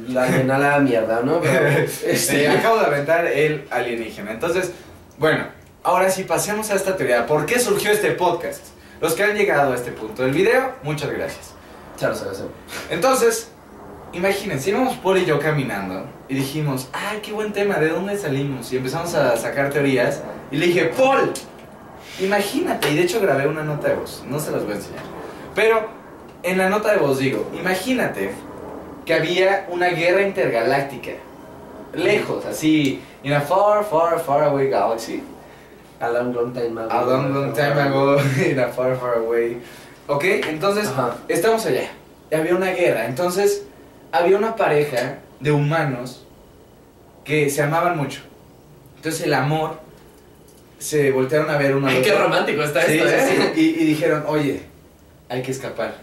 la 0.10 0.28
llena 0.28 0.58
la 0.58 0.80
mierda, 0.80 1.22
¿no? 1.24 1.40
Pero, 1.40 1.86
Este, 2.06 2.48
acabo 2.50 2.80
de 2.80 2.86
aventar 2.86 3.26
el 3.28 3.66
alienígena. 3.72 4.32
Entonces, 4.32 4.72
bueno, 5.18 5.46
ahora 5.84 6.10
sí 6.10 6.24
pasemos 6.24 6.70
a 6.72 6.76
esta 6.76 6.98
teoría. 6.98 7.26
¿Por 7.26 7.46
qué 7.46 7.60
surgió 7.60 7.92
este 7.92 8.12
podcast? 8.12 8.66
Los 9.00 9.14
que 9.14 9.24
han 9.24 9.36
llegado 9.36 9.72
a 9.72 9.76
este 9.76 9.92
punto 9.92 10.24
del 10.24 10.34
video, 10.34 10.74
muchas 10.84 11.10
gracias. 11.10 11.54
Entonces, 12.90 13.50
imagínense, 14.14 14.70
íbamos 14.70 14.96
Paul 14.98 15.18
y 15.20 15.26
yo 15.26 15.40
caminando 15.40 16.06
y 16.28 16.36
dijimos, 16.36 16.90
ay, 16.94 17.20
qué 17.22 17.32
buen 17.32 17.54
tema, 17.54 17.76
¿de 17.76 17.90
dónde 17.90 18.18
salimos? 18.18 18.72
Y 18.74 18.78
empezamos 18.78 19.14
a 19.16 19.36
sacar 19.38 19.70
teorías 19.70 20.22
y 20.52 20.58
le 20.58 20.68
dije, 20.68 20.86
Paul, 20.98 21.32
imagínate, 22.20 22.90
y 22.92 22.96
de 22.96 23.04
hecho 23.04 23.20
grabé 23.22 23.48
una 23.48 23.64
nota 23.64 23.90
de 23.90 23.96
voz, 23.96 24.24
no 24.28 24.40
se 24.40 24.52
las 24.52 24.64
voy 24.64 24.74
a 24.74 24.76
enseñar, 24.76 25.04
pero 25.56 25.88
en 26.44 26.58
la 26.58 26.70
nota 26.70 26.92
de 26.92 26.98
voz 26.98 27.20
digo, 27.20 27.50
imagínate 27.58 28.32
que 29.06 29.14
había 29.14 29.68
una 29.70 29.88
guerra 29.90 30.22
intergaláctica, 30.22 31.12
lejos, 31.94 32.46
así, 32.46 33.02
in 33.24 33.34
a 33.34 33.42
far, 33.42 33.84
far, 33.84 34.20
far 34.20 34.44
away 34.44 34.70
galaxy, 34.70 35.24
A 36.00 36.10
long, 36.10 36.34
long 36.34 36.52
time 36.52 36.82
ago. 36.82 36.90
a 36.92 37.06
long, 37.06 37.32
long 37.32 37.54
time 37.54 37.80
ago, 37.80 38.18
in 38.44 38.60
a 38.60 38.68
far, 38.70 38.96
far 38.98 39.18
away. 39.20 39.62
Ok, 40.08 40.24
entonces 40.50 40.88
Ajá. 40.88 41.16
estamos 41.28 41.64
allá. 41.68 41.92
Y 42.32 42.36
había 42.36 42.56
una 42.56 42.72
guerra. 42.72 43.06
Entonces 43.06 43.68
había 44.12 44.38
una 44.38 44.56
pareja 44.56 45.20
de 45.40 45.52
humanos 45.52 46.26
que 47.24 47.50
se 47.50 47.62
amaban 47.62 47.98
mucho. 47.98 48.22
Entonces 48.98 49.26
el 49.26 49.34
amor 49.34 49.80
se 50.80 51.12
voltearon 51.12 51.50
a 51.50 51.58
ver 51.58 51.76
uno 51.76 51.88
al 51.88 52.02
qué 52.02 52.14
romántico 52.14 52.64
está 52.64 52.84
Sí, 52.86 52.94
esto, 52.98 53.08
¿eh? 53.08 53.52
sí. 53.56 53.62
Y, 53.62 53.82
y 53.82 53.86
dijeron, 53.86 54.24
oye, 54.28 54.64
hay 55.30 55.42
que 55.42 55.52
escapar. 55.52 55.96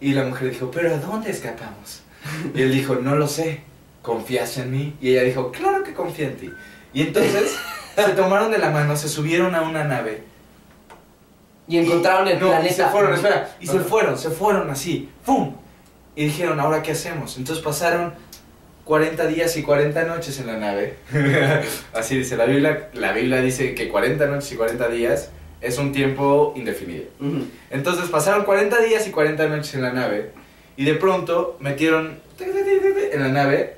Y 0.00 0.12
la 0.12 0.24
mujer 0.24 0.50
dijo, 0.50 0.70
pero 0.70 0.94
¿a 0.94 0.98
dónde 0.98 1.30
escapamos? 1.30 2.02
Y 2.54 2.62
él 2.62 2.72
dijo, 2.72 2.96
no 2.96 3.16
lo 3.16 3.26
sé. 3.26 3.62
¿Confías 4.02 4.56
en 4.58 4.70
mí? 4.70 4.96
Y 5.00 5.10
ella 5.10 5.22
dijo, 5.24 5.50
claro 5.52 5.82
que 5.84 5.92
confío 5.92 6.26
en 6.26 6.36
ti. 6.36 6.50
Y 6.92 7.02
entonces 7.02 7.56
se 7.96 8.08
tomaron 8.10 8.50
de 8.50 8.58
la 8.58 8.70
mano, 8.70 8.96
se 8.96 9.08
subieron 9.08 9.54
a 9.54 9.62
una 9.62 9.84
nave 9.84 10.22
Y 11.66 11.78
encontraron 11.78 12.26
el 12.28 12.38
planeta. 12.38 12.66
Y 12.66 12.74
se 12.74 12.86
fueron, 12.86 13.14
espera, 13.14 13.56
y 13.60 13.66
se 13.66 13.78
fueron, 13.80 14.18
se 14.18 14.30
fueron 14.30 14.70
así, 14.70 15.08
¡pum! 15.24 15.54
Y 16.18 16.24
dijeron, 16.24 16.58
¿ahora 16.58 16.82
qué 16.82 16.90
hacemos? 16.90 17.36
Entonces 17.36 17.64
pasaron 17.64 18.12
40 18.86 19.28
días 19.28 19.56
y 19.56 19.62
40 19.62 20.02
noches 20.02 20.40
en 20.40 20.48
la 20.48 20.56
nave. 20.56 20.96
así 21.94 22.18
dice 22.18 22.36
la 22.36 22.44
Biblia, 22.44 22.88
la 22.94 23.12
Biblia 23.12 23.40
dice 23.40 23.72
que 23.72 23.88
40 23.88 24.26
noches 24.26 24.50
y 24.50 24.56
40 24.56 24.88
días 24.88 25.30
es 25.60 25.78
un 25.78 25.92
tiempo 25.92 26.54
indefinido. 26.56 27.04
Entonces 27.70 28.10
pasaron 28.10 28.44
40 28.44 28.80
días 28.80 29.06
y 29.06 29.12
40 29.12 29.46
noches 29.46 29.72
en 29.76 29.82
la 29.82 29.92
nave 29.92 30.32
y 30.76 30.84
de 30.84 30.94
pronto 30.94 31.56
metieron 31.60 32.18
en 32.40 33.22
la 33.22 33.28
nave 33.28 33.76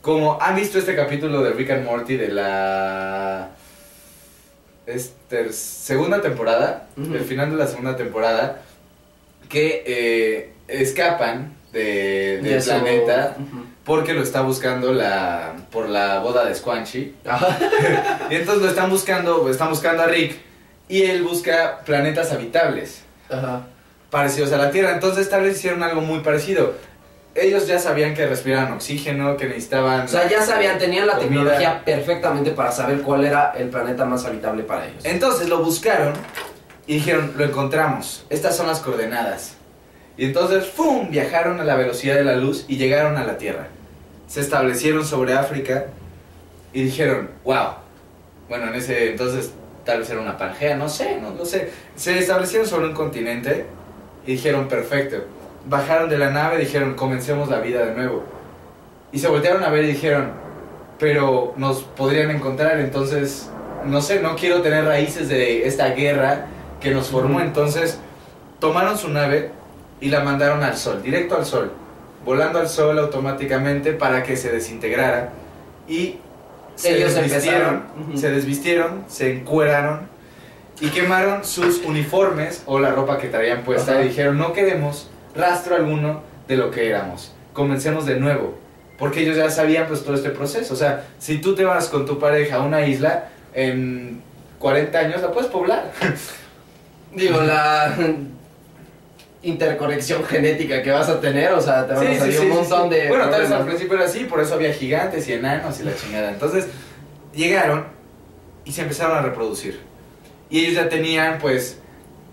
como 0.00 0.40
han 0.40 0.56
visto 0.56 0.78
este 0.78 0.96
capítulo 0.96 1.42
de 1.42 1.50
Rick 1.50 1.72
and 1.72 1.84
Morty 1.84 2.16
de 2.16 2.28
la 2.28 3.50
segunda 5.50 6.22
temporada, 6.22 6.88
el 6.96 7.20
final 7.20 7.50
de 7.50 7.56
la 7.56 7.66
segunda 7.66 7.98
temporada, 7.98 8.62
que 9.50 9.84
eh, 9.86 10.52
escapan 10.68 11.60
de, 11.72 12.40
del 12.42 12.58
De 12.58 12.62
planeta 12.62 13.36
porque 13.84 14.12
lo 14.12 14.22
está 14.22 14.42
buscando 14.42 14.92
la 14.92 15.54
por 15.70 15.88
la 15.88 16.20
boda 16.20 16.44
de 16.44 16.54
Squanchy. 16.54 17.14
Y 18.30 18.34
entonces 18.34 18.62
lo 18.62 18.68
están 18.68 18.90
buscando, 18.90 19.48
están 19.50 19.70
buscando 19.70 20.02
a 20.02 20.06
Rick 20.06 20.36
y 20.88 21.02
él 21.02 21.22
busca 21.22 21.80
planetas 21.84 22.32
habitables 22.32 23.02
Ajá. 23.30 23.62
parecidos 24.10 24.52
a 24.52 24.58
la 24.58 24.70
Tierra. 24.70 24.92
Entonces 24.92 25.28
tal 25.28 25.42
vez 25.42 25.56
hicieron 25.58 25.82
algo 25.82 26.00
muy 26.00 26.20
parecido. 26.20 26.74
Ellos 27.34 27.66
ya 27.66 27.78
sabían 27.78 28.12
que 28.14 28.26
respiraban 28.26 28.72
oxígeno, 28.72 29.38
que 29.38 29.46
necesitaban... 29.46 30.02
O 30.02 30.08
sea, 30.08 30.28
ya 30.28 30.42
sabían, 30.42 30.78
tenían 30.78 31.06
la 31.06 31.14
Comida. 31.14 31.28
tecnología 31.30 31.82
perfectamente 31.82 32.50
para 32.50 32.70
saber 32.72 33.00
cuál 33.00 33.24
era 33.24 33.54
el 33.56 33.70
planeta 33.70 34.04
más 34.04 34.26
habitable 34.26 34.64
para 34.64 34.86
ellos. 34.86 35.02
Entonces 35.04 35.48
lo 35.48 35.64
buscaron 35.64 36.12
y 36.86 36.96
dijeron, 36.96 37.32
lo 37.38 37.44
encontramos, 37.44 38.26
estas 38.28 38.54
son 38.54 38.66
las 38.66 38.80
coordenadas. 38.80 39.56
Y 40.16 40.26
entonces, 40.26 40.66
¡fum!, 40.66 41.10
viajaron 41.10 41.60
a 41.60 41.64
la 41.64 41.76
velocidad 41.76 42.16
de 42.16 42.24
la 42.24 42.36
luz 42.36 42.64
y 42.68 42.76
llegaron 42.76 43.16
a 43.16 43.24
la 43.24 43.38
Tierra. 43.38 43.68
Se 44.26 44.40
establecieron 44.40 45.04
sobre 45.04 45.34
África 45.34 45.86
y 46.72 46.84
dijeron, 46.84 47.30
wow. 47.44 47.74
Bueno, 48.48 48.68
en 48.68 48.74
ese 48.74 49.10
entonces 49.10 49.52
tal 49.84 50.00
vez 50.00 50.10
era 50.10 50.20
una 50.20 50.36
Pangea, 50.36 50.76
no 50.76 50.88
sé, 50.88 51.18
no, 51.20 51.30
no 51.30 51.44
sé. 51.44 51.70
Se 51.96 52.18
establecieron 52.18 52.66
sobre 52.66 52.86
un 52.86 52.94
continente 52.94 53.66
y 54.26 54.32
dijeron, 54.32 54.68
perfecto. 54.68 55.24
Bajaron 55.66 56.10
de 56.10 56.18
la 56.18 56.30
nave 56.30 56.56
y 56.56 56.66
dijeron, 56.66 56.94
comencemos 56.94 57.48
la 57.48 57.60
vida 57.60 57.86
de 57.86 57.94
nuevo. 57.94 58.24
Y 59.12 59.18
se 59.18 59.28
voltearon 59.28 59.62
a 59.64 59.70
ver 59.70 59.84
y 59.84 59.88
dijeron, 59.88 60.32
pero 60.98 61.54
nos 61.56 61.82
podrían 61.82 62.30
encontrar, 62.30 62.78
entonces, 62.80 63.50
no 63.84 64.00
sé, 64.00 64.20
no 64.20 64.36
quiero 64.36 64.62
tener 64.62 64.84
raíces 64.84 65.28
de 65.28 65.66
esta 65.66 65.88
guerra 65.88 66.46
que 66.80 66.90
nos 66.90 67.08
formó, 67.08 67.40
entonces 67.40 67.98
tomaron 68.60 68.96
su 68.96 69.08
nave 69.08 69.50
y 70.02 70.08
la 70.10 70.20
mandaron 70.20 70.64
al 70.64 70.76
sol, 70.76 71.00
directo 71.00 71.36
al 71.36 71.46
sol, 71.46 71.70
volando 72.24 72.58
al 72.58 72.68
sol 72.68 72.98
automáticamente 72.98 73.92
para 73.92 74.24
que 74.24 74.36
se 74.36 74.50
desintegrara 74.50 75.30
y 75.88 76.16
se 76.74 76.96
Ellos 76.96 77.14
desvistieron, 77.14 77.84
se 78.16 78.30
desvistieron, 78.30 79.04
se 79.06 79.32
encueraron 79.32 80.08
y 80.80 80.88
quemaron 80.88 81.44
sus 81.44 81.84
uniformes 81.84 82.64
o 82.66 82.80
la 82.80 82.90
ropa 82.90 83.16
que 83.18 83.28
traían 83.28 83.62
puesta 83.62 84.02
y 84.02 84.08
dijeron 84.08 84.38
no 84.38 84.52
queremos 84.52 85.08
rastro 85.36 85.76
alguno 85.76 86.22
de 86.48 86.56
lo 86.56 86.72
que 86.72 86.88
éramos, 86.88 87.32
comencemos 87.52 88.04
de 88.04 88.18
nuevo, 88.18 88.58
porque 88.98 89.20
ellos 89.20 89.36
ya 89.36 89.50
sabían 89.50 89.86
pues 89.86 90.02
todo 90.02 90.16
este 90.16 90.30
proceso, 90.30 90.74
o 90.74 90.76
sea, 90.76 91.06
si 91.20 91.38
tú 91.38 91.54
te 91.54 91.64
vas 91.64 91.88
con 91.88 92.06
tu 92.06 92.18
pareja 92.18 92.56
a 92.56 92.62
una 92.62 92.84
isla 92.84 93.28
en 93.54 94.20
40 94.58 94.98
años 94.98 95.22
la 95.22 95.30
puedes 95.30 95.48
poblar. 95.48 95.92
Digo, 97.14 97.40
la 97.42 97.94
interconexión 99.42 100.24
genética 100.24 100.82
que 100.82 100.90
vas 100.90 101.08
a 101.08 101.20
tener, 101.20 101.52
o 101.52 101.60
sea, 101.60 101.86
te 101.86 101.94
van 101.94 102.06
a 102.06 102.18
salir 102.18 102.40
un 102.40 102.48
montón 102.50 102.88
sí. 102.88 102.96
de. 102.96 103.08
Bueno, 103.08 103.28
tal 103.28 103.42
vez 103.42 103.50
al 103.50 103.64
principio 103.64 103.96
era 103.96 104.04
así, 104.04 104.24
por 104.24 104.40
eso 104.40 104.54
había 104.54 104.72
gigantes 104.72 105.28
y 105.28 105.32
enanos 105.32 105.80
y 105.80 105.84
la 105.84 105.96
chingada. 105.96 106.30
Entonces, 106.30 106.66
llegaron 107.34 107.86
y 108.64 108.72
se 108.72 108.82
empezaron 108.82 109.18
a 109.18 109.22
reproducir. 109.22 109.80
Y 110.48 110.60
ellos 110.60 110.74
ya 110.74 110.88
tenían, 110.88 111.38
pues. 111.38 111.78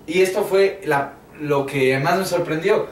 Y 0.06 0.22
esto 0.22 0.44
fue 0.44 0.82
la, 0.86 1.14
lo 1.40 1.66
que 1.66 1.98
más 2.00 2.18
me 2.18 2.26
sorprendió: 2.26 2.88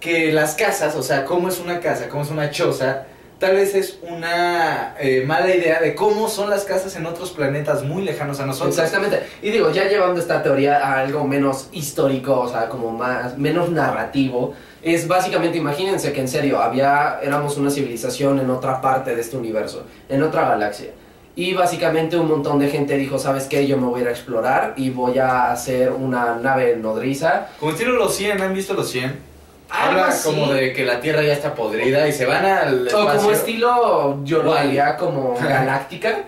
que 0.00 0.32
las 0.32 0.54
casas, 0.54 0.96
o 0.96 1.02
sea, 1.02 1.24
cómo 1.24 1.48
es 1.48 1.60
una 1.60 1.80
casa, 1.80 2.08
cómo 2.08 2.22
es 2.22 2.30
una 2.30 2.50
choza, 2.50 3.06
tal 3.40 3.56
vez 3.56 3.74
es 3.74 3.98
una 4.02 4.94
eh, 5.00 5.24
mala 5.26 5.52
idea 5.52 5.80
de 5.80 5.94
cómo 5.94 6.28
son 6.28 6.50
las 6.50 6.64
casas 6.64 6.94
en 6.94 7.06
otros 7.06 7.30
planetas 7.30 7.82
muy 7.82 8.04
lejanos 8.04 8.38
a 8.38 8.46
nosotros. 8.46 8.78
Exactamente. 8.78 9.22
Y 9.42 9.50
digo, 9.50 9.72
ya 9.72 9.88
llevando 9.88 10.20
esta 10.20 10.42
teoría 10.42 10.76
a 10.76 11.00
algo 11.00 11.24
menos 11.26 11.68
histórico, 11.72 12.38
o 12.38 12.48
sea, 12.48 12.68
como 12.68 12.92
más, 12.92 13.38
menos 13.38 13.70
narrativo, 13.70 14.54
es 14.82 15.08
básicamente, 15.08 15.56
imagínense 15.56 16.12
que 16.12 16.20
en 16.20 16.28
serio, 16.28 16.60
había, 16.60 17.18
éramos 17.22 17.56
una 17.56 17.70
civilización 17.70 18.38
en 18.40 18.50
otra 18.50 18.80
parte 18.82 19.14
de 19.14 19.22
este 19.22 19.38
universo, 19.38 19.84
en 20.10 20.22
otra 20.22 20.46
galaxia. 20.46 20.90
Y 21.34 21.54
básicamente 21.54 22.18
un 22.18 22.28
montón 22.28 22.58
de 22.58 22.68
gente 22.68 22.98
dijo, 22.98 23.18
¿sabes 23.18 23.44
qué? 23.44 23.66
Yo 23.66 23.78
me 23.78 23.86
voy 23.86 24.00
a 24.00 24.02
ir 24.02 24.08
a 24.08 24.10
explorar 24.10 24.74
y 24.76 24.90
voy 24.90 25.18
a 25.18 25.50
hacer 25.50 25.92
una 25.92 26.34
nave 26.34 26.76
nodriza. 26.76 27.48
Como 27.58 27.72
estilo 27.72 27.92
los 27.92 28.14
100, 28.14 28.42
¿han 28.42 28.52
visto 28.52 28.74
los 28.74 28.90
100? 28.90 29.29
Habla 29.70 30.08
así. 30.08 30.24
como 30.28 30.52
de 30.52 30.72
que 30.72 30.84
la 30.84 31.00
Tierra 31.00 31.22
ya 31.22 31.32
está 31.32 31.54
podrida 31.54 32.06
y 32.08 32.12
se 32.12 32.26
van 32.26 32.44
al 32.44 32.88
O 32.88 33.06
como 33.16 33.30
estilo, 33.30 34.18
yo 34.24 34.42
lo 34.42 34.52
haría 34.54 34.96
como 34.96 35.36
Galáctica, 35.36 36.24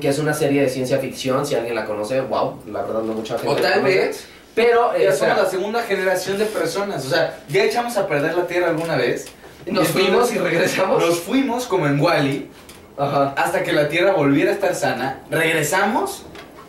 que 0.00 0.08
es 0.08 0.18
una 0.18 0.34
serie 0.34 0.62
de 0.62 0.68
ciencia 0.68 0.98
ficción, 0.98 1.46
si 1.46 1.54
alguien 1.54 1.74
la 1.74 1.84
conoce, 1.84 2.20
wow, 2.20 2.58
la 2.70 2.82
verdad 2.82 3.02
no 3.02 3.12
mucha 3.14 3.38
gente 3.38 3.48
O 3.52 3.56
tal 3.56 3.74
conoce. 3.74 3.94
vez 3.96 4.26
Pero 4.54 4.94
eh, 4.94 5.04
ya 5.04 5.10
espera, 5.10 5.32
somos 5.34 5.44
la 5.44 5.50
segunda 5.50 5.82
generación 5.82 6.38
de 6.38 6.44
personas. 6.46 7.06
O 7.06 7.08
sea, 7.08 7.38
ya 7.48 7.64
echamos 7.64 7.96
a 7.96 8.06
perder 8.06 8.34
la 8.34 8.46
Tierra 8.46 8.68
alguna 8.70 8.96
vez. 8.96 9.26
nos 9.66 9.88
fuimos 9.88 10.32
y 10.32 10.38
regresamos. 10.38 11.00
Nos 11.04 11.20
fuimos 11.20 11.66
como 11.66 11.86
en 11.86 12.00
Wally 12.00 12.50
Ajá. 12.98 13.34
hasta 13.36 13.62
que 13.62 13.72
la 13.72 13.88
Tierra 13.88 14.12
volviera 14.12 14.50
a 14.50 14.54
estar 14.54 14.74
sana. 14.74 15.20
Regresamos, 15.30 16.24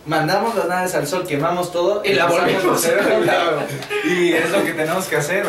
mandamos 0.05 0.55
las 0.55 0.67
naves 0.67 0.95
al 0.95 1.05
sol, 1.07 1.25
quemamos 1.27 1.71
todo 1.71 2.01
Y 2.03 2.13
la 2.13 2.23
empezamos 2.25 2.53
volvimos 2.53 2.85
a. 2.85 4.07
Y 4.07 4.33
es 4.33 4.49
lo 4.49 4.63
que 4.63 4.71
tenemos 4.73 5.05
que 5.05 5.15
hacer. 5.17 5.45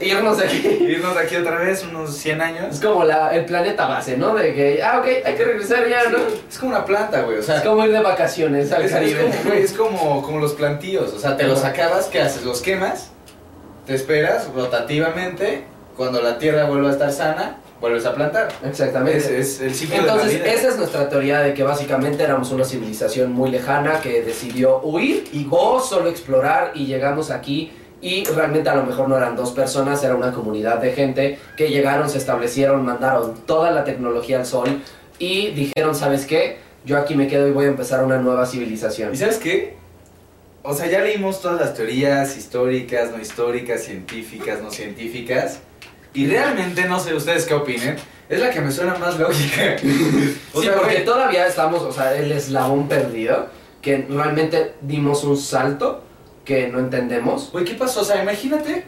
Irnos 0.00 0.38
de 0.38 0.44
aquí. 0.46 0.58
Irnos 0.88 1.14
de 1.14 1.20
aquí 1.20 1.36
otra 1.36 1.56
vez 1.58 1.84
unos 1.84 2.14
100 2.16 2.40
Es 2.40 2.46
años. 2.46 2.80
como 2.80 3.04
la, 3.04 3.34
el 3.34 3.44
planeta 3.46 3.86
base, 3.86 4.16
¿no? 4.16 4.34
De 4.34 4.52
que, 4.54 4.82
ah, 4.82 4.98
ok, 5.00 5.06
hay 5.24 5.34
que 5.34 5.44
regresar 5.44 5.88
ya, 5.88 6.04
¿no? 6.10 6.18
Es 6.50 6.58
como 6.58 6.72
una 6.72 6.84
planta, 6.84 7.22
güey. 7.22 7.38
O 7.38 7.42
sea, 7.42 7.56
Es 7.58 7.62
como 7.62 7.84
ir 7.84 7.92
de 7.92 8.00
vacaciones 8.00 8.70
al 8.72 8.82
Es, 8.82 8.88
es 8.88 8.92
Caribe. 8.92 9.22
como, 9.30 9.42
güey, 9.50 9.62
es 9.62 9.72
como, 9.72 10.22
como 10.22 10.38
los 10.40 10.52
plantíos, 10.54 11.12
o 11.12 11.18
sea, 11.18 11.36
te 11.36 11.44
los 11.44 11.64
acabas, 11.64 12.06
¿qué 12.06 12.20
haces? 12.20 12.44
Los 12.44 12.60
quemas, 12.60 13.10
te 13.86 13.94
esperas 13.94 14.48
rotativamente, 14.54 15.64
cuando 15.96 16.20
la 16.20 16.38
tierra 16.38 16.64
vuelva 16.64 16.88
a 16.90 16.92
estar 16.92 17.12
sana, 17.12 17.56
vuelves 17.80 18.06
a 18.06 18.14
plantar. 18.14 18.48
Exactamente. 18.64 19.18
Ese 19.18 19.38
es 19.40 19.60
el 19.60 19.74
ciclo 19.74 19.96
Entonces, 19.96 20.32
de 20.32 20.38
la 20.38 20.44
vida. 20.44 20.54
esa 20.54 20.68
es 20.68 20.76
nuestra 20.76 21.08
teoría 21.08 21.40
de 21.40 21.54
que 21.54 21.62
básicamente 21.62 22.22
éramos 22.22 22.50
una 22.50 22.64
civilización 22.64 23.32
muy 23.32 23.50
lejana 23.50 24.00
que 24.00 24.22
decidió 24.22 24.80
huir 24.80 25.24
y 25.32 25.46
o 25.50 25.80
solo 25.80 26.08
explorar 26.08 26.72
y 26.74 26.86
llegamos 26.86 27.30
aquí 27.30 27.72
y 28.00 28.24
realmente 28.24 28.68
a 28.68 28.74
lo 28.74 28.84
mejor 28.84 29.08
no 29.08 29.16
eran 29.16 29.34
dos 29.34 29.52
personas, 29.52 30.04
era 30.04 30.14
una 30.14 30.32
comunidad 30.32 30.78
de 30.78 30.92
gente 30.92 31.38
que 31.56 31.68
llegaron, 31.68 32.08
se 32.10 32.18
establecieron, 32.18 32.84
mandaron 32.84 33.34
toda 33.46 33.70
la 33.70 33.84
tecnología 33.84 34.38
al 34.38 34.46
sol 34.46 34.82
y 35.18 35.50
dijeron, 35.52 35.94
¿sabes 35.94 36.26
qué? 36.26 36.58
Yo 36.84 36.98
aquí 36.98 37.14
me 37.14 37.28
quedo 37.28 37.48
y 37.48 37.52
voy 37.52 37.64
a 37.64 37.68
empezar 37.68 38.04
una 38.04 38.18
nueva 38.18 38.44
civilización. 38.44 39.14
¿Y 39.14 39.16
sabes 39.16 39.38
qué? 39.38 39.76
O 40.62 40.74
sea, 40.74 40.86
ya 40.86 41.00
leímos 41.00 41.40
todas 41.40 41.60
las 41.60 41.74
teorías 41.74 42.36
históricas, 42.36 43.10
no 43.10 43.20
históricas, 43.20 43.82
científicas, 43.82 44.60
no 44.62 44.70
científicas. 44.70 45.60
Y 46.14 46.26
realmente, 46.28 46.84
no 46.84 47.00
sé 47.00 47.12
ustedes 47.12 47.44
qué 47.44 47.54
opinen, 47.54 47.96
es 48.28 48.40
la 48.40 48.50
que 48.50 48.60
me 48.60 48.70
suena 48.70 48.94
más 48.94 49.18
lógica. 49.18 49.76
O 50.54 50.60
sí, 50.60 50.66
sea, 50.66 50.76
porque 50.76 50.94
güey, 50.94 51.04
todavía 51.04 51.46
estamos, 51.48 51.82
o 51.82 51.92
sea, 51.92 52.16
el 52.16 52.30
eslabón 52.30 52.88
perdido, 52.88 53.48
que 53.82 54.06
realmente 54.08 54.74
dimos 54.80 55.24
un 55.24 55.36
salto 55.36 56.04
que 56.44 56.68
no 56.68 56.78
entendemos. 56.78 57.50
Güey, 57.50 57.64
¿qué 57.64 57.74
pasó? 57.74 58.02
O 58.02 58.04
sea, 58.04 58.22
imagínate, 58.22 58.84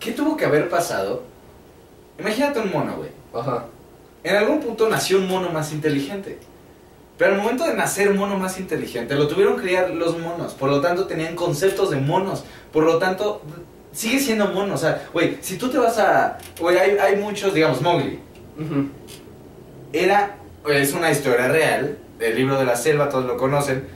¿qué 0.00 0.10
tuvo 0.10 0.36
que 0.36 0.44
haber 0.44 0.68
pasado? 0.68 1.22
Imagínate 2.18 2.58
un 2.58 2.72
mono, 2.72 2.96
güey. 2.96 3.10
Ajá. 3.32 3.66
En 4.24 4.36
algún 4.36 4.60
punto 4.60 4.88
nació 4.88 5.18
un 5.18 5.28
mono 5.28 5.50
más 5.50 5.72
inteligente. 5.72 6.38
Pero 7.18 7.34
al 7.34 7.40
momento 7.40 7.64
de 7.64 7.74
nacer 7.74 8.12
mono 8.14 8.36
más 8.36 8.58
inteligente, 8.58 9.14
lo 9.14 9.28
tuvieron 9.28 9.56
que 9.56 9.62
criar 9.62 9.90
los 9.90 10.18
monos. 10.18 10.54
Por 10.54 10.70
lo 10.70 10.80
tanto, 10.80 11.06
tenían 11.06 11.36
conceptos 11.36 11.90
de 11.90 11.96
monos. 11.98 12.44
Por 12.72 12.84
lo 12.84 12.98
tanto, 12.98 13.42
sigue 13.92 14.18
siendo 14.18 14.48
mono. 14.48 14.74
O 14.74 14.78
sea, 14.78 15.08
güey, 15.12 15.38
si 15.40 15.56
tú 15.56 15.68
te 15.68 15.78
vas 15.78 15.98
a. 15.98 16.38
Güey, 16.58 16.78
hay, 16.78 16.96
hay 16.98 17.16
muchos, 17.16 17.54
digamos, 17.54 17.80
Mowgli. 17.80 18.18
Era. 19.92 20.36
Es 20.68 20.92
una 20.92 21.10
historia 21.10 21.48
real. 21.48 21.98
El 22.18 22.36
libro 22.36 22.58
de 22.58 22.64
la 22.64 22.76
selva, 22.76 23.08
todos 23.08 23.24
lo 23.24 23.36
conocen. 23.36 23.86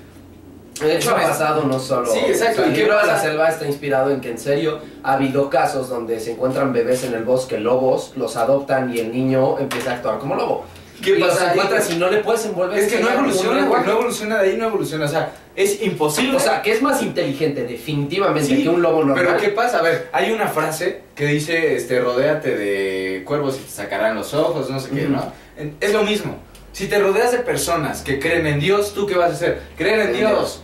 De 0.81 0.97
hecho, 0.97 1.13
ha 1.13 1.15
pasado 1.15 1.65
no 1.65 1.79
solo. 1.79 2.07
Sí, 2.07 2.19
exacto. 2.27 2.63
O 2.63 2.65
sea, 2.65 2.67
¿Y 2.67 2.71
el 2.71 2.77
libro 2.77 2.99
de 2.99 3.07
la 3.07 3.19
selva 3.19 3.49
está 3.49 3.67
inspirado 3.67 4.11
en 4.11 4.21
que, 4.21 4.31
en 4.31 4.39
serio, 4.39 4.81
ha 5.03 5.15
habido 5.15 5.49
casos 5.49 5.89
donde 5.89 6.21
se 6.21 6.33
encuentran 6.33 6.73
bebés 6.73 7.05
en 7.05 7.15
el 7.15 7.25
bosque 7.25 7.59
lobos, 7.59 8.13
los 8.17 8.37
adoptan 8.37 8.95
y 8.95 8.99
el 8.99 9.13
niño 9.13 9.59
empieza 9.59 9.93
a 9.93 9.95
actuar 9.95 10.19
como 10.19 10.35
lobo. 10.35 10.65
¿Qué 11.03 11.19
y 11.19 11.21
pasa 11.21 11.55
y 11.91 11.97
no 11.97 12.11
le 12.11 12.19
puedes 12.19 12.47
envolver. 12.47 12.79
Es 12.79 12.93
que 12.93 13.01
no 13.01 13.11
evoluciona. 13.11 13.67
No 13.67 13.93
evoluciona 13.93 14.43
de 14.43 14.51
ahí, 14.51 14.57
no 14.57 14.67
evoluciona. 14.67 15.05
O 15.05 15.09
sea, 15.09 15.33
es 15.55 15.83
imposible. 15.83 16.37
O 16.37 16.41
sea, 16.41 16.63
que 16.63 16.73
es 16.73 16.83
más 16.83 17.03
inteligente, 17.03 17.65
definitivamente, 17.65 18.49
Sí, 18.49 18.63
que 18.63 18.69
un 18.69 18.83
lobo 18.83 19.05
normal. 19.05 19.25
Pero 19.27 19.37
¿qué 19.39 19.49
pasa? 19.49 19.79
A 19.79 19.83
ver, 19.83 20.09
hay 20.13 20.33
una 20.33 20.49
frase 20.49 21.03
que 21.15 21.27
dice, 21.27 21.77
este, 21.77 22.01
rodéate 22.01 22.57
de 22.57 23.25
cuervos 23.25 23.59
y 23.61 23.65
te 23.65 23.71
sacarán 23.71 24.17
los 24.17 24.35
ojos, 24.35 24.71
no 24.71 24.81
sé 24.81 24.91
qué. 24.91 25.03
¿no? 25.03 25.33
Es 25.81 25.93
lo 25.93 26.03
mismo. 26.03 26.39
Si 26.73 26.89
te 26.89 26.99
rodeas 26.99 27.33
de 27.33 27.39
personas 27.39 28.03
que 28.03 28.19
creen 28.19 28.47
en 28.47 28.61
Dios, 28.61 28.93
¿tú 28.93 29.07
qué 29.07 29.17
vas 29.17 29.31
a 29.31 29.35
hacer? 29.35 29.63
Creer 29.79 30.01
en 30.01 30.13
Dios. 30.13 30.63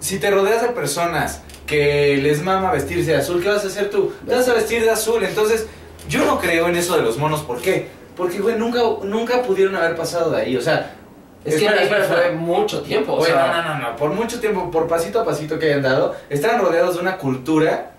Si 0.00 0.18
te 0.18 0.30
rodeas 0.30 0.62
de 0.62 0.68
personas 0.68 1.42
que 1.66 2.16
les 2.16 2.42
mama 2.42 2.72
vestirse 2.72 3.10
de 3.10 3.18
azul, 3.18 3.42
¿qué 3.42 3.48
vas 3.50 3.62
a 3.64 3.66
hacer 3.66 3.90
tú? 3.90 4.12
Te 4.26 4.34
vas 4.34 4.48
a 4.48 4.54
vestir 4.54 4.82
de 4.82 4.90
azul. 4.90 5.22
Entonces, 5.22 5.66
yo 6.08 6.24
no 6.24 6.40
creo 6.40 6.68
en 6.68 6.76
eso 6.76 6.96
de 6.96 7.02
los 7.02 7.18
monos. 7.18 7.42
¿Por 7.42 7.60
qué? 7.60 7.88
Porque, 8.18 8.40
güey, 8.40 8.56
nunca, 8.58 8.80
nunca 9.04 9.40
pudieron 9.42 9.74
haber 9.76 9.96
pasado 9.96 10.30
de 10.32 10.42
ahí. 10.42 10.56
O 10.56 10.60
sea, 10.60 10.94
Es 11.44 11.54
que 11.56 11.64
espera, 11.66 12.04
fue 12.04 12.32
mucho 12.32 12.82
tiempo. 12.82 13.12
O 13.14 13.18
Güey, 13.18 13.30
sea, 13.30 13.46
no, 13.46 13.62
no, 13.62 13.78
no, 13.78 13.90
no. 13.90 13.96
Por 13.96 14.10
mucho 14.10 14.40
tiempo, 14.40 14.70
por 14.70 14.86
pasito 14.88 15.20
a 15.20 15.24
pasito 15.24 15.58
que 15.58 15.66
hayan 15.66 15.82
dado, 15.82 16.14
estaban 16.28 16.60
rodeados 16.60 16.96
de 16.96 17.00
una 17.00 17.16
cultura 17.16 17.92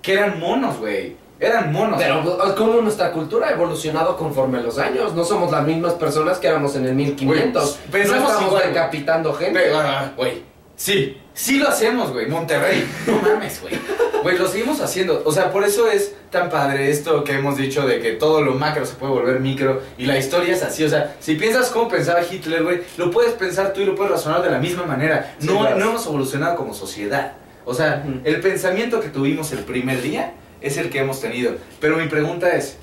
que 0.00 0.14
eran 0.14 0.38
monos, 0.40 0.78
güey. 0.78 1.16
Eran 1.40 1.72
monos. 1.72 2.00
Pero 2.00 2.54
como 2.56 2.80
nuestra 2.80 3.10
cultura 3.10 3.48
ha 3.48 3.50
evolucionado 3.50 4.16
conforme 4.16 4.62
los 4.62 4.78
años. 4.78 5.12
No 5.12 5.24
somos 5.24 5.50
las 5.50 5.66
mismas 5.66 5.94
personas 5.94 6.38
que 6.38 6.46
éramos 6.46 6.76
en 6.76 6.86
el 6.86 6.94
1500. 6.94 7.80
Güey, 7.90 8.06
no 8.06 8.14
estamos 8.14 8.42
igual. 8.42 8.62
decapitando 8.68 9.34
gente. 9.34 9.58
Pero, 9.60 9.78
ah, 9.80 10.12
güey, 10.16 10.44
sí, 10.76 11.16
sí 11.34 11.58
lo 11.58 11.68
hacemos, 11.68 12.12
güey, 12.12 12.26
Monterrey. 12.26 12.86
No 13.06 13.16
mames, 13.20 13.60
güey. 13.60 13.74
Güey, 14.22 14.38
lo 14.38 14.46
seguimos 14.46 14.80
haciendo. 14.80 15.22
O 15.24 15.32
sea, 15.32 15.50
por 15.50 15.64
eso 15.64 15.90
es 15.90 16.14
tan 16.30 16.48
padre 16.48 16.90
esto 16.90 17.24
que 17.24 17.32
hemos 17.32 17.56
dicho 17.56 17.86
de 17.86 18.00
que 18.00 18.12
todo 18.12 18.40
lo 18.40 18.54
macro 18.54 18.86
se 18.86 18.94
puede 18.94 19.12
volver 19.12 19.40
micro 19.40 19.82
y 19.98 20.06
la 20.06 20.16
historia 20.16 20.54
es 20.54 20.62
así. 20.62 20.84
O 20.84 20.88
sea, 20.88 21.16
si 21.18 21.34
piensas 21.34 21.70
cómo 21.70 21.88
pensaba 21.88 22.20
Hitler, 22.22 22.62
güey, 22.62 22.82
lo 22.96 23.10
puedes 23.10 23.32
pensar 23.32 23.72
tú 23.72 23.80
y 23.80 23.84
lo 23.84 23.94
puedes 23.94 24.12
razonar 24.12 24.42
de 24.42 24.50
la 24.50 24.58
misma 24.58 24.84
manera. 24.84 25.34
Sí, 25.38 25.46
no, 25.46 25.60
claro. 25.60 25.78
no 25.78 25.90
hemos 25.90 26.06
evolucionado 26.06 26.56
como 26.56 26.72
sociedad. 26.72 27.32
O 27.64 27.74
sea, 27.74 28.04
el 28.24 28.40
pensamiento 28.40 29.00
que 29.00 29.08
tuvimos 29.08 29.52
el 29.52 29.60
primer 29.60 30.02
día 30.02 30.34
es 30.60 30.76
el 30.76 30.90
que 30.90 30.98
hemos 30.98 31.20
tenido. 31.20 31.54
Pero 31.80 31.96
mi 31.96 32.06
pregunta 32.08 32.50
es, 32.50 32.76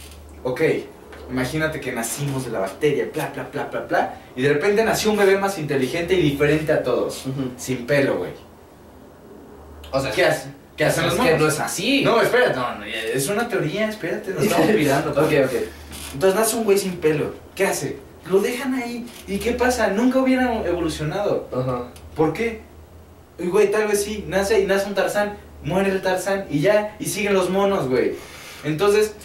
ok, 0.43 0.62
imagínate 1.30 1.80
que 1.80 1.91
nacimos 1.91 2.45
de 2.45 2.52
la 2.52 2.60
bacteria, 2.60 3.08
bla, 3.14 3.32
bla, 3.34 3.47
bla, 3.52 3.66
bla, 3.66 3.82
bla, 3.82 4.14
y 4.40 4.42
de 4.42 4.54
repente 4.54 4.86
nació 4.86 5.12
un 5.12 5.18
bebé 5.18 5.38
más 5.38 5.60
inteligente 5.60 6.14
y 6.14 6.22
diferente 6.22 6.72
a 6.72 6.82
todos. 6.82 7.26
Sin 7.58 7.86
pelo, 7.86 8.20
güey. 8.20 8.32
O 9.92 10.00
sea, 10.00 10.12
¿Qué 10.12 10.24
hacen? 10.24 10.56
¿Qué 10.78 10.86
hacen 10.86 11.08
los 11.08 11.16
que 11.16 11.38
no 11.38 11.46
es 11.46 11.60
así. 11.60 12.06
No, 12.06 12.22
espérate, 12.22 12.56
no, 12.56 12.76
no, 12.76 12.86
es 12.86 13.28
una 13.28 13.50
teoría, 13.50 13.90
espérate, 13.90 14.32
nos 14.32 14.44
estamos 14.46 14.68
pirando. 14.78 15.12
ok, 15.12 15.18
ok. 15.44 15.54
Entonces 16.14 16.40
nace 16.40 16.56
un 16.56 16.64
güey 16.64 16.78
sin 16.78 16.96
pelo, 17.02 17.34
¿qué 17.54 17.66
hace? 17.66 17.98
Lo 18.32 18.40
dejan 18.40 18.76
ahí, 18.76 19.06
¿y 19.28 19.40
qué 19.40 19.52
pasa? 19.52 19.90
Nunca 19.90 20.20
hubieran 20.20 20.66
evolucionado. 20.66 21.50
Ajá. 21.52 21.90
¿Por 22.16 22.32
qué? 22.32 22.62
Y 23.40 23.48
güey, 23.48 23.70
tal 23.70 23.90
vez 23.90 24.06
sí, 24.06 24.24
nace 24.26 24.62
y 24.62 24.66
nace 24.66 24.88
un 24.88 24.96
Tarzán, 24.96 25.38
muere 25.66 25.90
el 25.90 26.02
Tarzán 26.02 26.46
y 26.50 26.62
ya, 26.62 26.96
y 26.98 27.08
siguen 27.08 27.34
los 27.34 27.50
monos, 27.50 27.90
güey. 27.90 28.14
Entonces, 28.64 29.16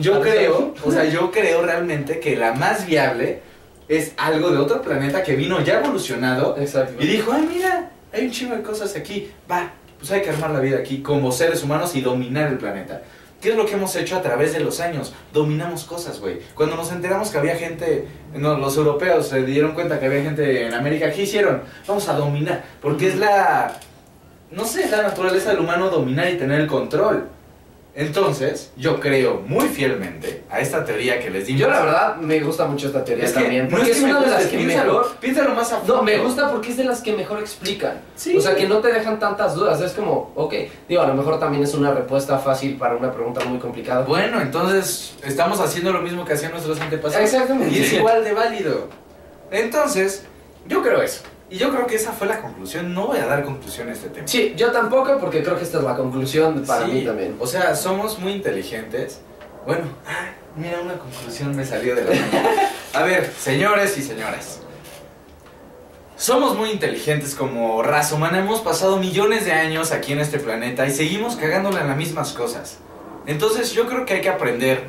yo 0.00 0.20
creo, 0.20 0.74
o 0.84 0.90
sea, 0.90 1.04
yo 1.08 1.30
creo 1.30 1.62
realmente 1.62 2.18
que 2.18 2.34
la 2.34 2.52
más 2.54 2.84
viable 2.84 3.48
es 3.90 4.12
algo 4.16 4.50
de 4.50 4.58
otro 4.58 4.80
planeta 4.80 5.22
que 5.24 5.34
vino 5.34 5.60
ya 5.60 5.80
evolucionado 5.80 6.56
Exacto. 6.56 7.02
y 7.02 7.08
dijo, 7.08 7.32
ay, 7.32 7.48
mira, 7.52 7.90
hay 8.12 8.26
un 8.26 8.30
chingo 8.30 8.54
de 8.54 8.62
cosas 8.62 8.94
aquí. 8.94 9.32
Va, 9.50 9.72
pues 9.98 10.12
hay 10.12 10.22
que 10.22 10.30
armar 10.30 10.52
la 10.52 10.60
vida 10.60 10.78
aquí 10.78 11.02
como 11.02 11.32
seres 11.32 11.64
humanos 11.64 11.96
y 11.96 12.00
dominar 12.00 12.52
el 12.52 12.56
planeta. 12.56 13.02
¿Qué 13.40 13.50
es 13.50 13.56
lo 13.56 13.66
que 13.66 13.74
hemos 13.74 13.96
hecho 13.96 14.16
a 14.16 14.22
través 14.22 14.52
de 14.52 14.60
los 14.60 14.78
años? 14.78 15.12
Dominamos 15.32 15.82
cosas, 15.84 16.20
güey. 16.20 16.38
Cuando 16.54 16.76
nos 16.76 16.92
enteramos 16.92 17.30
que 17.30 17.38
había 17.38 17.56
gente, 17.56 18.06
no, 18.34 18.56
los 18.56 18.76
europeos 18.76 19.26
se 19.26 19.42
dieron 19.42 19.72
cuenta 19.72 19.98
que 19.98 20.06
había 20.06 20.22
gente 20.22 20.66
en 20.66 20.74
América, 20.74 21.10
¿qué 21.10 21.22
hicieron? 21.22 21.62
Vamos 21.88 22.08
a 22.08 22.12
dominar. 22.12 22.62
Porque 22.80 23.08
es 23.08 23.16
la, 23.16 23.76
no 24.52 24.66
sé, 24.66 24.84
es 24.84 24.92
la 24.92 25.02
naturaleza 25.02 25.50
del 25.50 25.60
humano 25.60 25.90
dominar 25.90 26.30
y 26.30 26.36
tener 26.36 26.60
el 26.60 26.68
control. 26.68 27.26
Entonces, 27.94 28.70
yo 28.76 29.00
creo 29.00 29.42
muy 29.46 29.68
fielmente 29.68 30.44
a 30.48 30.60
esta 30.60 30.84
teoría 30.84 31.18
que 31.18 31.28
les 31.28 31.46
dimos. 31.46 31.62
Yo 31.62 31.68
la 31.68 31.80
verdad 31.80 32.16
me 32.16 32.38
gusta 32.40 32.66
mucho 32.66 32.86
esta 32.86 33.04
teoría 33.04 33.24
es 33.24 33.32
que 33.32 33.40
también. 33.40 33.64
no 33.64 33.70
Porque 33.70 33.90
es 33.90 33.96
es, 33.96 34.04
que 34.04 34.10
una 34.10 34.20
de 34.20 34.26
las 34.28 34.46
que 34.46 34.56
piénsalo, 34.58 34.92
mejor... 34.92 35.16
piénsalo 35.16 35.54
más 35.54 35.72
a 35.72 35.78
fondo. 35.78 35.96
No, 35.96 36.02
me 36.02 36.18
gusta 36.18 36.50
porque 36.50 36.70
es 36.70 36.76
de 36.76 36.84
las 36.84 37.00
que 37.02 37.12
mejor 37.12 37.40
explican. 37.40 38.00
Sí. 38.14 38.36
O 38.36 38.40
sea, 38.40 38.54
que 38.54 38.68
no 38.68 38.78
te 38.78 38.92
dejan 38.92 39.18
tantas 39.18 39.54
dudas. 39.54 39.80
Es 39.80 39.92
como, 39.92 40.32
ok, 40.36 40.54
digo, 40.88 41.02
a 41.02 41.06
lo 41.06 41.14
mejor 41.14 41.40
también 41.40 41.64
es 41.64 41.74
una 41.74 41.92
respuesta 41.92 42.38
fácil 42.38 42.76
para 42.76 42.94
una 42.96 43.12
pregunta 43.12 43.44
muy 43.44 43.58
complicada. 43.58 44.04
Bueno, 44.04 44.40
entonces 44.40 45.14
estamos 45.24 45.60
haciendo 45.60 45.92
lo 45.92 46.00
mismo 46.00 46.24
que 46.24 46.34
hacían 46.34 46.52
nuestros 46.52 46.80
antepasados. 46.80 47.24
Exactamente. 47.24 47.76
Y 47.76 47.82
es 47.82 47.92
igual 47.92 48.22
de 48.22 48.32
válido. 48.32 48.88
Entonces, 49.50 50.24
yo 50.68 50.82
creo 50.82 51.02
eso. 51.02 51.22
Y 51.50 51.58
yo 51.58 51.70
creo 51.70 51.86
que 51.86 51.96
esa 51.96 52.12
fue 52.12 52.28
la 52.28 52.40
conclusión. 52.40 52.94
No 52.94 53.08
voy 53.08 53.18
a 53.18 53.26
dar 53.26 53.44
conclusión 53.44 53.88
a 53.88 53.92
este 53.92 54.08
tema. 54.08 54.26
Sí, 54.26 54.54
yo 54.56 54.70
tampoco 54.70 55.18
porque 55.18 55.42
creo 55.42 55.56
que 55.58 55.64
esta 55.64 55.78
es 55.78 55.84
la 55.84 55.96
conclusión 55.96 56.64
para 56.64 56.86
Sí, 56.86 56.92
mí 56.92 57.04
también. 57.04 57.36
O 57.40 57.46
sea, 57.46 57.74
somos 57.74 58.18
muy 58.20 58.32
inteligentes. 58.32 59.20
Bueno, 59.66 59.82
ah, 60.06 60.28
mira, 60.56 60.80
una 60.80 60.94
conclusión 60.94 61.54
me 61.56 61.64
salió 61.66 61.96
de 61.96 62.04
la 62.04 62.10
mano. 62.10 62.48
A 62.94 63.02
ver, 63.02 63.32
señores 63.36 63.98
y 63.98 64.02
señoras. 64.02 64.60
Somos 66.16 66.56
muy 66.56 66.70
inteligentes 66.70 67.34
como 67.34 67.82
raza 67.82 68.14
humana. 68.14 68.38
Hemos 68.38 68.60
pasado 68.60 68.98
millones 68.98 69.44
de 69.44 69.52
años 69.52 69.90
aquí 69.90 70.12
en 70.12 70.20
este 70.20 70.38
planeta 70.38 70.86
y 70.86 70.92
seguimos 70.92 71.34
cagándola 71.34 71.80
en 71.80 71.88
las 71.88 71.96
mismas 71.96 72.32
cosas. 72.32 72.78
Entonces 73.26 73.72
yo 73.72 73.86
creo 73.88 74.04
que 74.06 74.14
hay 74.14 74.20
que 74.20 74.28
aprender 74.28 74.84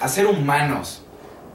a 0.00 0.08
ser 0.08 0.26
humanos. 0.26 1.02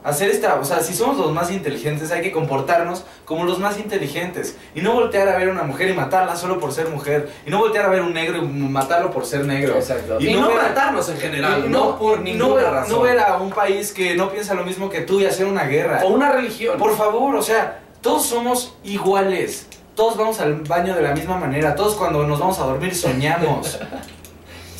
Hacer 0.03 0.29
esta, 0.31 0.55
o 0.55 0.65
sea, 0.65 0.79
si 0.79 0.95
somos 0.95 1.17
los 1.17 1.31
más 1.31 1.51
inteligentes, 1.51 2.11
hay 2.11 2.21
que 2.23 2.31
comportarnos 2.31 3.03
como 3.23 3.43
los 3.43 3.59
más 3.59 3.77
inteligentes. 3.77 4.57
Y 4.73 4.81
no 4.81 4.93
voltear 4.93 5.27
a 5.29 5.37
ver 5.37 5.49
a 5.49 5.51
una 5.51 5.61
mujer 5.63 5.89
y 5.89 5.93
matarla 5.93 6.35
solo 6.35 6.59
por 6.59 6.73
ser 6.73 6.87
mujer. 6.89 7.29
Y 7.45 7.51
no 7.51 7.59
voltear 7.59 7.85
a 7.85 7.89
ver 7.89 7.99
a 7.99 8.03
un 8.03 8.13
negro 8.13 8.37
y 8.39 8.41
matarlo 8.41 9.11
por 9.11 9.25
ser 9.27 9.45
negro. 9.45 9.75
Exacto. 9.75 10.17
Y, 10.19 10.29
Y 10.29 10.33
no, 10.33 10.41
no 10.41 10.47
ver- 10.47 10.57
matarnos 10.57 11.07
en 11.09 11.17
general, 11.17 11.69
no, 11.71 11.99
por 11.99 12.19
ninguna 12.21 12.47
no 12.47 12.55
ver, 12.55 12.65
razón. 12.65 12.91
no 12.95 13.01
ver 13.01 13.19
a 13.19 13.37
un 13.37 13.51
país 13.51 13.93
que 13.93 14.15
no 14.15 14.31
piensa 14.31 14.55
lo 14.55 14.63
mismo 14.65 14.89
que 14.89 15.01
tú 15.01 15.19
y 15.19 15.25
hacer 15.27 15.45
una 15.45 15.65
guerra. 15.65 16.01
O 16.03 16.07
una 16.09 16.31
religión. 16.31 16.79
Por 16.79 16.97
favor, 16.97 17.35
o 17.35 17.41
sea, 17.43 17.81
todos 18.01 18.25
somos 18.25 18.75
iguales. 18.83 19.67
Todos 19.95 20.17
vamos 20.17 20.39
al 20.39 20.55
baño 20.61 20.95
de 20.95 21.03
la 21.03 21.13
misma 21.13 21.37
manera. 21.37 21.75
Todos 21.75 21.93
cuando 21.95 22.25
nos 22.25 22.39
vamos 22.39 22.57
a 22.57 22.63
dormir 22.63 22.95
soñamos. 22.95 23.77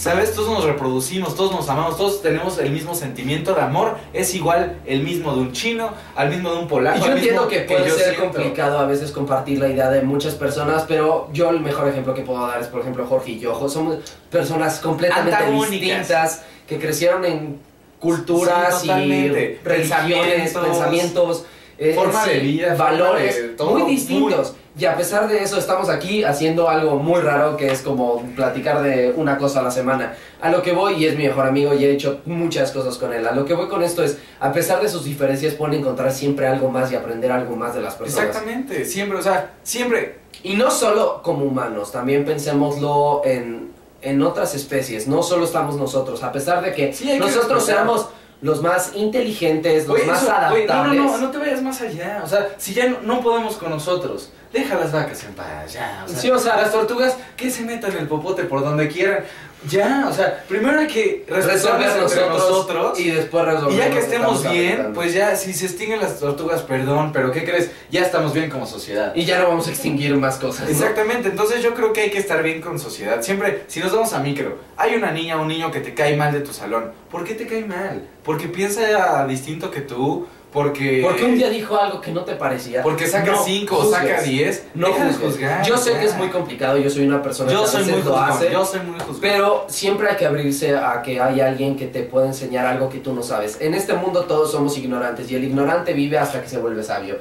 ¿Sabes? 0.01 0.33
Todos 0.33 0.49
nos 0.49 0.63
reproducimos, 0.63 1.35
todos 1.35 1.51
nos 1.51 1.69
amamos, 1.69 1.95
todos 1.95 2.23
tenemos 2.23 2.57
el 2.57 2.71
mismo 2.71 2.95
sentimiento 2.95 3.53
de 3.53 3.61
amor. 3.61 3.97
Es 4.13 4.33
igual 4.33 4.79
el 4.87 5.03
mismo 5.03 5.31
de 5.35 5.41
un 5.41 5.51
chino, 5.51 5.91
al 6.15 6.29
mismo 6.31 6.51
de 6.51 6.57
un 6.57 6.67
polaco. 6.67 6.97
Y 6.97 7.01
yo 7.01 7.11
entiendo 7.15 7.47
que 7.47 7.59
puede 7.61 7.87
yo 7.87 7.95
ser 7.95 8.15
siento. 8.15 8.23
complicado 8.23 8.79
a 8.79 8.87
veces 8.87 9.11
compartir 9.11 9.59
la 9.59 9.67
idea 9.67 9.91
de 9.91 10.01
muchas 10.01 10.33
personas, 10.33 10.85
pero 10.87 11.29
yo 11.33 11.51
el 11.51 11.59
mejor 11.59 11.87
ejemplo 11.87 12.15
que 12.15 12.23
puedo 12.23 12.47
dar 12.47 12.59
es, 12.59 12.65
por 12.65 12.81
ejemplo, 12.81 13.05
Jorge 13.05 13.33
y 13.33 13.39
yo. 13.39 13.69
Somos 13.69 13.97
personas 14.31 14.79
completamente 14.79 15.35
Antagónicas. 15.35 15.69
distintas, 15.69 16.41
que 16.67 16.79
crecieron 16.79 17.23
en 17.23 17.59
culturas 17.99 18.81
Sí, 18.81 18.89
y 18.89 19.29
religiones, 19.63 20.51
pensamientos, 20.51 21.45
eh, 21.81 21.95
forma 21.95 22.23
sí, 22.23 22.29
de 22.29 22.39
vida, 22.39 22.75
forma 22.75 22.91
valores 22.91 23.35
de 23.35 23.49
todo, 23.49 23.79
muy 23.79 23.91
distintos. 23.91 24.53
Y 24.77 24.85
a 24.85 24.95
pesar 24.95 25.27
de 25.27 25.41
eso 25.41 25.57
estamos 25.57 25.89
aquí 25.89 26.23
haciendo 26.23 26.69
algo 26.69 26.97
muy 26.97 27.19
raro 27.21 27.57
que 27.57 27.71
es 27.71 27.81
como 27.81 28.21
platicar 28.35 28.83
de 28.83 29.11
una 29.17 29.37
cosa 29.39 29.61
a 29.61 29.63
la 29.63 29.71
semana. 29.71 30.15
A 30.39 30.49
lo 30.51 30.61
que 30.61 30.73
voy, 30.73 30.93
y 30.93 31.07
es 31.07 31.17
mi 31.17 31.23
mejor 31.23 31.47
amigo 31.47 31.73
y 31.73 31.83
he 31.83 31.91
hecho 31.91 32.21
muchas 32.25 32.71
cosas 32.71 32.97
con 32.97 33.11
él, 33.11 33.27
a 33.27 33.31
lo 33.33 33.45
que 33.45 33.55
voy 33.55 33.67
con 33.67 33.81
esto 33.81 34.03
es, 34.03 34.19
a 34.39 34.53
pesar 34.53 34.79
de 34.79 34.89
sus 34.89 35.05
diferencias, 35.05 35.55
pueden 35.55 35.79
encontrar 35.79 36.11
siempre 36.11 36.45
algo 36.47 36.69
más 36.69 36.91
y 36.91 36.95
aprender 36.95 37.31
algo 37.31 37.55
más 37.55 37.73
de 37.73 37.81
las 37.81 37.95
personas. 37.95 38.27
Exactamente, 38.27 38.85
siempre, 38.85 39.17
o 39.17 39.21
sea, 39.23 39.55
siempre. 39.63 40.19
Y 40.43 40.53
no 40.53 40.69
solo 40.69 41.21
como 41.23 41.45
humanos, 41.45 41.91
también 41.91 42.25
pensémoslo 42.25 43.23
en, 43.25 43.71
en 44.03 44.21
otras 44.21 44.53
especies, 44.53 45.07
no 45.07 45.23
solo 45.23 45.45
estamos 45.45 45.75
nosotros, 45.77 46.21
a 46.23 46.31
pesar 46.31 46.63
de 46.63 46.73
que 46.73 46.93
Sí, 46.93 47.07
que 47.07 47.19
nosotros 47.19 47.65
seamos 47.65 48.07
los 48.41 48.61
más 48.61 48.91
inteligentes, 48.95 49.87
los 49.87 50.03
más 50.05 50.23
eso, 50.23 50.31
adaptables. 50.31 50.97
no, 50.99 51.05
no, 51.05 51.11
no, 51.11 51.17
no 51.17 51.31
te 51.31 51.37
vayas 51.37 51.61
más 51.61 51.79
allá. 51.81 52.21
O 52.23 52.27
sea, 52.27 52.49
si 52.57 52.73
ya 52.73 52.87
no, 52.89 52.97
no 53.01 53.21
podemos 53.21 53.55
con 53.57 53.69
nosotros, 53.69 54.31
deja 54.51 54.75
las 54.77 54.91
vacas 54.91 55.23
en 55.23 55.33
paz, 55.33 55.73
ya. 55.73 56.03
O 56.05 56.07
sea, 56.09 56.17
Sí, 56.19 56.31
o 56.31 56.39
sea- 56.39 56.57
las 56.57 56.71
tortugas 56.71 57.15
que 57.37 57.51
se 57.51 57.61
metan 57.63 57.95
el 57.97 58.07
popote 58.07 58.43
por 58.45 58.61
donde 58.61 58.87
quieran. 58.87 59.23
Ya, 59.69 60.07
o 60.09 60.13
sea, 60.13 60.43
primero 60.47 60.79
hay 60.79 60.87
que 60.87 61.23
resolver 61.27 61.87
nosotros, 62.01 62.29
nosotros. 62.29 62.99
y 62.99 63.11
después 63.11 63.45
resolver 63.45 63.73
Y 63.73 63.77
ya 63.77 63.91
que 63.91 63.99
estemos 63.99 64.43
bien, 64.43 64.71
afectando. 64.73 64.93
pues 64.93 65.13
ya, 65.13 65.35
si 65.35 65.53
se 65.53 65.65
extinguen 65.65 65.99
las 65.99 66.19
tortugas, 66.19 66.63
perdón, 66.63 67.11
pero 67.13 67.31
¿qué 67.31 67.43
crees? 67.43 67.69
Ya 67.91 68.01
estamos 68.01 68.33
bien 68.33 68.49
como 68.49 68.65
sociedad. 68.65 69.13
Y 69.15 69.23
ya 69.25 69.39
no 69.39 69.47
vamos 69.49 69.67
a 69.67 69.69
extinguir 69.69 70.15
más 70.15 70.37
cosas. 70.37 70.65
¿no? 70.65 70.71
Exactamente, 70.71 71.29
entonces 71.29 71.61
yo 71.61 71.75
creo 71.75 71.93
que 71.93 72.01
hay 72.01 72.09
que 72.09 72.17
estar 72.17 72.41
bien 72.41 72.59
con 72.59 72.79
sociedad. 72.79 73.21
Siempre, 73.21 73.63
si 73.67 73.79
nos 73.81 73.91
vamos 73.91 74.13
a 74.13 74.19
micro, 74.19 74.57
hay 74.77 74.95
una 74.95 75.11
niña 75.11 75.37
o 75.37 75.43
un 75.43 75.47
niño 75.47 75.69
que 75.71 75.79
te 75.79 75.93
cae 75.93 76.15
mal 76.15 76.33
de 76.33 76.39
tu 76.39 76.53
salón. 76.53 76.91
¿Por 77.11 77.23
qué 77.23 77.35
te 77.35 77.45
cae 77.45 77.63
mal? 77.63 78.07
Porque 78.23 78.47
piensa 78.47 79.27
distinto 79.27 79.69
que 79.69 79.81
tú, 79.81 80.27
porque... 80.51 80.99
Porque 81.01 81.23
un 81.23 81.37
día 81.37 81.49
dijo 81.49 81.77
algo 81.77 82.01
que 82.01 82.11
no 82.11 82.21
te 82.25 82.35
parecía. 82.35 82.81
Porque 82.83 83.07
saca 83.07 83.31
No 83.31 83.43
5 83.43 83.77
o 83.77 83.89
saca 83.91 84.21
10. 84.21 84.65
No 84.73 84.87
deja 84.87 85.05
de 85.05 85.13
juzgar. 85.13 85.65
Yo 85.65 85.77
sé 85.77 85.93
que 85.93 86.05
es 86.05 86.15
muy 86.17 86.27
complicado, 86.29 86.77
yo 86.77 86.89
soy 86.89 87.05
una 87.07 87.21
persona 87.21 87.51
Yo 87.51 87.61
que 87.63 87.67
soy 87.69 87.83
muy 87.85 88.01
lo 88.03 88.17
hace. 88.17 88.51
yo 88.51 88.65
soy 88.65 88.81
muy 88.81 88.99
juzgón. 88.99 89.21
Pero 89.21 89.65
siempre 89.69 90.09
hay 90.09 90.17
que 90.17 90.25
abrirse 90.25 90.75
a 90.75 91.01
que 91.01 91.21
hay 91.21 91.39
alguien 91.39 91.77
que 91.77 91.87
te 91.87 92.01
pueda 92.03 92.27
enseñar 92.27 92.65
algo 92.65 92.89
que 92.89 92.97
tú 92.99 93.13
no 93.13 93.23
sabes. 93.23 93.57
En 93.61 93.73
este 93.73 93.93
mundo 93.93 94.25
todos 94.25 94.51
somos 94.51 94.77
ignorantes 94.77 95.31
y 95.31 95.35
el 95.35 95.43
ignorante 95.45 95.93
vive 95.93 96.17
hasta 96.17 96.41
que 96.41 96.49
se 96.49 96.57
vuelve 96.57 96.83
sabio. 96.83 97.17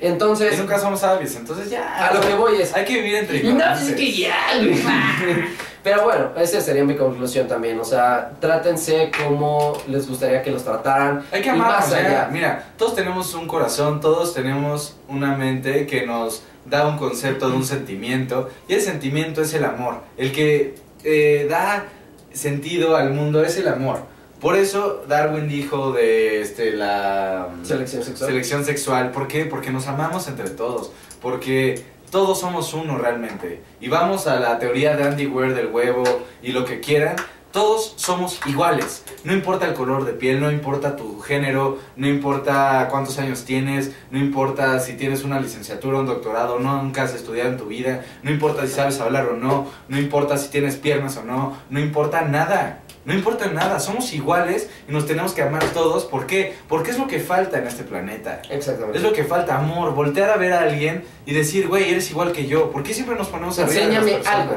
Y 0.00 0.06
Entonces, 0.06 0.58
nunca 0.58 0.78
somos 0.78 1.00
sabios, 1.00 1.34
entonces 1.36 1.70
ya. 1.70 2.08
a 2.08 2.12
lo 2.12 2.20
que 2.20 2.34
voy 2.34 2.60
es... 2.60 2.74
Hay 2.74 2.84
que 2.84 2.96
vivir 2.96 3.14
entre 3.14 3.42
No, 3.44 3.50
ignorantes. 3.50 3.88
es 3.88 3.94
que 3.96 4.12
ya. 4.12 4.36
Pero 5.84 6.02
bueno, 6.04 6.30
esa 6.38 6.62
sería 6.62 6.82
mi 6.82 6.96
conclusión 6.96 7.46
también. 7.46 7.78
O 7.78 7.84
sea, 7.84 8.32
trátense 8.40 9.12
como 9.22 9.76
les 9.86 10.08
gustaría 10.08 10.42
que 10.42 10.50
los 10.50 10.64
trataran. 10.64 11.22
Hay 11.30 11.42
que 11.42 11.48
y 11.48 11.50
amarnos, 11.50 11.92
allá. 11.92 12.30
Mira, 12.32 12.72
todos 12.78 12.94
tenemos 12.94 13.34
un 13.34 13.46
corazón, 13.46 14.00
todos 14.00 14.32
tenemos 14.32 14.96
una 15.08 15.36
mente 15.36 15.86
que 15.86 16.06
nos 16.06 16.42
da 16.64 16.88
un 16.88 16.96
concepto 16.96 17.50
de 17.50 17.56
un 17.56 17.64
sentimiento. 17.64 18.48
Y 18.66 18.72
el 18.74 18.80
sentimiento 18.80 19.42
es 19.42 19.52
el 19.52 19.64
amor. 19.66 19.96
El 20.16 20.32
que 20.32 20.74
eh, 21.04 21.46
da 21.50 21.84
sentido 22.32 22.96
al 22.96 23.12
mundo 23.12 23.44
es 23.44 23.58
el 23.58 23.68
amor. 23.68 23.98
Por 24.40 24.56
eso 24.56 25.04
Darwin 25.06 25.48
dijo 25.48 25.92
de 25.92 26.40
este, 26.40 26.72
la 26.72 27.48
Selección 27.62 28.02
sexual. 28.02 28.30
selección 28.30 28.64
sexual. 28.64 29.10
¿Por 29.10 29.28
qué? 29.28 29.44
Porque 29.44 29.70
nos 29.70 29.86
amamos 29.86 30.28
entre 30.28 30.48
todos. 30.48 30.92
Porque 31.20 31.82
todos 32.10 32.40
somos 32.40 32.72
uno 32.74 32.96
realmente. 32.98 33.62
Y 33.80 33.88
vamos 33.88 34.26
a 34.26 34.38
la 34.38 34.58
teoría 34.58 34.96
de 34.96 35.04
Andy 35.04 35.26
Weir 35.26 35.54
del 35.54 35.68
huevo 35.68 36.04
y 36.42 36.52
lo 36.52 36.64
que 36.64 36.80
quieran. 36.80 37.16
Todos 37.50 37.94
somos 37.96 38.40
iguales. 38.46 39.04
No 39.22 39.32
importa 39.32 39.66
el 39.66 39.74
color 39.74 40.04
de 40.04 40.12
piel, 40.12 40.40
no 40.40 40.50
importa 40.50 40.96
tu 40.96 41.20
género, 41.20 41.78
no 41.94 42.08
importa 42.08 42.88
cuántos 42.90 43.18
años 43.18 43.44
tienes, 43.44 43.92
no 44.10 44.18
importa 44.18 44.80
si 44.80 44.94
tienes 44.94 45.22
una 45.22 45.38
licenciatura, 45.38 46.00
un 46.00 46.06
doctorado, 46.06 46.58
no, 46.58 46.82
nunca 46.82 47.04
has 47.04 47.14
estudiado 47.14 47.50
en 47.50 47.56
tu 47.56 47.66
vida, 47.66 48.04
no 48.24 48.32
importa 48.32 48.66
si 48.66 48.72
sabes 48.72 49.00
hablar 49.00 49.26
o 49.26 49.36
no, 49.36 49.68
no 49.88 49.98
importa 49.98 50.36
si 50.36 50.50
tienes 50.50 50.76
piernas 50.76 51.16
o 51.16 51.22
no, 51.22 51.56
no 51.70 51.78
importa 51.78 52.22
nada. 52.22 52.80
No 53.04 53.12
importa 53.12 53.46
nada, 53.48 53.80
somos 53.80 54.12
iguales 54.14 54.70
y 54.88 54.92
nos 54.92 55.06
tenemos 55.06 55.32
que 55.32 55.42
amar 55.42 55.62
todos. 55.74 56.04
¿Por 56.04 56.26
qué? 56.26 56.54
Porque 56.68 56.90
es 56.90 56.98
lo 56.98 57.06
que 57.06 57.20
falta 57.20 57.58
en 57.58 57.66
este 57.66 57.84
planeta. 57.84 58.40
Exactamente. 58.48 58.98
Es 58.98 59.04
lo 59.04 59.12
que 59.12 59.24
falta, 59.24 59.56
amor. 59.56 59.94
Voltear 59.94 60.30
a 60.30 60.36
ver 60.36 60.52
a 60.54 60.62
alguien 60.62 61.04
y 61.26 61.34
decir, 61.34 61.68
güey, 61.68 61.90
eres 61.90 62.10
igual 62.10 62.32
que 62.32 62.46
yo. 62.46 62.70
¿Por 62.70 62.82
qué 62.82 62.94
siempre 62.94 63.14
nos 63.16 63.28
ponemos 63.28 63.58
arriba 63.58 63.72
de 63.72 63.80
las 63.80 63.86
Enséñame 63.88 64.12
personas? 64.12 64.40
algo. 64.40 64.56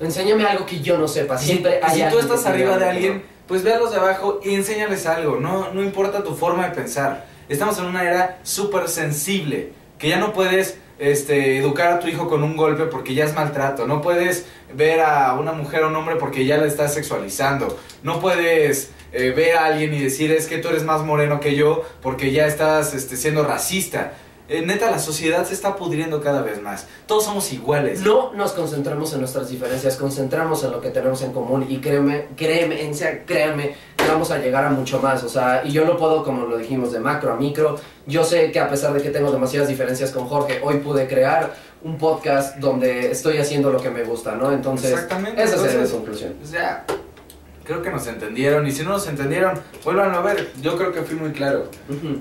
Enséñame 0.00 0.44
algo 0.44 0.66
que 0.66 0.80
yo 0.80 0.98
no 0.98 1.08
sepa. 1.08 1.38
Si, 1.38 1.46
Siempre 1.46 1.80
hay 1.82 2.02
si 2.02 2.08
tú 2.10 2.18
estás 2.18 2.44
arriba 2.44 2.76
de 2.76 2.84
alguien, 2.84 3.22
pues 3.48 3.62
ve 3.62 3.72
a 3.72 3.78
los 3.78 3.90
de 3.90 3.96
abajo 3.96 4.40
y 4.44 4.54
enséñales 4.54 5.06
algo. 5.06 5.40
No, 5.40 5.72
no 5.72 5.82
importa 5.82 6.22
tu 6.22 6.34
forma 6.34 6.68
de 6.68 6.74
pensar. 6.74 7.24
Estamos 7.48 7.78
en 7.78 7.86
una 7.86 8.02
era 8.02 8.38
súper 8.42 8.88
sensible. 8.88 9.72
Que 9.98 10.10
ya 10.10 10.18
no 10.18 10.34
puedes 10.34 10.76
este, 10.98 11.58
educar 11.58 11.92
a 11.92 12.00
tu 12.00 12.08
hijo 12.08 12.28
con 12.28 12.42
un 12.42 12.56
golpe 12.56 12.84
porque 12.84 13.14
ya 13.14 13.24
es 13.24 13.34
maltrato. 13.34 13.86
No 13.86 14.00
puedes 14.00 14.46
ver 14.74 15.00
a 15.00 15.34
una 15.34 15.52
mujer 15.52 15.84
o 15.84 15.88
un 15.88 15.96
hombre 15.96 16.16
porque 16.16 16.44
ya 16.44 16.56
la 16.56 16.66
estás 16.66 16.94
sexualizando. 16.94 17.78
No 18.02 18.20
puedes 18.20 18.90
eh, 19.12 19.30
ver 19.30 19.56
a 19.56 19.66
alguien 19.66 19.94
y 19.94 20.00
decir 20.00 20.32
es 20.32 20.46
que 20.46 20.58
tú 20.58 20.68
eres 20.68 20.84
más 20.84 21.02
moreno 21.02 21.40
que 21.40 21.54
yo 21.54 21.84
porque 22.02 22.32
ya 22.32 22.46
estás 22.46 22.94
este, 22.94 23.16
siendo 23.16 23.44
racista. 23.44 24.14
Eh, 24.48 24.62
neta, 24.64 24.90
la 24.90 24.98
sociedad 25.00 25.44
se 25.44 25.54
está 25.54 25.74
pudriendo 25.74 26.20
cada 26.20 26.40
vez 26.40 26.62
más. 26.62 26.86
Todos 27.06 27.24
somos 27.24 27.52
iguales. 27.52 28.00
No 28.02 28.32
nos 28.32 28.52
concentremos 28.52 29.12
en 29.12 29.20
nuestras 29.20 29.48
diferencias, 29.50 29.96
concentramos 29.96 30.62
en 30.62 30.70
lo 30.70 30.80
que 30.80 30.90
tenemos 30.90 31.20
en 31.22 31.32
común 31.32 31.66
y 31.68 31.78
créeme, 31.78 32.28
créeme, 32.36 32.82
en 32.84 32.92
créanme, 33.26 33.74
que 33.96 34.06
vamos 34.06 34.30
a 34.30 34.38
llegar 34.38 34.64
a 34.64 34.70
mucho 34.70 35.00
más. 35.00 35.24
O 35.24 35.28
sea, 35.28 35.62
y 35.64 35.72
yo 35.72 35.84
lo 35.84 35.96
puedo, 35.96 36.22
como 36.22 36.46
lo 36.46 36.56
dijimos, 36.58 36.92
de 36.92 37.00
macro 37.00 37.32
a 37.32 37.36
micro. 37.36 37.76
Yo 38.06 38.22
sé 38.22 38.52
que 38.52 38.60
a 38.60 38.70
pesar 38.70 38.92
de 38.92 39.02
que 39.02 39.10
tengo 39.10 39.32
demasiadas 39.32 39.68
diferencias 39.68 40.12
con 40.12 40.26
Jorge, 40.28 40.60
hoy 40.62 40.76
pude 40.78 41.08
crear 41.08 41.52
un 41.82 41.98
podcast 41.98 42.56
donde 42.58 43.10
estoy 43.10 43.38
haciendo 43.38 43.70
lo 43.70 43.80
que 43.80 43.90
me 43.90 44.04
gusta, 44.04 44.36
¿no? 44.36 44.52
Entonces, 44.52 44.92
Exactamente, 44.92 45.42
esa 45.42 45.56
sería 45.56 45.64
mi 45.66 45.72
entonces- 45.72 45.92
conclusión. 45.96 46.34
O 46.42 46.46
sea, 46.46 46.84
creo 47.64 47.82
que 47.82 47.90
nos 47.90 48.06
entendieron. 48.06 48.64
Y 48.66 48.70
si 48.70 48.84
no 48.84 48.90
nos 48.90 49.08
entendieron, 49.08 49.58
vuélvanlo 49.84 50.18
a 50.18 50.22
ver. 50.22 50.50
Yo 50.62 50.76
creo 50.76 50.92
que 50.92 51.02
fui 51.02 51.16
muy 51.16 51.32
claro. 51.32 51.68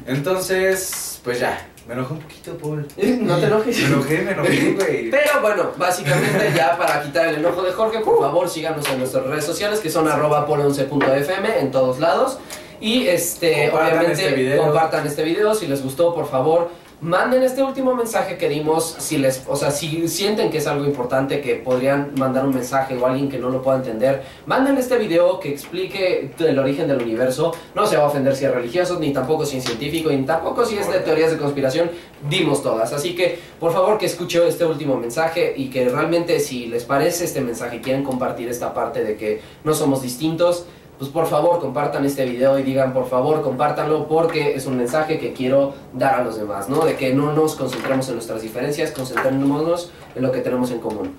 Entonces, 0.08 1.20
pues 1.24 1.40
ya. 1.40 1.68
Me 1.88 1.94
enojé 1.94 2.14
un 2.14 2.20
poquito, 2.20 2.58
Paul. 2.58 2.88
No 3.22 3.38
te 3.38 3.46
enojes. 3.46 3.80
Me 3.80 3.88
enojé, 3.88 4.22
me 4.22 4.32
enojé, 4.32 4.72
güey. 4.80 5.12
Pero 5.12 5.42
bueno, 5.42 5.72
básicamente 5.78 6.52
ya 6.56 6.76
para 6.78 7.04
quitar 7.04 7.28
el 7.28 7.36
enojo 7.36 7.62
de 7.62 7.72
Jorge, 7.72 8.00
por 8.00 8.20
favor 8.20 8.50
síganos 8.50 8.90
en 8.90 9.00
nuestras 9.00 9.26
redes 9.26 9.46
sociales 9.46 9.80
que 9.80 9.90
son 9.92 10.08
arroba 10.08 10.48
polo11.fm 10.48 11.60
en 11.60 11.72
todos 11.72 12.00
lados. 12.00 12.40
Y 12.82 13.08
este, 13.08 13.70
Compartan 13.70 13.98
obviamente 14.00 14.44
este 14.44 14.58
compartan 14.58 15.08
este 15.08 15.24
video. 15.24 15.54
Si 15.56 15.68
les 15.68 15.84
gustó, 15.84 16.14
por 16.14 16.28
favor, 16.28 16.70
manden 17.06 17.44
este 17.44 17.62
último 17.62 17.94
mensaje 17.94 18.36
que 18.36 18.50
dimos. 18.50 18.96
Si 18.98 19.18
les, 19.18 19.44
o 19.48 19.56
sea, 19.56 19.70
si 19.70 20.08
sienten 20.08 20.50
que 20.50 20.58
es 20.58 20.68
algo 20.68 20.86
importante, 20.86 21.40
que 21.40 21.56
podrían 21.56 22.14
mandar 22.18 22.46
un 22.46 22.54
mensaje 22.54 22.98
o 22.98 23.06
alguien 23.06 23.30
que 23.30 23.38
no 23.38 23.50
lo 23.50 23.62
pueda 23.62 23.78
entender, 23.78 24.24
manden 24.48 24.78
este 24.78 24.98
video 24.98 25.40
que 25.40 25.50
explique 25.50 26.32
el 26.40 26.60
origen 26.60 26.88
del 26.88 27.02
universo. 27.02 27.54
No 27.76 27.86
se 27.86 27.96
va 27.96 28.04
a 28.04 28.08
ofender 28.08 28.36
si 28.36 28.46
es 28.46 28.54
religioso, 28.54 29.00
ni 29.00 29.14
tampoco 29.14 29.46
si 29.46 29.58
es 29.58 29.64
científico, 29.64 30.10
ni 30.10 30.24
tampoco 30.24 30.66
si 30.66 30.78
es 30.78 30.92
de 30.92 31.00
teorías 31.00 31.32
de 31.32 31.38
conspiración. 31.38 31.92
Dimos 32.28 32.64
todas. 32.64 32.92
Así 32.92 33.16
que, 33.16 33.38
por 33.60 33.72
favor, 33.72 34.00
que 34.00 34.08
escuchen 34.08 34.42
este 34.48 34.66
último 34.66 34.98
mensaje 34.98 35.54
y 35.56 35.70
que 35.70 35.88
realmente, 35.88 36.40
si 36.40 36.66
les 36.66 36.86
parece 36.86 37.26
este 37.26 37.42
mensaje, 37.42 37.82
quieren 37.82 38.04
compartir 38.04 38.50
esta 38.50 38.74
parte 38.74 39.04
de 39.04 39.16
que 39.16 39.42
no 39.64 39.76
somos 39.76 40.02
distintos. 40.02 40.66
Pues 40.98 41.12
por 41.12 41.28
favor 41.28 41.60
compartan 41.60 42.06
este 42.06 42.24
video 42.26 42.58
y 42.58 42.64
digan 42.64 42.94
por 42.94 43.10
favor 43.10 43.42
compártanlo 43.42 44.08
porque 44.08 44.56
es 44.56 44.66
un 44.66 44.78
mensaje 44.78 45.20
que 45.20 45.34
quiero 45.34 45.74
dar 45.94 46.16
a 46.22 46.24
los 46.24 46.38
demás, 46.38 46.70
¿no? 46.70 46.86
De 46.86 46.96
que 46.96 47.14
no 47.14 47.34
nos 47.34 47.56
concentremos 47.56 48.08
en 48.08 48.16
nuestras 48.16 48.42
diferencias, 48.42 48.92
concentrémonos 48.92 49.92
en 50.16 50.22
lo 50.24 50.32
que 50.32 50.40
tenemos 50.40 50.72
en 50.72 50.80
común. 50.80 51.14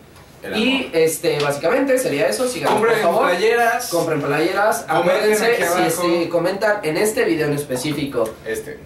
Y 0.55 0.89
este 0.93 1.41
básicamente 1.41 1.99
sería 1.99 2.29
eso, 2.29 2.45
por 2.45 2.69
Compren 2.69 2.99
favor. 3.03 3.29
playeras. 3.31 3.89
Compren 3.91 4.23
playeras, 4.23 4.85
acuérdense 4.89 5.57
si 5.57 5.63
abajo. 5.63 5.83
este, 5.87 6.29
comentan 6.29 6.77
en 6.85 6.97
este 6.97 7.25
video 7.25 7.49
en 7.49 7.55
específico 7.55 8.25
Este. 8.47 8.79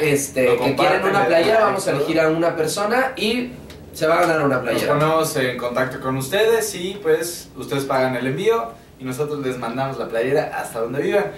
este, 0.00 0.56
que 0.56 0.74
quieren 0.76 1.04
una 1.04 1.24
playera, 1.26 1.60
vamos 1.60 1.86
a 1.86 1.92
elegir 1.92 2.20
a 2.20 2.28
una 2.28 2.54
persona 2.56 3.12
y 3.16 3.50
se 3.94 4.06
va 4.08 4.16
a 4.18 4.20
ganar 4.22 4.42
una 4.44 4.56
Nos 4.56 4.64
playera. 4.64 4.92
ponemos 4.94 5.36
en 5.36 5.56
contacto 5.56 6.00
con 6.00 6.16
ustedes 6.16 6.74
y 6.74 6.98
pues 7.02 7.48
ustedes 7.56 7.84
pagan 7.84 8.16
el 8.16 8.26
envío 8.26 8.72
y 8.98 9.04
nosotros 9.04 9.44
les 9.44 9.58
mandamos 9.58 9.98
la 9.98 10.08
playera 10.08 10.52
hasta 10.54 10.80
donde 10.80 11.02
vivan. 11.02 11.32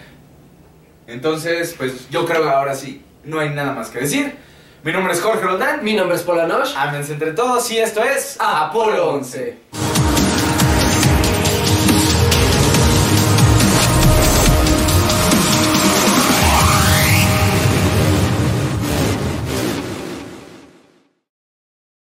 Entonces, 1.06 1.74
pues 1.76 2.08
yo 2.10 2.24
creo 2.24 2.42
que 2.42 2.48
ahora 2.48 2.74
sí, 2.74 3.04
no 3.24 3.40
hay 3.40 3.50
nada 3.50 3.72
más 3.72 3.90
que 3.90 4.00
decir. 4.00 4.36
Mi 4.82 4.92
nombre 4.92 5.12
es 5.12 5.20
Jorge 5.20 5.42
Roldán. 5.42 5.84
Mi 5.84 5.94
nombre 5.94 6.16
es 6.16 6.22
Polanosh. 6.22 6.74
Ámense 6.76 7.12
entre 7.12 7.32
todos 7.32 7.70
y 7.70 7.78
esto 7.78 8.02
es 8.02 8.36
Apolo 8.40 9.10
11. 9.10 9.89